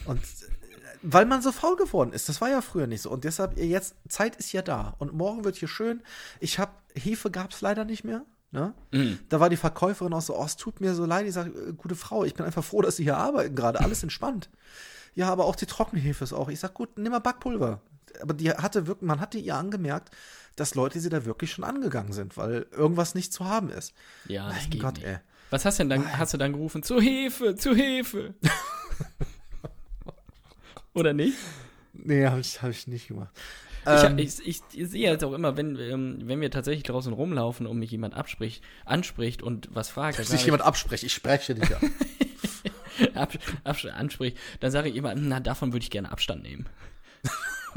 Und 0.06 0.20
äh, 0.20 0.24
weil 1.02 1.26
man 1.26 1.42
so 1.42 1.52
faul 1.52 1.76
geworden 1.76 2.14
ist, 2.14 2.30
das 2.30 2.40
war 2.40 2.48
ja 2.48 2.62
früher 2.62 2.86
nicht 2.86 3.02
so. 3.02 3.10
Und 3.10 3.24
deshalb, 3.24 3.58
jetzt, 3.58 3.94
Zeit 4.08 4.36
ist 4.36 4.52
ja 4.52 4.62
da. 4.62 4.94
Und 4.98 5.12
morgen 5.12 5.44
wird 5.44 5.56
hier 5.56 5.68
schön. 5.68 6.02
Ich 6.40 6.58
habe, 6.58 6.72
Hefe 6.94 7.30
gab 7.30 7.50
es 7.50 7.60
leider 7.60 7.84
nicht 7.84 8.04
mehr. 8.04 8.24
Ne? 8.52 8.74
Mhm. 8.92 9.18
Da 9.30 9.40
war 9.40 9.48
die 9.48 9.56
Verkäuferin 9.56 10.12
auch 10.12 10.20
so, 10.20 10.38
oh, 10.38 10.44
es 10.44 10.56
tut 10.56 10.80
mir 10.80 10.94
so 10.94 11.06
leid. 11.06 11.26
Ich 11.26 11.32
sage, 11.32 11.50
äh, 11.50 11.72
gute 11.72 11.96
Frau, 11.96 12.24
ich 12.24 12.34
bin 12.34 12.44
einfach 12.44 12.62
froh, 12.62 12.82
dass 12.82 12.96
Sie 12.96 13.04
hier 13.04 13.16
arbeiten 13.16 13.56
gerade. 13.56 13.80
Alles 13.80 14.02
entspannt. 14.02 14.50
Ja, 15.14 15.30
aber 15.30 15.46
auch 15.46 15.56
die 15.56 15.66
Trockenhefe 15.66 16.22
ist 16.22 16.34
auch. 16.34 16.48
Ich 16.48 16.60
sag, 16.60 16.74
gut, 16.74 16.98
nimm 16.98 17.12
mal 17.12 17.18
Backpulver. 17.18 17.80
Aber 18.20 18.34
die 18.34 18.50
hatte 18.50 18.86
wirklich, 18.86 19.06
man 19.06 19.20
hatte 19.20 19.38
ihr 19.38 19.56
angemerkt, 19.56 20.10
dass 20.56 20.74
Leute 20.74 21.00
sie 21.00 21.08
da 21.08 21.24
wirklich 21.24 21.50
schon 21.50 21.64
angegangen 21.64 22.12
sind, 22.12 22.36
weil 22.36 22.66
irgendwas 22.72 23.14
nicht 23.14 23.32
zu 23.32 23.46
haben 23.46 23.70
ist. 23.70 23.94
Ja, 24.28 24.48
das 24.48 24.62
mein 24.62 24.70
geht 24.70 24.82
Gott, 24.82 24.94
nicht. 24.96 25.06
ey. 25.06 25.18
Was 25.48 25.64
hast 25.64 25.78
denn 25.78 25.88
dann, 25.88 26.18
hast 26.18 26.34
du 26.34 26.38
dann 26.38 26.52
gerufen? 26.52 26.82
Zu 26.82 27.00
Hefe, 27.00 27.56
zu 27.56 27.74
Hefe. 27.74 28.34
Oder 30.94 31.14
nicht? 31.14 31.38
Nee, 31.94 32.26
habe 32.26 32.40
ich, 32.40 32.62
hab 32.62 32.70
ich 32.70 32.86
nicht 32.86 33.08
gemacht. 33.08 33.30
Ich, 33.86 34.38
ich, 34.38 34.46
ich, 34.46 34.60
ich 34.80 34.88
sehe 34.90 35.10
jetzt 35.10 35.24
auch 35.24 35.32
immer, 35.32 35.56
wenn, 35.56 35.76
ähm, 35.78 36.18
wenn 36.24 36.40
wir 36.40 36.50
tatsächlich 36.50 36.84
draußen 36.84 37.12
rumlaufen 37.12 37.66
und 37.66 37.78
mich 37.78 37.90
jemand 37.90 38.14
abspricht, 38.14 38.62
anspricht 38.84 39.42
und 39.42 39.68
was 39.72 39.88
fragt, 39.90 40.18
Dass 40.18 40.28
sich 40.28 40.44
jemand 40.44 40.62
abspricht, 40.62 41.02
ich 41.04 41.12
spreche 41.12 41.54
dich 41.54 41.74
an. 41.76 41.90
ich, 42.98 43.16
ab, 43.16 43.32
abs- 43.64 43.86
anspricht, 43.86 44.36
dann 44.60 44.70
sage 44.70 44.88
ich 44.88 44.96
immer, 44.96 45.14
na, 45.14 45.40
davon 45.40 45.72
würde 45.72 45.82
ich 45.82 45.90
gerne 45.90 46.12
Abstand 46.12 46.42
nehmen. 46.42 46.66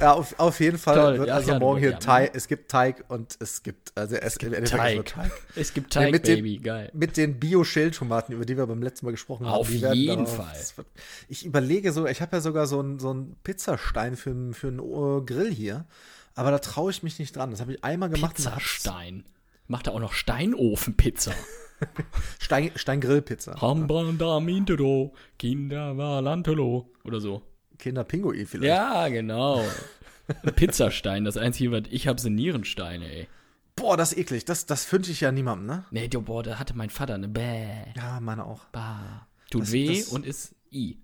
ja, 0.00 0.12
auf, 0.12 0.38
auf 0.38 0.60
jeden 0.60 0.78
Fall 0.78 0.94
Toll, 0.96 1.18
wird 1.18 1.28
ja, 1.28 1.34
also 1.36 1.52
ja, 1.52 1.58
morgen 1.58 1.80
hier. 1.80 1.98
Teig, 1.98 2.34
es 2.34 2.48
gibt 2.48 2.70
Teig 2.70 3.04
und 3.08 3.36
es 3.40 3.62
gibt, 3.62 3.92
also 3.96 4.16
es, 4.16 4.38
gibt 4.38 4.68
Teig. 4.68 5.04
Es 5.54 5.72
gibt 5.72 5.92
Teig, 5.92 6.12
mit 6.12 6.22
Baby, 6.24 6.58
geil. 6.58 6.90
Mit 6.92 7.16
den 7.16 7.38
Bio-Schältomaten, 7.40 8.34
über 8.34 8.44
die 8.44 8.56
wir 8.56 8.66
beim 8.66 8.82
letzten 8.82 9.06
Mal 9.06 9.12
gesprochen 9.12 9.46
haben. 9.46 9.54
Auf 9.54 9.68
die 9.68 9.80
werden 9.82 9.94
jeden 9.98 10.26
Fall. 10.26 10.54
wird- 10.76 10.86
Ich 11.28 11.44
überlege 11.46 11.92
so, 11.92 12.06
ich 12.06 12.20
habe 12.20 12.36
ja 12.36 12.40
sogar 12.40 12.66
so 12.66 12.78
einen 12.80 12.98
so 12.98 13.10
einen 13.10 13.36
Pizzastein 13.42 14.16
für, 14.16 14.30
einen- 14.30 14.54
für 14.54 14.68
einen 14.68 14.78
äh, 14.80 15.24
Grill 15.24 15.52
hier, 15.52 15.86
aber 16.34 16.50
da 16.50 16.58
traue 16.58 16.90
ich 16.90 17.02
mich 17.02 17.18
nicht 17.18 17.34
dran. 17.34 17.50
Das 17.50 17.60
habe 17.60 17.72
ich 17.72 17.82
einmal 17.84 18.10
gemacht. 18.10 18.36
Pizzastein. 18.36 19.24
Macht 19.68 19.86
er 19.88 19.94
auch 19.94 20.00
noch 20.00 20.12
Steinofenpizza. 20.12 21.32
Stein, 22.38 22.70
Steingrillpizza. 22.74 23.60
Hambandamintero, 23.60 25.12
Kindervalantelo 25.38 26.88
oder 27.04 27.20
so. 27.20 27.42
Kinderpinguin 27.78 28.46
vielleicht. 28.46 28.68
Ja, 28.68 29.08
genau. 29.08 29.64
Ein 30.42 30.54
Pizzastein, 30.54 31.24
das 31.24 31.36
einzige, 31.36 31.70
was 31.72 31.82
ich 31.90 32.08
habe, 32.08 32.20
sind 32.20 32.34
Nierensteine, 32.34 33.08
ey. 33.10 33.28
Boah, 33.76 33.96
das 33.96 34.12
ist 34.12 34.18
eklig. 34.18 34.44
Das, 34.46 34.66
das 34.66 34.90
wünsche 34.90 35.12
ich 35.12 35.20
ja 35.20 35.30
niemandem, 35.30 35.66
ne? 35.66 35.84
Nee, 35.90 36.08
boah, 36.08 36.42
da 36.42 36.58
hatte 36.58 36.74
mein 36.76 36.90
Vater 36.90 37.14
eine 37.14 37.28
Bäh. 37.28 37.66
Ja, 37.94 38.18
meine 38.20 38.44
auch. 38.44 38.64
Bah. 38.72 39.26
Tut 39.50 39.62
Das- 39.62 39.72
weh 39.72 39.98
das- 40.00 40.08
und 40.08 40.26
ist 40.26 40.54
I. 40.72 40.98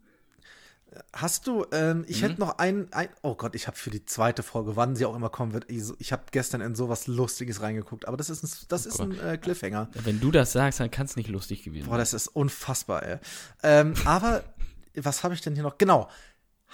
Hast 1.15 1.47
du, 1.47 1.65
ähm, 1.73 2.05
ich 2.07 2.21
Mhm. 2.21 2.27
hätte 2.27 2.41
noch 2.41 2.59
ein, 2.59 2.93
ein, 2.93 3.09
oh 3.23 3.35
Gott, 3.35 3.55
ich 3.55 3.67
habe 3.67 3.79
für 3.79 3.89
die 3.89 4.05
zweite 4.05 4.43
Folge, 4.43 4.77
wann 4.77 4.95
sie 4.95 5.07
auch 5.07 5.17
immer 5.17 5.31
kommen 5.31 5.55
wird, 5.55 5.71
ich, 5.71 5.85
ich 5.99 6.13
habe 6.13 6.25
gestern 6.33 6.61
in 6.61 6.75
sowas 6.75 7.07
Lustiges 7.07 7.63
reingeguckt, 7.63 8.07
aber 8.07 8.19
das 8.19 8.29
ist 8.29 8.43
ein, 8.45 8.51
das 8.69 8.85
ist 8.85 9.01
ein 9.01 9.19
äh, 9.19 9.39
Cliffhanger. 9.39 9.89
Wenn 10.05 10.21
du 10.21 10.31
das 10.31 10.53
sagst, 10.53 10.81
dann 10.81 10.91
kann 10.91 11.07
es 11.07 11.17
nicht 11.17 11.31
lustig 11.31 11.63
gewesen 11.63 11.87
Boah, 11.87 11.93
sein. 11.93 12.01
das 12.01 12.13
ist 12.13 12.29
unfassbar, 12.29 13.03
ey. 13.05 13.19
Ähm, 13.63 13.95
aber, 14.05 14.45
was 14.95 15.25
habe 15.25 15.33
ich 15.33 15.41
denn 15.41 15.55
hier 15.55 15.63
noch? 15.63 15.79
Genau. 15.79 16.11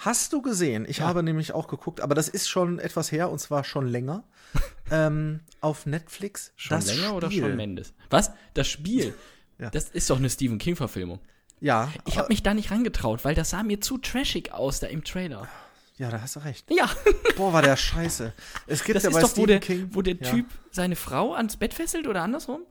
Hast 0.01 0.31
du 0.33 0.41
gesehen? 0.41 0.85
Ich 0.87 1.01
habe 1.01 1.23
nämlich 1.23 1.53
auch 1.53 1.67
geguckt, 1.67 1.99
aber 1.99 2.15
das 2.15 2.29
ist 2.29 2.47
schon 2.49 2.79
etwas 2.79 3.11
her 3.11 3.29
und 3.29 3.39
zwar 3.39 3.63
schon 3.65 3.87
länger. 3.87 4.23
ähm, 4.91 5.41
auf 5.61 5.85
Netflix. 5.85 6.53
Schon 6.55 6.77
das 6.79 6.87
länger 6.87 7.13
oder 7.15 7.27
Spiel. 7.29 7.43
schon 7.43 7.55
Mendes? 7.57 7.93
Was? 8.09 8.31
Das 8.53 8.67
Spiel? 8.67 9.13
Ja. 9.57 9.69
Das 9.69 9.89
ist 9.89 10.09
doch 10.09 10.17
eine 10.17 10.29
Stephen 10.29 10.57
King-Verfilmung. 10.57 11.19
Ja, 11.59 11.91
Ich 12.05 12.17
habe 12.17 12.29
mich 12.29 12.41
da 12.41 12.53
nicht 12.53 12.71
rangetraut, 12.71 13.25
weil 13.25 13.35
das 13.35 13.49
sah 13.49 13.61
mir 13.63 13.81
zu 13.81 13.97
trashig 13.97 14.53
aus 14.53 14.79
da 14.79 14.87
im 14.87 15.03
Trailer. 15.03 15.49
ja, 15.97 16.09
da 16.09 16.21
hast 16.21 16.37
du 16.37 16.39
recht. 16.39 16.65
Ja, 16.71 16.89
Boah, 17.35 17.51
war 17.51 17.61
der 17.61 17.75
scheiße. 17.75 18.31
Es 18.67 18.85
gibt 18.85 18.95
das 18.95 19.03
ja 19.03 19.09
ist 19.09 19.15
bei 19.15 19.21
doch, 19.21 19.27
wo 19.31 19.33
Stephen 19.33 19.47
der, 19.47 19.59
King. 19.59 19.89
wo 19.91 20.01
der 20.01 20.15
ja. 20.15 20.31
Typ 20.31 20.45
seine 20.71 20.95
Frau 20.95 21.33
ans 21.33 21.57
Bett 21.57 21.73
fesselt 21.73 22.07
oder 22.07 22.21
andersrum? 22.21 22.61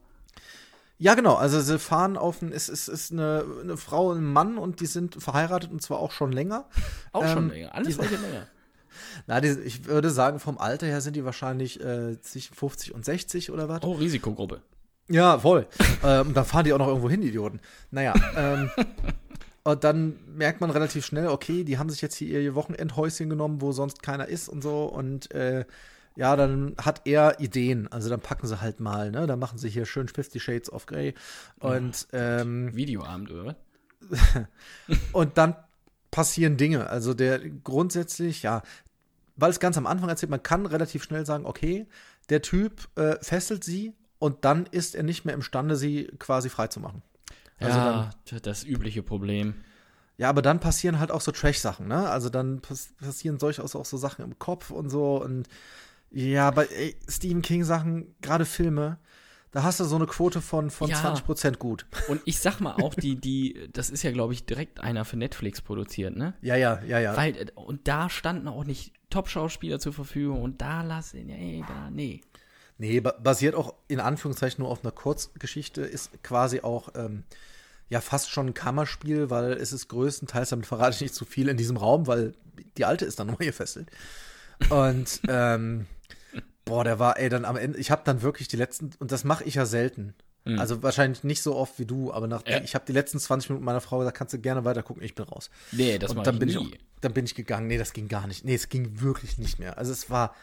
Ja, 0.99 1.15
genau. 1.15 1.35
Also 1.35 1.61
sie 1.61 1.79
fahren 1.79 2.17
auf 2.17 2.41
ein, 2.41 2.51
es 2.51 2.67
ist, 2.67 2.89
ist 2.89 3.11
eine, 3.11 3.45
eine 3.63 3.77
Frau 3.77 4.09
und 4.09 4.17
ein 4.17 4.25
Mann 4.25 4.57
und 4.57 4.81
die 4.81 4.85
sind 4.85 5.15
verheiratet 5.21 5.71
und 5.71 5.81
zwar 5.81 5.99
auch 5.99 6.11
schon 6.11 6.31
länger. 6.31 6.65
Auch 7.13 7.25
schon 7.25 7.45
Ähm, 7.45 7.49
länger. 7.51 7.73
Alles 7.73 7.95
solche 7.95 8.15
länger. 8.15 8.47
Na, 9.27 9.39
die, 9.39 9.47
ich 9.47 9.85
würde 9.85 10.09
sagen, 10.09 10.39
vom 10.39 10.57
Alter 10.57 10.87
her 10.87 10.99
sind 10.99 11.15
die 11.15 11.23
wahrscheinlich 11.23 11.79
äh, 11.79 12.19
zwischen 12.21 12.53
50 12.53 12.93
und 12.93 13.05
60 13.05 13.49
oder 13.51 13.69
was. 13.69 13.81
Oh, 13.83 13.93
Risikogruppe. 13.93 14.61
Ja, 15.07 15.39
voll. 15.39 15.67
ähm, 16.03 16.27
und 16.27 16.37
dann 16.37 16.45
fahren 16.45 16.65
die 16.65 16.73
auch 16.73 16.77
noch 16.77 16.87
irgendwo 16.87 17.09
hin, 17.09 17.21
die 17.21 17.29
Idioten. 17.29 17.61
Naja, 17.91 18.13
ähm, 18.35 18.69
und 19.63 19.83
dann 19.83 20.19
merkt 20.35 20.61
man 20.61 20.69
relativ 20.69 21.05
schnell, 21.05 21.27
okay, 21.27 21.63
die 21.63 21.77
haben 21.77 21.89
sich 21.89 22.01
jetzt 22.01 22.15
hier 22.15 22.39
ihr 22.39 22.55
Wochenendhäuschen 22.55 23.29
genommen, 23.29 23.61
wo 23.61 23.71
sonst 23.71 24.03
keiner 24.03 24.27
ist 24.27 24.49
und 24.49 24.61
so. 24.61 24.83
Und 24.85 25.31
äh, 25.31 25.65
ja, 26.19 26.35
dann 26.35 26.75
hat 26.83 27.03
er 27.05 27.39
Ideen. 27.39 27.89
Also 27.93 28.09
dann 28.09 28.19
packen 28.19 28.45
sie 28.45 28.59
halt 28.59 28.81
mal, 28.81 29.09
ne? 29.09 29.25
Dann 29.25 29.39
machen 29.39 29.57
sie 29.57 29.69
hier 29.69 29.85
schön 29.85 30.09
Fifty 30.09 30.41
Shades 30.41 30.69
of 30.69 30.85
Grey. 30.85 31.13
Und 31.61 32.09
ähm, 32.11 32.75
Videoabend, 32.75 33.31
oder 33.31 33.55
und 35.13 35.37
dann 35.37 35.55
passieren 36.11 36.57
Dinge. 36.57 36.89
Also 36.89 37.13
der 37.13 37.39
grundsätzlich, 37.39 38.43
ja, 38.43 38.63
weil 39.37 39.49
es 39.49 39.61
ganz 39.61 39.77
am 39.77 39.87
Anfang 39.87 40.09
erzählt, 40.09 40.29
man 40.29 40.43
kann 40.43 40.65
relativ 40.65 41.05
schnell 41.05 41.25
sagen, 41.25 41.45
okay, 41.45 41.87
der 42.27 42.41
Typ 42.41 42.89
äh, 42.97 43.15
fesselt 43.21 43.63
sie 43.63 43.95
und 44.17 44.43
dann 44.43 44.65
ist 44.65 44.95
er 44.95 45.03
nicht 45.03 45.23
mehr 45.23 45.35
imstande, 45.35 45.77
sie 45.77 46.11
quasi 46.19 46.49
freizumachen. 46.49 47.01
Also 47.61 47.77
ja, 47.77 48.09
das 48.41 48.65
übliche 48.65 49.03
Problem. 49.03 49.53
Ja, 50.17 50.27
aber 50.27 50.41
dann 50.41 50.59
passieren 50.59 50.99
halt 50.99 51.11
auch 51.11 51.21
so 51.21 51.31
Trash-Sachen, 51.31 51.87
ne? 51.87 52.09
Also 52.09 52.27
dann 52.27 52.59
pass 52.59 52.89
passieren 52.99 53.37
durchaus 53.37 53.73
auch 53.73 53.85
so 53.85 53.95
Sachen 53.95 54.25
im 54.25 54.37
Kopf 54.37 54.69
und 54.69 54.89
so 54.89 55.23
und 55.23 55.47
ja, 56.11 56.51
bei 56.51 56.65
ey, 56.65 56.95
Stephen 57.07 57.41
King-Sachen, 57.41 58.15
gerade 58.21 58.45
Filme, 58.45 58.97
da 59.51 59.63
hast 59.63 59.79
du 59.79 59.83
so 59.85 59.95
eine 59.95 60.05
Quote 60.05 60.41
von, 60.41 60.69
von 60.69 60.89
Ja. 60.89 61.13
20% 61.13 61.57
gut. 61.57 61.87
Und 62.07 62.21
ich 62.25 62.39
sag 62.39 62.59
mal 62.59 62.73
auch, 62.75 62.93
die, 62.93 63.15
die, 63.15 63.69
das 63.73 63.89
ist 63.89 64.03
ja, 64.03 64.11
glaube 64.11 64.33
ich, 64.33 64.45
direkt 64.45 64.79
einer 64.79 65.05
für 65.05 65.17
Netflix 65.17 65.61
produziert, 65.61 66.15
ne? 66.15 66.35
Ja, 66.41 66.55
ja, 66.55 66.81
ja, 66.83 66.99
ja. 66.99 67.17
Weil, 67.17 67.35
äh, 67.35 67.47
und 67.55 67.87
da 67.87 68.09
standen 68.09 68.47
auch 68.47 68.63
nicht 68.63 68.93
Top-Schauspieler 69.09 69.79
zur 69.79 69.93
Verfügung 69.93 70.41
und 70.43 70.61
da 70.61 70.83
lass, 70.83 71.13
nee, 71.13 71.63
da, 71.67 71.89
nee. 71.89 72.21
Nee, 72.77 73.01
ba 73.01 73.11
basiert 73.11 73.55
auch 73.55 73.73
in 73.87 73.99
Anführungszeichen 73.99 74.63
nur 74.63 74.71
auf 74.71 74.83
einer 74.83 74.91
Kurzgeschichte, 74.91 75.81
ist 75.81 76.23
quasi 76.23 76.61
auch 76.61 76.89
ähm, 76.95 77.23
ja 77.89 77.99
fast 77.99 78.29
schon 78.29 78.47
ein 78.47 78.53
Kammerspiel, 78.53 79.29
weil 79.29 79.53
es 79.53 79.73
ist 79.73 79.89
größtenteils, 79.89 80.49
damit 80.49 80.65
verrate 80.65 80.95
ich 80.95 81.01
nicht 81.01 81.15
zu 81.15 81.25
viel 81.25 81.49
in 81.49 81.57
diesem 81.57 81.75
Raum, 81.75 82.07
weil 82.07 82.33
die 82.77 82.85
alte 82.85 83.03
ist 83.03 83.19
dann 83.19 83.27
nochmal 83.27 83.47
gefesselt. 83.47 83.89
Und 84.69 85.21
ähm, 85.27 85.87
boah, 86.69 86.83
der 86.83 86.99
war, 86.99 87.19
ey, 87.19 87.27
dann 87.29 87.43
am 87.45 87.57
Ende, 87.57 87.77
ich 87.77 87.91
habe 87.91 88.01
dann 88.05 88.21
wirklich 88.21 88.47
die 88.47 88.55
letzten, 88.57 88.91
und 88.99 89.11
das 89.11 89.23
mache 89.23 89.43
ich 89.43 89.55
ja 89.55 89.65
selten. 89.65 90.13
Also 90.57 90.81
wahrscheinlich 90.81 91.23
nicht 91.23 91.43
so 91.43 91.55
oft 91.55 91.77
wie 91.77 91.85
du, 91.85 92.11
aber 92.11 92.25
nach, 92.25 92.43
Mhm. 92.43 92.51
Ja. 92.51 92.61
ich 92.61 92.73
habe 92.73 92.83
die 92.87 92.91
letzten 92.93 93.19
20 93.19 93.49
Minuten 93.51 93.65
meiner 93.65 93.81
Frau 93.81 93.99
gesagt, 93.99 94.17
kannst 94.17 94.33
du 94.33 94.39
gerne 94.39 94.65
weiter 94.65 94.81
gucken, 94.81 95.03
ich 95.03 95.13
bin 95.13 95.25
raus. 95.25 95.51
Nee, 95.71 95.99
das 95.99 96.11
und 96.11 96.25
dann 96.25 96.35
ich 96.35 96.39
bin 96.39 96.47
nie. 96.47 96.53
ich 96.55 96.59
auch, 96.59 96.67
dann 97.01 97.13
bin 97.13 97.25
ich 97.25 97.35
gegangen. 97.35 97.67
Nee, 97.67 97.77
das 97.77 97.93
ging 97.93 98.07
gar 98.07 98.25
nicht. 98.25 98.45
Nee, 98.45 98.55
es 98.55 98.67
ging 98.69 98.99
wirklich 99.01 99.37
nicht 99.37 99.59
mehr. 99.59 99.77
Also 99.77 99.91
es 99.91 100.09
war, 100.09 100.33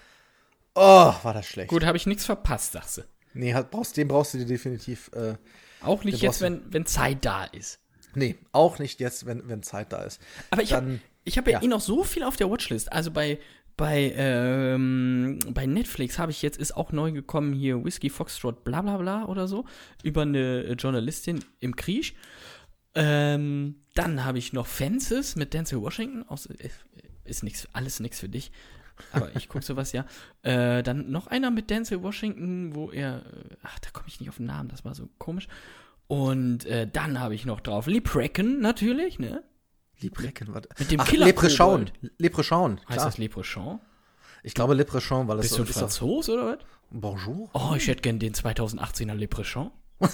oh, 0.74 1.12
war 1.22 1.34
das 1.34 1.46
schlecht. 1.46 1.70
Gut, 1.70 1.84
habe 1.84 1.96
ich 1.96 2.06
nichts 2.06 2.24
verpasst, 2.24 2.72
sagst 2.72 2.98
du. 2.98 3.02
Nee, 3.34 3.54
halt, 3.54 3.70
brauchst, 3.70 3.96
den 3.96 4.06
brauchst 4.06 4.34
du 4.34 4.38
dir 4.38 4.46
definitiv. 4.46 5.10
Äh, 5.14 5.34
Auch 5.82 6.04
nicht 6.04 6.20
jetzt, 6.22 6.40
wenn, 6.40 6.62
wenn 6.72 6.86
Zeit 6.86 7.24
da 7.24 7.44
ist. 7.44 7.80
nee, 8.14 8.36
auch 8.52 8.78
nicht 8.78 9.00
jetzt, 9.00 9.26
wenn, 9.26 9.48
wenn 9.48 9.62
Zeit 9.62 9.92
da 9.92 10.02
ist. 10.02 10.20
Aber 10.50 10.62
ich 10.62 10.72
habe 10.72 11.00
hab 11.26 11.46
ja, 11.48 11.52
ja. 11.54 11.62
eh 11.62 11.66
noch 11.66 11.80
so 11.80 12.04
viel 12.04 12.22
auf 12.22 12.36
der 12.36 12.48
Watchlist. 12.50 12.92
Also 12.92 13.10
bei, 13.10 13.38
bei, 13.76 14.14
ähm, 14.16 15.38
bei 15.50 15.66
Netflix 15.66 16.18
habe 16.18 16.32
ich 16.32 16.40
jetzt, 16.42 16.58
ist 16.58 16.76
auch 16.76 16.92
neu 16.92 17.12
gekommen 17.12 17.52
hier 17.52 17.84
Whiskey 17.84 18.08
Foxtrot 18.08 18.64
bla 18.64 18.82
bla 18.82 18.96
bla 18.96 19.24
oder 19.26 19.46
so, 19.48 19.66
über 20.02 20.22
eine 20.22 20.64
äh, 20.64 20.72
Journalistin 20.72 21.44
im 21.60 21.76
Krieg. 21.76 22.16
Ähm, 22.94 23.76
dann 23.94 24.24
habe 24.24 24.38
ich 24.38 24.54
noch 24.54 24.66
Fences 24.66 25.36
mit 25.36 25.52
Denzel 25.52 25.82
Washington. 25.82 26.22
Aus, 26.22 26.46
äh, 26.46 26.70
ist 27.24 27.42
nix, 27.42 27.68
alles 27.72 28.00
nichts 28.00 28.20
für 28.20 28.28
dich. 28.28 28.50
Aber 29.12 29.36
ich 29.36 29.48
gucke 29.48 29.64
sowas 29.64 29.92
ja. 29.92 30.06
Äh, 30.42 30.84
dann 30.84 31.10
noch 31.10 31.26
einer 31.26 31.50
mit 31.50 31.70
Denzel 31.70 32.02
Washington, 32.02 32.74
wo 32.74 32.90
er. 32.90 33.26
äh, 33.26 33.56
Ach, 33.62 33.78
da 33.80 33.90
komme 33.90 34.06
ich 34.08 34.20
nicht 34.20 34.28
auf 34.28 34.36
den 34.36 34.46
Namen, 34.46 34.68
das 34.68 34.84
war 34.84 34.94
so 34.94 35.08
komisch. 35.18 35.48
Und 36.06 36.64
äh, 36.66 36.88
dann 36.90 37.18
habe 37.18 37.34
ich 37.34 37.44
noch 37.44 37.60
drauf 37.60 37.88
Leprechaun 37.88 38.60
natürlich, 38.60 39.18
ne? 39.18 39.42
Leprechaun, 40.00 40.54
warte. 40.54 40.68
Mit 40.78 40.90
dem 40.90 41.00
Ach, 41.00 41.06
Killer 41.06 41.26
Leprechaun. 41.26 41.90
Leprechaun, 42.18 42.80
Heißt 42.88 43.04
das 43.04 43.18
Leprechaun? 43.18 43.80
Ich 44.42 44.54
glaube 44.54 44.74
Leprechaun, 44.74 45.26
weil 45.28 45.38
es 45.38 45.42
Bist 45.42 45.54
so 45.54 45.58
du 45.58 45.62
ein 45.64 45.68
ist. 45.70 45.76
Doch, 45.76 45.80
Franzos 45.80 46.28
oder 46.28 46.46
was? 46.46 46.58
Bonjour. 46.90 47.50
Oh, 47.52 47.74
ich 47.76 47.88
hätte 47.88 48.02
gern 48.02 48.18
den 48.18 48.34
2018er 48.34 49.14
Leprechaun. 49.14 49.70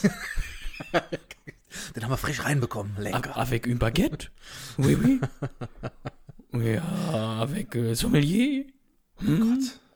Den 1.96 2.02
haben 2.04 2.10
wir 2.10 2.16
frisch 2.16 2.44
reinbekommen. 2.44 2.96
Lecker. 2.98 3.36
Avec 3.36 3.66
une 3.66 3.78
baguette? 3.78 4.30
Oui, 4.78 4.96
oui. 5.02 5.20
Ja, 6.52 6.82
avec 7.40 7.74
euh, 7.76 7.94
Sommelier? 7.94 8.66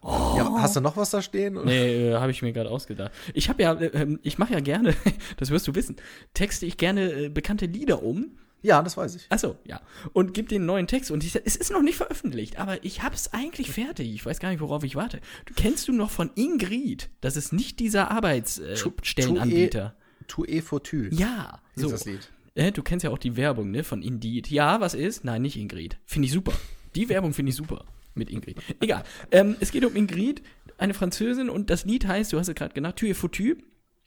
Ja, 0.03 0.55
hast 0.59 0.77
du 0.77 0.81
noch 0.81 0.97
was 0.97 1.11
da 1.11 1.21
stehen? 1.21 1.57
oder? 1.57 1.67
Nee, 1.67 2.11
äh, 2.11 2.15
habe 2.15 2.31
ich 2.31 2.41
mir 2.41 2.53
gerade 2.53 2.71
ausgedacht. 2.71 3.13
Ich 3.35 3.49
habe 3.49 3.63
ja, 3.63 3.75
äh, 3.75 3.87
ähm, 3.89 4.21
ich 4.23 4.39
mache 4.39 4.55
ja 4.55 4.61
gerne, 4.61 4.95
das 5.37 5.51
wirst 5.51 5.67
du 5.69 5.75
wissen, 5.75 5.97
texte 6.33 6.65
ich 6.65 6.77
gerne 6.79 7.13
äh, 7.13 7.29
bekannte 7.29 7.67
Lieder 7.67 8.03
um. 8.03 8.39
Ja, 8.63 8.83
das 8.83 8.97
weiß 8.97 9.15
ich. 9.15 9.27
Achso, 9.31 9.57
ja. 9.65 9.81
Und 10.13 10.35
gib 10.35 10.49
den 10.49 10.67
neuen 10.67 10.87
Text. 10.87 11.11
Und 11.11 11.23
ich, 11.23 11.37
es 11.45 11.57
ist 11.57 11.71
noch 11.71 11.83
nicht 11.83 11.97
veröffentlicht, 11.97 12.59
aber 12.59 12.85
ich 12.85 13.03
hab's 13.03 13.33
eigentlich 13.33 13.71
fertig. 13.71 14.13
Ich 14.13 14.27
weiß 14.27 14.41
gar 14.41 14.51
nicht, 14.51 14.61
worauf 14.61 14.83
ich 14.83 14.97
warte. 14.97 15.21
Du, 15.45 15.55
kennst 15.55 15.87
du 15.89 15.93
noch 15.93 16.11
von 16.11 16.31
Ingrid? 16.35 17.11
Das 17.21 17.37
ist 17.37 17.53
nicht 17.53 17.79
dieser 17.79 18.11
Arbeitsstellenanbieter. 18.11 19.95
Tu 20.27 20.45
e 20.45 20.61
foutu. 20.61 21.09
ja, 21.13 21.61
Hieß 21.75 21.85
so. 21.85 21.91
das 21.91 22.05
Lied. 22.05 22.29
Äh, 22.57 22.73
du 22.73 22.83
kennst 22.83 23.05
ja 23.05 23.11
auch 23.11 23.19
die 23.19 23.37
Werbung, 23.37 23.71
ne, 23.71 23.85
von 23.85 24.03
Indeed. 24.03 24.51
Ja, 24.51 24.81
was 24.81 24.95
ist? 24.95 25.25
Nein, 25.25 25.43
nicht 25.43 25.57
Ingrid. 25.57 25.99
Finde 26.05 26.27
ich 26.27 26.33
super. 26.33 26.53
Die 26.97 27.09
Werbung 27.09 27.35
finde 27.35 27.51
ich 27.51 27.57
super 27.57 27.85
mit 28.15 28.31
Ingrid. 28.31 28.57
Egal. 28.81 29.05
Ähm, 29.31 29.57
es 29.61 29.71
geht 29.71 29.85
um 29.85 29.95
Ingrid, 29.95 30.43
eine 30.79 30.95
Französin, 30.95 31.51
und 31.51 31.71
das 31.71 31.85
Lied 31.85 32.07
heißt, 32.07 32.33
du 32.33 32.39
hast 32.39 32.49
es 32.49 32.55
gerade 32.55 32.75
genannt, 32.75 32.97
Tu 32.97 33.07
es 33.07 33.19
foutu. 33.19 33.57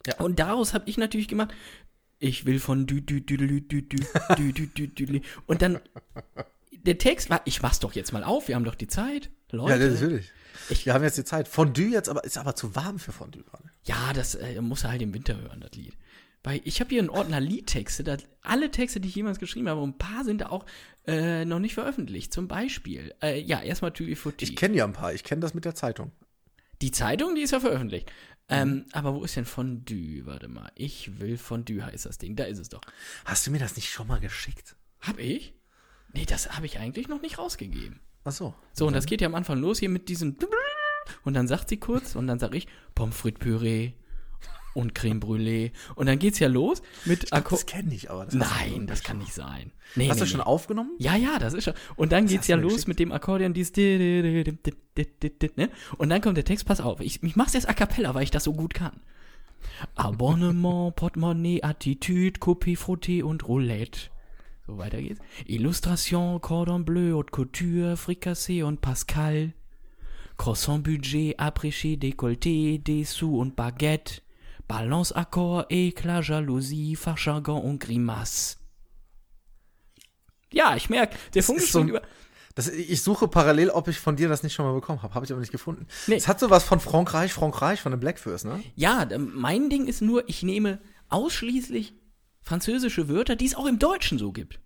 Ja. 0.07 0.17
Und 0.17 0.39
daraus 0.39 0.73
habe 0.73 0.89
ich 0.89 0.97
natürlich 0.97 1.27
gemacht, 1.27 1.53
ich 2.19 2.45
will 2.45 2.59
von 2.59 2.85
dü 2.85 3.01
dü 3.01 3.21
dü 3.21 3.37
dü 3.37 3.61
dü 3.61 3.81
dü 3.81 3.97
dü 4.37 4.67
dü 4.67 4.87
dü 4.95 5.05
dü. 5.05 5.21
Und 5.47 5.61
dann 5.61 5.79
der 6.71 6.97
Text 6.97 7.29
war, 7.29 7.41
ich 7.45 7.61
mach's 7.61 7.79
doch 7.79 7.93
jetzt 7.93 8.11
mal 8.11 8.23
auf, 8.23 8.47
wir 8.47 8.55
haben 8.55 8.63
doch 8.63 8.75
die 8.75 8.87
Zeit. 8.87 9.29
Leute. 9.51 9.83
Ja, 9.83 9.89
natürlich. 9.89 10.31
wir 10.85 10.93
haben 10.93 11.03
jetzt 11.03 11.17
die 11.17 11.23
Zeit. 11.23 11.47
Fondue 11.47 11.87
jetzt, 11.87 12.09
aber 12.09 12.23
ist 12.23 12.37
aber 12.37 12.55
zu 12.55 12.75
warm 12.75 12.99
für 12.99 13.11
Fondue 13.11 13.43
gerade. 13.43 13.63
Ja, 13.83 14.13
das 14.13 14.35
äh, 14.35 14.61
muss 14.61 14.83
er 14.83 14.91
halt 14.91 15.01
im 15.01 15.13
Winter 15.13 15.35
hören, 15.37 15.61
das 15.61 15.71
Lied. 15.71 15.97
Weil 16.43 16.61
ich 16.63 16.79
habe 16.79 16.89
hier 16.91 16.99
einen 16.99 17.09
Ordner 17.09 17.41
Liedtexte, 17.41 18.03
da, 18.03 18.15
alle 18.41 18.71
Texte, 18.71 18.99
die 18.99 19.09
ich 19.09 19.15
jemals 19.15 19.39
geschrieben 19.39 19.67
habe, 19.67 19.81
und 19.81 19.89
ein 19.89 19.97
paar 19.97 20.23
sind 20.23 20.45
auch 20.45 20.65
äh, 21.05 21.43
noch 21.43 21.59
nicht 21.59 21.73
veröffentlicht. 21.73 22.31
Zum 22.31 22.47
Beispiel, 22.47 23.13
äh, 23.21 23.41
ja, 23.41 23.61
erstmal 23.61 23.91
Tui 23.91 24.15
Futi. 24.15 24.45
Ich 24.45 24.55
kenne 24.55 24.77
ja 24.77 24.85
ein 24.85 24.93
paar. 24.93 25.13
Ich 25.13 25.23
kenne 25.23 25.41
das 25.41 25.53
mit 25.53 25.65
der 25.65 25.75
Zeitung. 25.75 26.11
Die 26.81 26.91
Zeitung, 26.91 27.35
die 27.35 27.41
ist 27.41 27.51
ja 27.51 27.59
veröffentlicht. 27.59 28.09
Ähm, 28.49 28.85
aber 28.91 29.13
wo 29.13 29.23
ist 29.23 29.35
denn 29.35 29.45
Fondue? 29.45 30.25
Warte 30.25 30.47
mal. 30.47 30.71
Ich 30.75 31.19
will 31.19 31.37
Fondue 31.37 31.85
heißt 31.85 32.05
das 32.05 32.17
Ding. 32.17 32.35
Da 32.35 32.45
ist 32.45 32.59
es 32.59 32.69
doch. 32.69 32.81
Hast 33.25 33.45
du 33.45 33.51
mir 33.51 33.59
das 33.59 33.75
nicht 33.75 33.89
schon 33.89 34.07
mal 34.07 34.19
geschickt? 34.19 34.75
Hab 35.01 35.19
ich? 35.19 35.53
Nee, 36.13 36.25
das 36.25 36.51
habe 36.55 36.65
ich 36.65 36.79
eigentlich 36.79 37.07
noch 37.07 37.21
nicht 37.21 37.37
rausgegeben. 37.37 37.99
Ach 38.23 38.31
so. 38.31 38.53
So, 38.73 38.87
und 38.87 38.93
das 38.93 39.05
geht 39.05 39.21
ja 39.21 39.27
am 39.27 39.35
Anfang 39.35 39.59
los 39.59 39.79
hier 39.79 39.89
mit 39.89 40.09
diesem 40.09 40.35
und 41.23 41.33
dann 41.33 41.47
sagt 41.47 41.69
sie 41.69 41.77
kurz 41.77 42.15
und 42.15 42.27
dann 42.27 42.39
sag 42.39 42.53
ich 42.53 42.67
Pommes 42.95 43.15
frites 43.15 43.39
Püree. 43.39 43.93
Und 44.73 44.95
Creme 44.95 45.19
Brûlée. 45.19 45.71
Und 45.95 46.05
dann 46.07 46.19
geht's 46.19 46.39
ja 46.39 46.47
los 46.47 46.81
mit 47.05 47.33
Akkord. 47.33 47.61
Das 47.61 47.65
kenne 47.65 47.93
ich 47.93 48.09
aber. 48.09 48.25
Das 48.25 48.33
Nein, 48.33 48.87
das 48.87 49.03
kann 49.03 49.17
nicht 49.17 49.33
sein. 49.33 49.71
Nee, 49.95 50.09
Hast 50.09 50.17
nee, 50.17 50.21
du 50.21 50.27
schon 50.27 50.39
nee. 50.39 50.45
aufgenommen? 50.45 50.91
Ja, 50.99 51.15
ja, 51.15 51.39
das 51.39 51.53
ist 51.53 51.63
schon. 51.63 51.73
Und 51.95 52.11
dann 52.11 52.25
geht's 52.27 52.41
hast 52.41 52.47
ja 52.47 52.55
los 52.55 52.73
geschickt. 52.73 52.87
mit 52.89 52.99
dem 52.99 53.11
Akkordeon, 53.11 53.53
dieses. 53.53 53.75
Ne? 53.75 55.69
Und 55.97 56.09
dann 56.09 56.21
kommt 56.21 56.37
der 56.37 56.45
Text, 56.45 56.65
pass 56.65 56.81
auf, 56.81 56.99
ich, 56.99 57.23
ich 57.23 57.35
mach's 57.35 57.53
jetzt 57.53 57.67
a 57.69 57.73
cappella, 57.73 58.13
weil 58.13 58.23
ich 58.23 58.31
das 58.31 58.43
so 58.43 58.53
gut 58.53 58.73
kann. 58.73 58.99
Abonnement, 59.95 60.95
Portemonnaie, 60.95 61.63
Attitude, 61.63 62.39
Coupé, 62.39 62.77
Frotté 62.77 63.23
und 63.23 63.47
Roulette. 63.47 64.09
So 64.67 64.77
weiter 64.77 65.01
geht's. 65.01 65.19
Illustration, 65.45 66.39
Cordon 66.41 66.85
Bleu, 66.85 67.13
Haute 67.13 67.31
Couture, 67.31 67.97
Fricassé 67.97 68.63
und 68.63 68.81
Pascal. 68.81 69.53
Croissant 70.37 70.79
Budget, 70.79 71.37
Apréché, 71.37 71.97
Décolleté, 71.97 72.77
Dessous 72.77 73.39
und 73.39 73.55
Baguette. 73.55 74.21
Balance, 74.69 75.13
Accord, 75.13 75.65
Éclat, 75.69 76.21
Jalousie, 76.21 76.95
Fachjargon 76.95 77.61
und 77.61 77.79
Grimace. 77.79 78.57
Ja, 80.53 80.75
ich 80.77 80.89
merke, 80.89 81.17
der 81.33 81.43
Funke 81.43 81.63
ist 81.63 81.71
so- 81.73 81.81
über. 81.83 82.01
Das, 82.55 82.67
ich 82.67 83.01
suche 83.01 83.27
parallel, 83.27 83.69
ob 83.69 83.87
ich 83.87 83.99
von 83.99 84.15
dir 84.15 84.27
das 84.29 84.43
nicht 84.43 84.53
schon 84.53 84.65
mal 84.65 84.73
bekommen 84.73 85.01
habe. 85.01 85.13
Habe 85.13 85.25
ich 85.25 85.31
aber 85.31 85.39
nicht 85.39 85.51
gefunden. 85.51 85.87
Nee. 86.07 86.15
Es 86.15 86.27
hat 86.27 86.39
sowas 86.39 86.63
von 86.63 86.79
Frankreich, 86.79 87.31
Frankreich, 87.31 87.79
von 87.81 87.91
den 87.91 87.99
Blackfurs, 87.99 88.43
ne? 88.43 88.61
Ja, 88.75 89.07
mein 89.17 89.69
Ding 89.69 89.85
ist 89.87 90.01
nur, 90.01 90.27
ich 90.27 90.43
nehme 90.43 90.79
ausschließlich 91.09 91.93
französische 92.41 93.07
Wörter, 93.07 93.35
die 93.35 93.45
es 93.45 93.55
auch 93.55 93.65
im 93.65 93.79
Deutschen 93.79 94.17
so 94.17 94.31
gibt. 94.31 94.59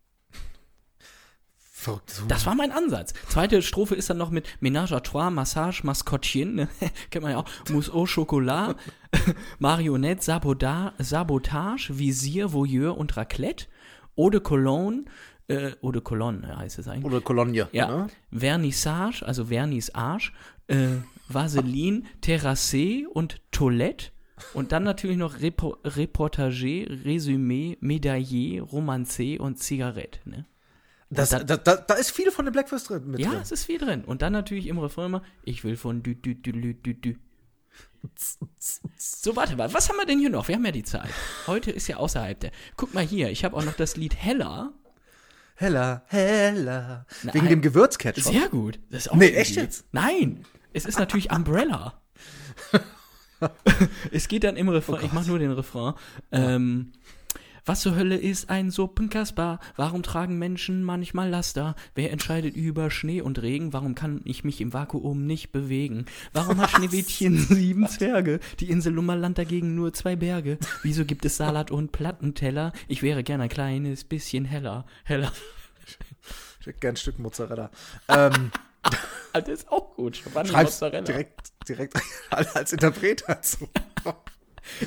Das 2.28 2.46
war 2.46 2.56
mein 2.56 2.72
Ansatz. 2.72 3.14
Zweite 3.28 3.62
Strophe 3.62 3.96
ist 3.96 4.10
dann 4.10 4.18
noch 4.18 4.30
mit 4.30 4.48
Ménage 4.62 4.94
à 4.94 5.02
trois, 5.02 5.30
Massage, 5.30 5.84
Maskottchen, 5.84 6.56
ne? 6.56 6.68
kennt 7.12 7.24
man 7.24 7.32
ja 7.34 7.40
auch, 7.40 7.46
Mousse 7.70 7.94
au 7.94 8.06
Chocolat, 8.06 8.76
Marionette, 9.60 10.24
Saboda 10.24 10.94
Sabotage, 10.98 11.98
Visier, 11.98 12.54
Voyeur 12.54 12.98
und 12.98 13.16
Raclette, 13.18 13.68
Eau 14.16 14.30
de 14.30 14.40
Cologne, 14.40 15.06
äh, 15.48 15.72
Eau 15.82 15.92
de 15.92 16.02
Cologne 16.02 16.58
heißt 16.58 16.80
es 16.80 16.88
eigentlich. 16.88 17.06
Oder 17.06 17.22
Cologne. 17.22 17.68
Ja, 17.72 17.88
Ne? 17.88 18.08
Vernissage, 18.32 19.24
also 19.26 19.46
Vernissage, 19.46 20.32
äh, 20.68 20.88
Vaseline, 21.28 22.04
Terrassé 22.22 23.06
und 23.06 23.42
Toilette. 23.52 24.12
Und 24.54 24.72
dann 24.72 24.84
natürlich 24.84 25.18
noch 25.18 25.42
Repo 25.42 25.78
Reportage, 25.84 26.88
Resümee, 27.06 27.78
Medaillé, 27.82 28.62
Romancé 28.62 29.40
und 29.40 29.60
Zigarette. 29.60 30.20
Ne? 30.26 30.46
Das, 31.14 31.30
da- 31.30 31.44
da, 31.44 31.58
da, 31.58 31.76
da 31.78 31.94
ist 31.96 32.12
viel 32.12 32.32
von 32.32 32.46
den 32.46 32.52
Blackfurs 32.52 32.86
drin. 32.86 33.08
Mit 33.12 33.20
Ja, 33.20 33.30
drin. 33.32 33.40
es 33.42 33.52
ist 33.52 33.66
viel 33.66 33.78
drin. 33.80 34.04
Und 34.06 34.22
dann 34.22 34.34
natürlich 34.34 34.68
im 34.68 34.80
Refrain 34.80 35.08
immer, 35.08 35.24
ich 35.44 35.64
will 35.64 35.76
von 35.78 36.02
dü 36.04 36.16
dü 36.16 36.36
dü 36.36 36.52
dü 36.54 36.74
dü 36.74 36.94
dü. 36.96 37.16
So, 38.98 39.36
warte 39.36 39.56
mal, 39.56 39.74
was 39.74 39.90
haben 39.90 39.98
wir 39.98 40.06
denn 40.06 40.20
hier 40.20 40.30
noch? 40.30 40.48
Wir 40.48 40.56
haben 40.56 40.66
ja 40.66 40.72
die 40.72 40.84
Zeit. 40.84 41.10
Heute 41.48 41.72
ist 41.72 41.88
ja 41.88 41.98
außerhalb 41.98 42.40
der. 42.40 42.52
Guck 42.76 42.94
mal 42.94 43.04
hier, 43.04 43.30
ich 43.32 43.46
habe 43.46 43.56
auch 43.56 43.64
noch 43.64 43.74
das 43.74 43.96
Lied 43.96 44.16
Heller. 44.16 44.74
Heller, 45.56 46.04
heller. 46.08 47.06
Nein. 47.24 47.34
Wegen 47.36 47.48
dem 47.50 47.62
Gewürzketchup. 47.62 48.24
Sehr 48.34 48.50
gut. 48.50 48.80
Das 48.90 49.06
ist 49.06 49.12
auch 49.12 49.16
Nee, 49.16 49.30
echt 49.30 49.52
Lied. 49.52 49.64
jetzt? 49.66 49.86
Nein, 49.94 50.46
es 50.74 50.86
ist 50.86 51.00
natürlich 51.00 51.32
Umbrella. 51.32 52.02
es 54.12 54.28
geht 54.28 54.44
dann 54.44 54.58
im 54.58 54.68
Refrain, 54.70 55.06
ich 55.06 55.14
mache 55.14 55.28
nur 55.28 55.40
den 55.40 55.52
Refrain. 55.52 55.94
Ähm, 56.32 56.92
was 57.66 57.82
zur 57.82 57.96
Hölle 57.96 58.18
ist 58.18 58.50
ein 58.50 58.72
Suppenkasper? 58.72 59.60
Warum 59.78 60.04
tragen 60.04 60.38
Menschen 60.38 60.84
manchmal 60.84 61.30
Laster? 61.30 61.76
Wer 61.96 62.12
entscheidet 62.12 62.56
über 62.58 62.92
Schnee 62.92 63.22
und 63.22 63.42
Regen? 63.42 63.72
Warum 63.72 63.96
kann 63.96 64.20
ich 64.26 64.44
mich 64.44 64.60
im 64.60 64.74
Vakuum 64.74 65.26
nicht 65.26 65.52
bewegen? 65.52 66.06
Warum 66.34 66.60
hat 66.60 66.72
Schneewittchen 66.78 67.38
sieben 67.38 67.88
Zwerge? 67.88 68.40
Die 68.60 68.70
Insel 68.70 68.94
Lummerland 68.94 69.38
dagegen 69.38 69.76
nur 69.76 69.94
zwei 69.94 70.16
Berge. 70.18 70.58
Wieso 70.82 71.06
gibt 71.06 71.24
es 71.26 71.38
Salat 71.38 71.72
und 71.72 71.92
Plattenteller? 71.94 72.74
Ich 72.90 73.02
wäre 73.02 73.24
gern 73.24 73.40
ein 73.40 73.50
kleines 73.50 74.04
bisschen 74.04 74.44
heller. 74.44 74.86
Heller. 75.06 75.32
Ich 76.60 76.68
hätte 76.68 76.80
gern 76.80 76.94
ein 76.94 76.98
Stück 76.98 77.20
Mozzarella. 77.20 77.70
ähm, 78.10 78.52
Das 79.34 79.48
ist 79.48 79.72
auch 79.72 79.96
gut. 79.96 80.22
Giovanni 80.22 80.50
schreib's 80.50 80.74
Mozzarella. 80.74 81.02
direkt, 81.06 81.54
direkt 81.68 81.96
als 82.30 82.74
Interpret 82.74 83.24
dazu. 83.26 83.70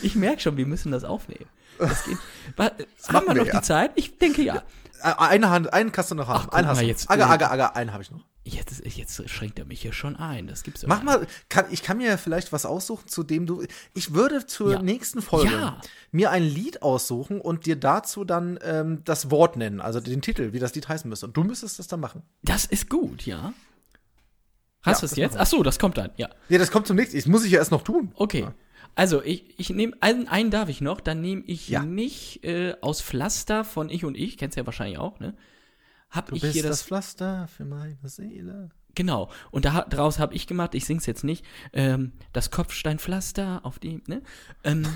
Ich 0.02 0.14
merke 0.14 0.40
schon, 0.40 0.56
wir 0.56 0.66
müssen 0.66 0.92
das 0.92 1.04
aufnehmen. 1.04 1.46
Das 1.78 2.04
geht. 2.04 2.18
Wa- 2.56 2.70
haben 3.08 3.26
wir 3.26 3.34
wir, 3.34 3.40
noch 3.42 3.46
ja. 3.46 3.60
die 3.60 3.66
Zeit? 3.66 3.92
Ich 3.96 4.18
denke 4.18 4.42
ja. 4.42 4.62
Äh, 5.02 5.12
Eine 5.18 5.50
Hand, 5.50 5.72
einen 5.72 5.92
kannst 5.92 6.10
du 6.10 6.14
noch 6.14 6.28
haben. 6.28 6.44
guck 6.44 6.54
einen 6.54 6.68
hast 6.68 6.80
du. 6.80 6.84
jetzt- 6.86 7.10
Aga, 7.10 7.26
aga, 7.26 7.48
aga, 7.50 7.66
einen 7.68 7.92
habe 7.92 8.02
ich 8.02 8.10
noch. 8.10 8.24
Jetzt, 8.48 8.80
jetzt 8.86 9.28
schränkt 9.28 9.58
er 9.58 9.64
mich 9.64 9.82
hier 9.82 9.92
schon 9.92 10.14
ein. 10.14 10.46
Das 10.46 10.62
gibt's 10.62 10.86
Mach 10.86 11.02
mal, 11.02 11.26
kann, 11.48 11.64
ich 11.70 11.82
kann 11.82 11.96
mir 11.96 12.06
ja 12.06 12.16
vielleicht 12.16 12.52
was 12.52 12.64
aussuchen, 12.64 13.08
zu 13.08 13.24
dem 13.24 13.44
du. 13.44 13.64
Ich 13.92 14.14
würde 14.14 14.46
zur 14.46 14.74
Ja. 14.74 14.82
nächsten 14.82 15.20
Folge 15.20 15.50
Ja. 15.52 15.80
mir 16.12 16.30
ein 16.30 16.44
Lied 16.44 16.80
aussuchen 16.82 17.40
und 17.40 17.66
dir 17.66 17.74
dazu 17.74 18.24
dann 18.24 18.56
ähm, 18.62 19.02
das 19.04 19.32
Wort 19.32 19.56
nennen, 19.56 19.80
also 19.80 19.98
den 19.98 20.22
Titel, 20.22 20.52
wie 20.52 20.60
das 20.60 20.74
Lied 20.76 20.88
heißen 20.88 21.08
müsste. 21.10 21.26
Und 21.26 21.36
du 21.36 21.42
müsstest 21.42 21.80
das 21.80 21.88
dann 21.88 21.98
machen. 21.98 22.22
Das 22.42 22.66
ist 22.66 22.88
gut, 22.88 23.26
ja. 23.26 23.52
Hast 24.82 24.98
Ja, 24.98 25.00
du 25.00 25.06
es 25.06 25.10
das 25.10 25.16
jetzt? 25.18 25.34
wir. 25.34 25.40
Ach 25.40 25.46
so, 25.46 25.62
das 25.64 25.78
kommt 25.80 25.98
dann, 25.98 26.12
ja. 26.16 26.28
Ja, 26.48 26.58
das 26.58 26.70
kommt 26.70 26.86
zum 26.86 26.94
nächsten. 26.96 27.16
Das 27.16 27.26
muss 27.26 27.44
ich 27.44 27.50
ja 27.50 27.58
erst 27.58 27.72
noch 27.72 27.82
tun. 27.82 28.12
Okay. 28.14 28.46
Also, 28.96 29.22
ich, 29.22 29.54
ich 29.60 29.70
nehme, 29.70 29.96
einen, 30.00 30.26
einen 30.26 30.50
darf 30.50 30.68
ich 30.68 30.80
noch, 30.80 31.00
dann 31.00 31.20
nehme 31.20 31.42
ich 31.46 31.68
Ja. 31.68 31.82
nicht 31.84 32.42
äh, 32.44 32.74
aus 32.80 33.00
Pflaster 33.02 33.62
von 33.64 33.88
Ich 33.90 34.04
und 34.04 34.16
Ich, 34.16 34.36
kennst 34.38 34.56
du 34.56 34.60
ja 34.62 34.66
wahrscheinlich 34.66 34.98
auch, 34.98 35.20
ne? 35.20 35.36
Hab 36.10 36.26
Du 36.28 36.36
ich 36.36 36.42
bist 36.42 36.54
hier 36.54 36.62
das 36.62 36.78
das, 36.78 36.82
Pflaster 36.82 37.46
für 37.48 37.64
meine 37.64 37.96
Seele. 38.04 38.70
genau. 38.94 39.30
Und 39.50 39.64
da, 39.66 39.82
daraus 39.82 40.18
habe 40.18 40.34
ich 40.34 40.46
gemacht, 40.46 40.74
ich 40.74 40.86
sing's 40.86 41.04
jetzt 41.04 41.24
nicht, 41.24 41.44
ähm, 41.74 42.12
das 42.32 42.50
Kopfsteinpflaster 42.50 43.60
auf 43.64 43.78
dem, 43.78 44.02
ne? 44.06 44.22
Ähm, 44.64 44.86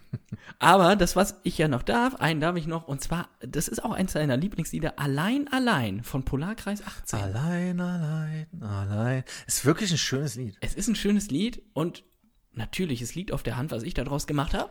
aber 0.58 0.94
das, 0.94 1.16
was 1.16 1.36
ich 1.42 1.58
ja 1.58 1.66
noch 1.68 1.82
darf, 1.82 2.14
einen 2.16 2.40
darf 2.40 2.54
ich 2.56 2.66
noch, 2.66 2.86
und 2.86 3.00
zwar, 3.00 3.28
das 3.40 3.66
ist 3.66 3.82
auch 3.82 3.92
eins 3.92 4.12
seiner 4.12 4.36
Lieblingslieder, 4.36 4.98
Allein, 5.00 5.48
Allein 5.48 6.04
von 6.04 6.24
Polarkreis 6.24 6.86
18. 6.86 7.18
Allein, 7.18 7.80
allein, 7.80 8.46
allein. 8.62 9.24
Ist 9.46 9.64
wirklich 9.64 9.90
ein 9.90 9.98
schönes 9.98 10.36
Lied. 10.36 10.56
Es 10.60 10.74
ist 10.74 10.86
ein 10.88 10.94
schönes 10.96 11.30
Lied 11.30 11.62
und 11.72 12.04
natürlich, 12.52 13.02
es 13.02 13.14
liegt 13.14 13.32
auf 13.32 13.42
der 13.42 13.56
Hand, 13.56 13.70
was 13.70 13.82
ich 13.82 13.94
daraus 13.94 14.26
gemacht 14.26 14.54
habe. 14.54 14.70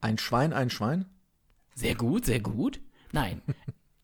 Ein 0.00 0.18
Schwein, 0.18 0.52
ein 0.52 0.70
Schwein. 0.70 1.06
Sehr 1.74 1.94
gut, 1.94 2.26
sehr 2.26 2.40
gut. 2.40 2.80
Nein. 3.12 3.42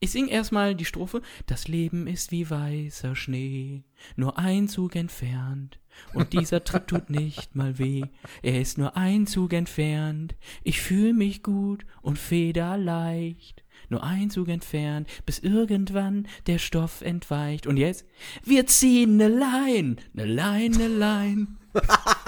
Ich 0.02 0.12
sing 0.12 0.28
erstmal 0.28 0.74
die 0.74 0.86
Strophe. 0.86 1.20
Das 1.44 1.68
Leben 1.68 2.06
ist 2.06 2.32
wie 2.32 2.48
weißer 2.48 3.14
Schnee, 3.14 3.84
nur 4.16 4.38
ein 4.38 4.66
Zug 4.66 4.96
entfernt. 4.96 5.78
Und 6.14 6.32
dieser 6.32 6.64
Tritt 6.64 6.86
tut 6.86 7.10
nicht 7.10 7.54
mal 7.54 7.78
weh. 7.78 8.04
Er 8.40 8.62
ist 8.62 8.78
nur 8.78 8.96
ein 8.96 9.26
Zug 9.26 9.52
entfernt. 9.52 10.36
Ich 10.64 10.80
fühl 10.80 11.12
mich 11.12 11.42
gut 11.42 11.84
und 12.00 12.18
federleicht. 12.18 13.62
Nur 13.90 14.02
ein 14.02 14.30
Zug 14.30 14.48
entfernt, 14.48 15.06
bis 15.26 15.38
irgendwann 15.38 16.26
der 16.46 16.58
Stoff 16.58 17.02
entweicht. 17.02 17.66
Und 17.66 17.76
jetzt? 17.76 18.06
Wir 18.42 18.66
ziehen 18.66 19.16
ne 19.16 19.28
Lein, 19.28 20.00
ne 20.14 20.24
Lein, 20.24 20.70
ne 20.70 20.88
Lein. 20.88 21.58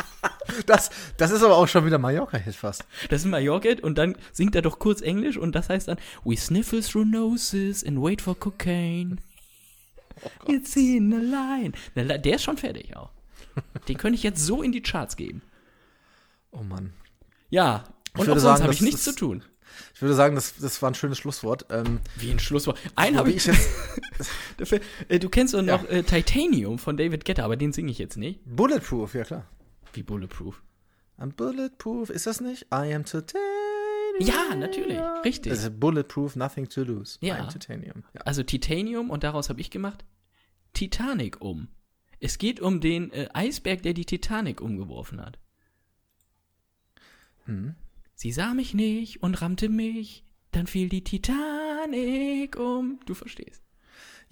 Das, 0.66 0.90
das 1.16 1.30
ist 1.30 1.42
aber 1.42 1.56
auch 1.56 1.68
schon 1.68 1.84
wieder 1.86 1.98
Mallorca-Hit 1.98 2.54
fast. 2.54 2.84
Das 3.10 3.22
ist 3.22 3.26
Mallorca 3.28 3.70
und 3.82 3.98
dann 3.98 4.16
singt 4.32 4.54
er 4.54 4.62
doch 4.62 4.78
kurz 4.78 5.00
Englisch 5.00 5.36
und 5.36 5.54
das 5.54 5.68
heißt 5.68 5.88
dann 5.88 5.98
We 6.24 6.36
sniffle 6.36 6.80
through 6.82 7.04
noses 7.06 7.84
and 7.84 8.00
wait 8.00 8.22
for 8.22 8.38
cocaine. 8.38 9.16
Wir 10.46 10.62
ziehen 10.62 11.12
eine 11.12 11.22
Line. 11.24 11.72
Eine 11.94 12.14
Li- 12.14 12.22
Der 12.22 12.36
ist 12.36 12.44
schon 12.44 12.56
fertig 12.58 12.96
auch. 12.96 13.10
Den 13.88 13.96
könnte 13.98 14.16
ich 14.16 14.22
jetzt 14.22 14.44
so 14.44 14.62
in 14.62 14.72
die 14.72 14.82
Charts 14.82 15.16
geben. 15.16 15.42
Oh 16.52 16.62
Mann. 16.62 16.92
Ja, 17.50 17.84
und 18.16 18.28
auch 18.28 18.38
sonst 18.38 18.62
habe 18.62 18.72
ich 18.72 18.80
nichts 18.82 19.04
zu 19.04 19.14
tun. 19.14 19.42
Ich 19.94 20.02
würde 20.02 20.14
sagen, 20.14 20.34
das, 20.34 20.54
das 20.60 20.80
war 20.82 20.90
ein 20.90 20.94
schönes 20.94 21.18
Schlusswort. 21.18 21.66
Ähm, 21.70 22.00
Wie 22.16 22.30
ein 22.30 22.38
Schlusswort. 22.38 22.78
Einen 22.94 23.16
habe 23.16 23.30
ich 23.30 23.48
ich. 23.48 23.56
äh, 25.08 25.18
du 25.18 25.28
kennst 25.28 25.54
doch 25.54 25.62
noch 25.62 25.88
äh, 25.88 26.02
Titanium 26.02 26.78
von 26.78 26.96
David 26.96 27.24
Guetta, 27.24 27.44
aber 27.44 27.56
den 27.56 27.72
singe 27.72 27.90
ich 27.90 27.98
jetzt 27.98 28.16
nicht. 28.16 28.40
Bulletproof, 28.44 29.14
ja 29.14 29.24
klar. 29.24 29.46
Wie 29.92 30.02
Bulletproof. 30.02 30.62
I'm 31.18 31.32
bulletproof, 31.32 32.10
ist 32.10 32.26
das 32.26 32.40
nicht? 32.40 32.66
I 32.72 32.94
am 32.94 33.04
titanium. 33.04 33.42
Ja, 34.18 34.54
natürlich. 34.54 34.98
Richtig. 35.24 35.50
Das 35.50 35.64
ist 35.64 35.80
bulletproof, 35.80 36.36
nothing 36.36 36.68
to 36.68 36.82
lose. 36.82 37.18
Ja. 37.20 37.36
I 37.36 37.40
am 37.40 37.48
titanium. 37.48 38.04
Ja. 38.14 38.22
Also 38.22 38.42
Titanium 38.42 39.10
und 39.10 39.24
daraus 39.24 39.48
habe 39.48 39.60
ich 39.60 39.70
gemacht 39.70 40.04
Titanic 40.72 41.40
um. 41.40 41.68
Es 42.20 42.38
geht 42.38 42.60
um 42.60 42.80
den 42.80 43.10
äh, 43.12 43.28
Eisberg, 43.34 43.82
der 43.82 43.94
die 43.94 44.04
Titanic 44.04 44.60
umgeworfen 44.60 45.20
hat. 45.20 45.38
Mhm. 47.46 47.74
Sie 48.14 48.32
sah 48.32 48.54
mich 48.54 48.74
nicht 48.74 49.22
und 49.22 49.40
rammte 49.42 49.68
mich, 49.68 50.24
dann 50.52 50.66
fiel 50.66 50.88
die 50.88 51.02
Titanic 51.02 52.56
um. 52.56 53.00
Du 53.06 53.14
verstehst. 53.14 53.62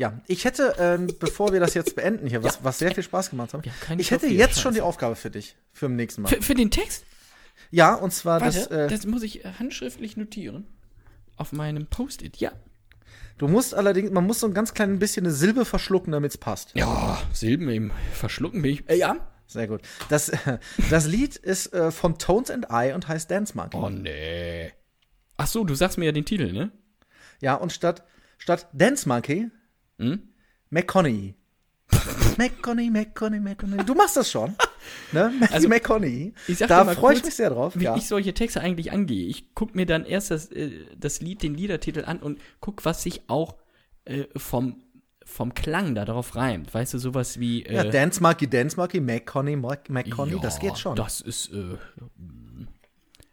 Ja, 0.01 0.19
ich 0.27 0.47
hätte, 0.47 0.77
ähm, 0.79 1.09
bevor 1.21 1.53
wir 1.53 1.61
das 1.61 1.75
jetzt 1.75 1.95
beenden 1.95 2.27
hier, 2.27 2.43
was, 2.43 2.65
was 2.65 2.79
sehr 2.79 2.95
viel 2.95 3.05
Spaß 3.05 3.29
gemacht 3.29 3.53
hat, 3.53 3.67
Ja, 3.67 3.73
ich 3.99 4.11
hätte 4.11 4.29
jetzt 4.29 4.55
schon 4.55 4.71
Scheiße. 4.71 4.75
die 4.77 4.81
Aufgabe 4.81 5.15
für 5.15 5.31
dich, 5.31 5.57
für 5.75 5.89
den 5.89 5.97
nächsten 5.97 6.23
Mal. 6.23 6.31
Für, 6.31 6.41
für 6.41 6.55
den 6.55 6.71
Text? 6.71 7.05
Ja, 7.71 7.97
und 7.97 8.11
zwar, 8.11 8.41
Warte, 8.41 8.61
das, 8.61 8.67
äh, 8.69 8.89
das 8.89 9.05
muss 9.05 9.23
ich 9.23 9.45
äh, 9.45 9.53
handschriftlich 9.59 10.17
notieren. 10.17 10.67
Auf 11.37 11.53
meinem 11.53 11.87
Post-it, 11.87 12.39
ja. 12.39 12.51
du 13.37 13.47
musst 13.47 13.75
allerdings, 13.75 14.11
man 14.11 14.27
muss 14.27 14.41
so 14.41 14.47
ein 14.47 14.55
ganz 14.55 14.73
klein 14.73 14.99
bisschen 14.99 15.27
eine 15.27 15.35
Silbe 15.35 15.67
verschlucken, 15.67 16.13
damit 16.15 16.31
es 16.31 16.39
passt. 16.39 16.71
Ja, 16.75 17.21
Silben 17.35 17.69
im 17.69 17.91
Verschlucken 18.15 18.63
bin 18.63 18.73
ich. 18.73 18.89
Äh, 18.89 18.97
ja, 18.97 19.17
Sehr 19.49 19.69
gut. 19.69 19.83
Das, 20.09 20.33
das 20.91 21.07
Lied 21.09 21.37
ist 21.37 21.75
äh, 21.75 21.91
von 21.91 22.17
Tones 22.17 22.51
and 22.51 22.69
I 22.73 22.93
und 22.93 23.07
heißt 23.07 23.31
Dance 23.31 23.55
Monkey. 23.55 23.77
Oh 23.77 23.91
nee. 23.91 24.73
Ach 25.37 25.47
so, 25.47 25.63
du 25.63 25.75
sagst 25.75 25.99
mir 25.99 26.07
ja 26.07 26.13
den 26.13 26.25
Titel, 26.25 26.55
ne? 26.55 26.73
Ja, 27.43 27.57
und 27.57 27.71
statt, 27.71 28.03
statt 28.39 28.67
Dance 28.73 29.07
Monkey, 29.07 29.51
Hm? 30.01 30.21
McConaughey. 30.71 31.35
McConaughey, 32.39 32.91
McConaughey, 32.91 33.41
McConaughey. 33.41 33.85
Du 33.85 33.95
machst 33.95 34.17
das 34.17 34.31
schon. 34.31 34.55
Ne? 35.13 35.33
Also, 35.53 35.69
McConaughey. 35.69 36.33
da 36.67 36.85
freue 36.87 37.17
ich 37.17 37.25
mich 37.25 37.35
sehr 37.35 37.51
drauf. 37.51 37.75
Wie 37.79 37.85
Ja. 37.85 37.97
ich 37.97 38.07
solche 38.09 38.33
Texte 38.33 38.61
eigentlich 38.61 38.93
angehe. 38.93 39.27
Ich 39.27 39.55
guck 39.55 39.75
mir 39.75 39.85
dann 39.87 40.05
erst 40.05 40.31
das, 40.31 40.51
äh, 40.53 40.71
das 40.97 41.21
Lied, 41.21 41.43
den 41.43 41.55
Liedertitel 41.55 42.05
an 42.05 42.19
und 42.19 42.41
guck, 42.61 42.85
was 42.85 43.03
sich 43.03 43.23
auch 43.29 43.57
äh, 44.07 44.25
vom, 44.37 44.83
vom 45.25 45.53
Klang 45.53 45.95
darauf 45.95 46.35
reimt. 46.37 46.73
Weißt 46.73 46.95
du, 46.95 46.99
sowas 46.99 47.39
wie. 47.41 47.65
Äh, 47.65 47.75
ja, 47.75 47.85
Dance 47.85 48.23
Monkey, 48.23 48.49
Dance 48.49 48.77
Monkey, 48.77 49.01
McConaughey, 49.01 49.57
McConaughey, 49.57 50.37
ja, 50.37 50.39
das 50.41 50.59
geht 50.61 50.79
schon. 50.79 50.97
Das 50.97 51.21
ist. 51.21 51.53
Äh, 51.53 51.77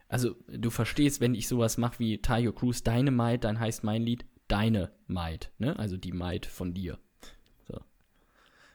also, 0.10 0.36
du 0.48 0.70
verstehst, 0.70 1.22
wenn 1.22 1.36
ich 1.36 1.48
sowas 1.48 1.78
mache 1.78 2.00
wie 2.00 2.18
Tayo 2.22 2.52
Cruz 2.54 2.82
Dynamite, 2.84 3.40
dann 3.40 3.60
heißt 3.60 3.84
mein 3.84 4.02
Lied 4.02 4.26
Deine 4.48 4.92
Maid, 5.08 5.52
ne? 5.58 5.78
Also 5.78 5.98
die 5.98 6.12
Maid 6.14 6.46
von 6.46 6.74
dir. 6.74 6.98
So. 7.68 7.80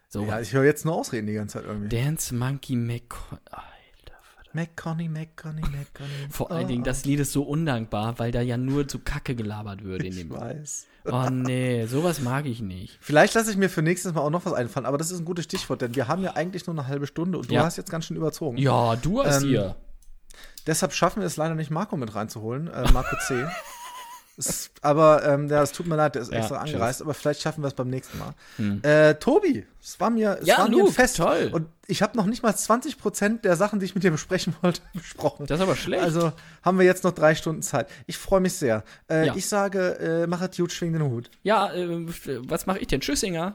So 0.09 0.25
Ja, 0.27 0.41
ich 0.41 0.53
höre 0.53 0.65
jetzt 0.65 0.85
nur 0.85 0.95
Ausreden 0.95 1.27
die 1.27 1.33
ganze 1.35 1.59
Zeit 1.59 1.67
irgendwie. 1.67 1.89
Dance 1.89 2.35
Monkey. 2.35 2.75
Alter. 3.51 3.63
McConaughey, 4.55 5.09
McConaughey, 5.09 5.63
McConaughey. 5.71 6.29
Vor 6.31 6.51
allen 6.51 6.69
Dingen, 6.69 6.85
das 6.85 7.07
Lied 7.07 7.21
ist 7.21 7.33
so 7.33 7.43
undankbar, 7.45 8.19
weil 8.19 8.33
da 8.33 8.43
ja 8.43 8.59
nur 8.59 8.87
so 8.87 8.99
Kacke 8.99 9.35
gelabert 9.35 9.83
wird 9.83 10.03
in 10.03 10.13
Ich 10.13 10.19
dem. 10.19 10.31
weiß. 10.31 10.87
Oh 11.07 11.29
nee, 11.31 11.87
sowas 11.87 12.21
mag 12.21 12.45
ich 12.45 12.61
nicht. 12.61 12.99
Vielleicht 13.01 13.33
lasse 13.35 13.51
ich 13.51 13.57
mir 13.57 13.71
für 13.71 13.81
nächstes 13.83 14.13
Mal 14.13 14.21
auch 14.21 14.29
noch 14.31 14.45
was 14.45 14.53
einfallen, 14.53 14.85
aber 14.87 14.99
das 14.99 15.11
ist 15.11 15.19
ein 15.21 15.25
gutes 15.25 15.47
Stichwort, 15.47 15.81
denn 15.81 15.97
wir 15.97 16.07
haben 16.07 16.23
ja 16.23 16.35
eigentlich 16.37 16.67
nur 16.67 16.79
eine 16.79 16.87
halbe 16.87 17.07
Stunde 17.07 17.39
und 17.39 17.51
du 17.51 17.55
Ja. 17.55 17.65
hast 17.65 17.79
jetzt 17.79 17.91
ganz 17.91 18.05
schön 18.05 18.17
überzogen. 18.19 18.59
Ja, 18.59 18.95
du 18.97 19.25
hast 19.25 19.43
Ähm, 19.43 19.49
hier. 19.49 19.77
Deshalb 20.67 20.93
schaffen 20.93 21.21
wir 21.21 21.27
es 21.27 21.37
leider 21.39 21.55
nicht, 21.55 21.71
Marco 21.71 21.97
mit 21.97 22.15
reinzuholen, 22.15 22.69
äh, 22.69 22.93
Marco 22.93 23.17
C. 23.27 23.35
Aber 24.81 25.25
ähm, 25.25 25.49
ja, 25.49 25.63
es 25.63 25.73
tut 25.73 25.87
mir 25.87 25.97
leid, 25.97 26.15
der 26.15 26.23
ist 26.23 26.33
Ja, 26.33 26.39
extra 26.39 26.63
tschüss. 26.65 26.75
angereist, 26.75 27.03
aber 27.03 27.15
vielleicht 27.15 27.43
schaffen 27.43 27.63
wir 27.63 27.69
es 27.69 27.75
beim 27.75 27.89
nächsten 27.91 28.19
Mal. 28.19 28.35
Äh, 28.83 29.15
Tobi, 29.17 29.67
es 29.81 30.01
war 30.01 30.11
mir, 30.11 30.39
es 30.41 30.47
Ja, 30.49 30.59
war 30.59 30.69
mir 30.69 30.77
ein 30.77 30.81
Luke, 30.81 30.93
Fest. 30.93 31.19
toll. 31.19 31.51
Und 31.53 31.69
ich 31.87 32.03
habe 32.03 32.17
noch 32.17 32.25
nicht 32.27 32.43
mal 32.43 32.53
20% 32.53 33.43
der 33.43 33.57
Sachen, 33.57 33.79
die 33.79 33.85
ich 33.85 33.95
mit 33.95 34.05
dir 34.05 34.11
besprechen 34.11 34.55
wollte, 34.63 34.81
besprochen. 34.95 35.47
Das 35.47 35.59
ist 35.61 35.63
aber 35.63 35.77
schlecht. 35.77 36.03
Also 36.03 36.33
haben 36.63 36.79
wir 36.79 36.87
jetzt 36.87 37.05
noch 37.05 37.13
drei 37.13 37.35
Stunden 37.35 37.63
Zeit. 37.63 37.89
Ich 38.07 38.17
freue 38.17 38.41
mich 38.41 38.55
sehr. 38.55 38.85
Äh, 39.11 39.27
Ja. 39.27 39.37
Ich 39.37 39.47
sage, 39.49 39.99
äh, 39.99 40.27
mach 40.27 40.41
es 40.41 40.57
gut, 40.57 40.73
schwing 40.73 40.93
den 40.95 41.03
Hut. 41.03 41.31
Ja, 41.43 41.73
äh, 41.73 41.87
was 42.49 42.67
mache 42.67 42.79
ich 42.79 42.87
denn? 42.87 43.01
Tschüssinger. 43.01 43.55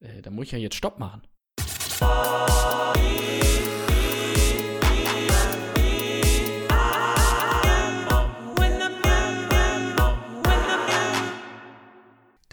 Äh, 0.00 0.20
da 0.20 0.30
muss 0.30 0.44
ich 0.46 0.52
ja 0.52 0.58
jetzt 0.58 0.74
Stopp 0.76 0.98
machen. 0.98 1.22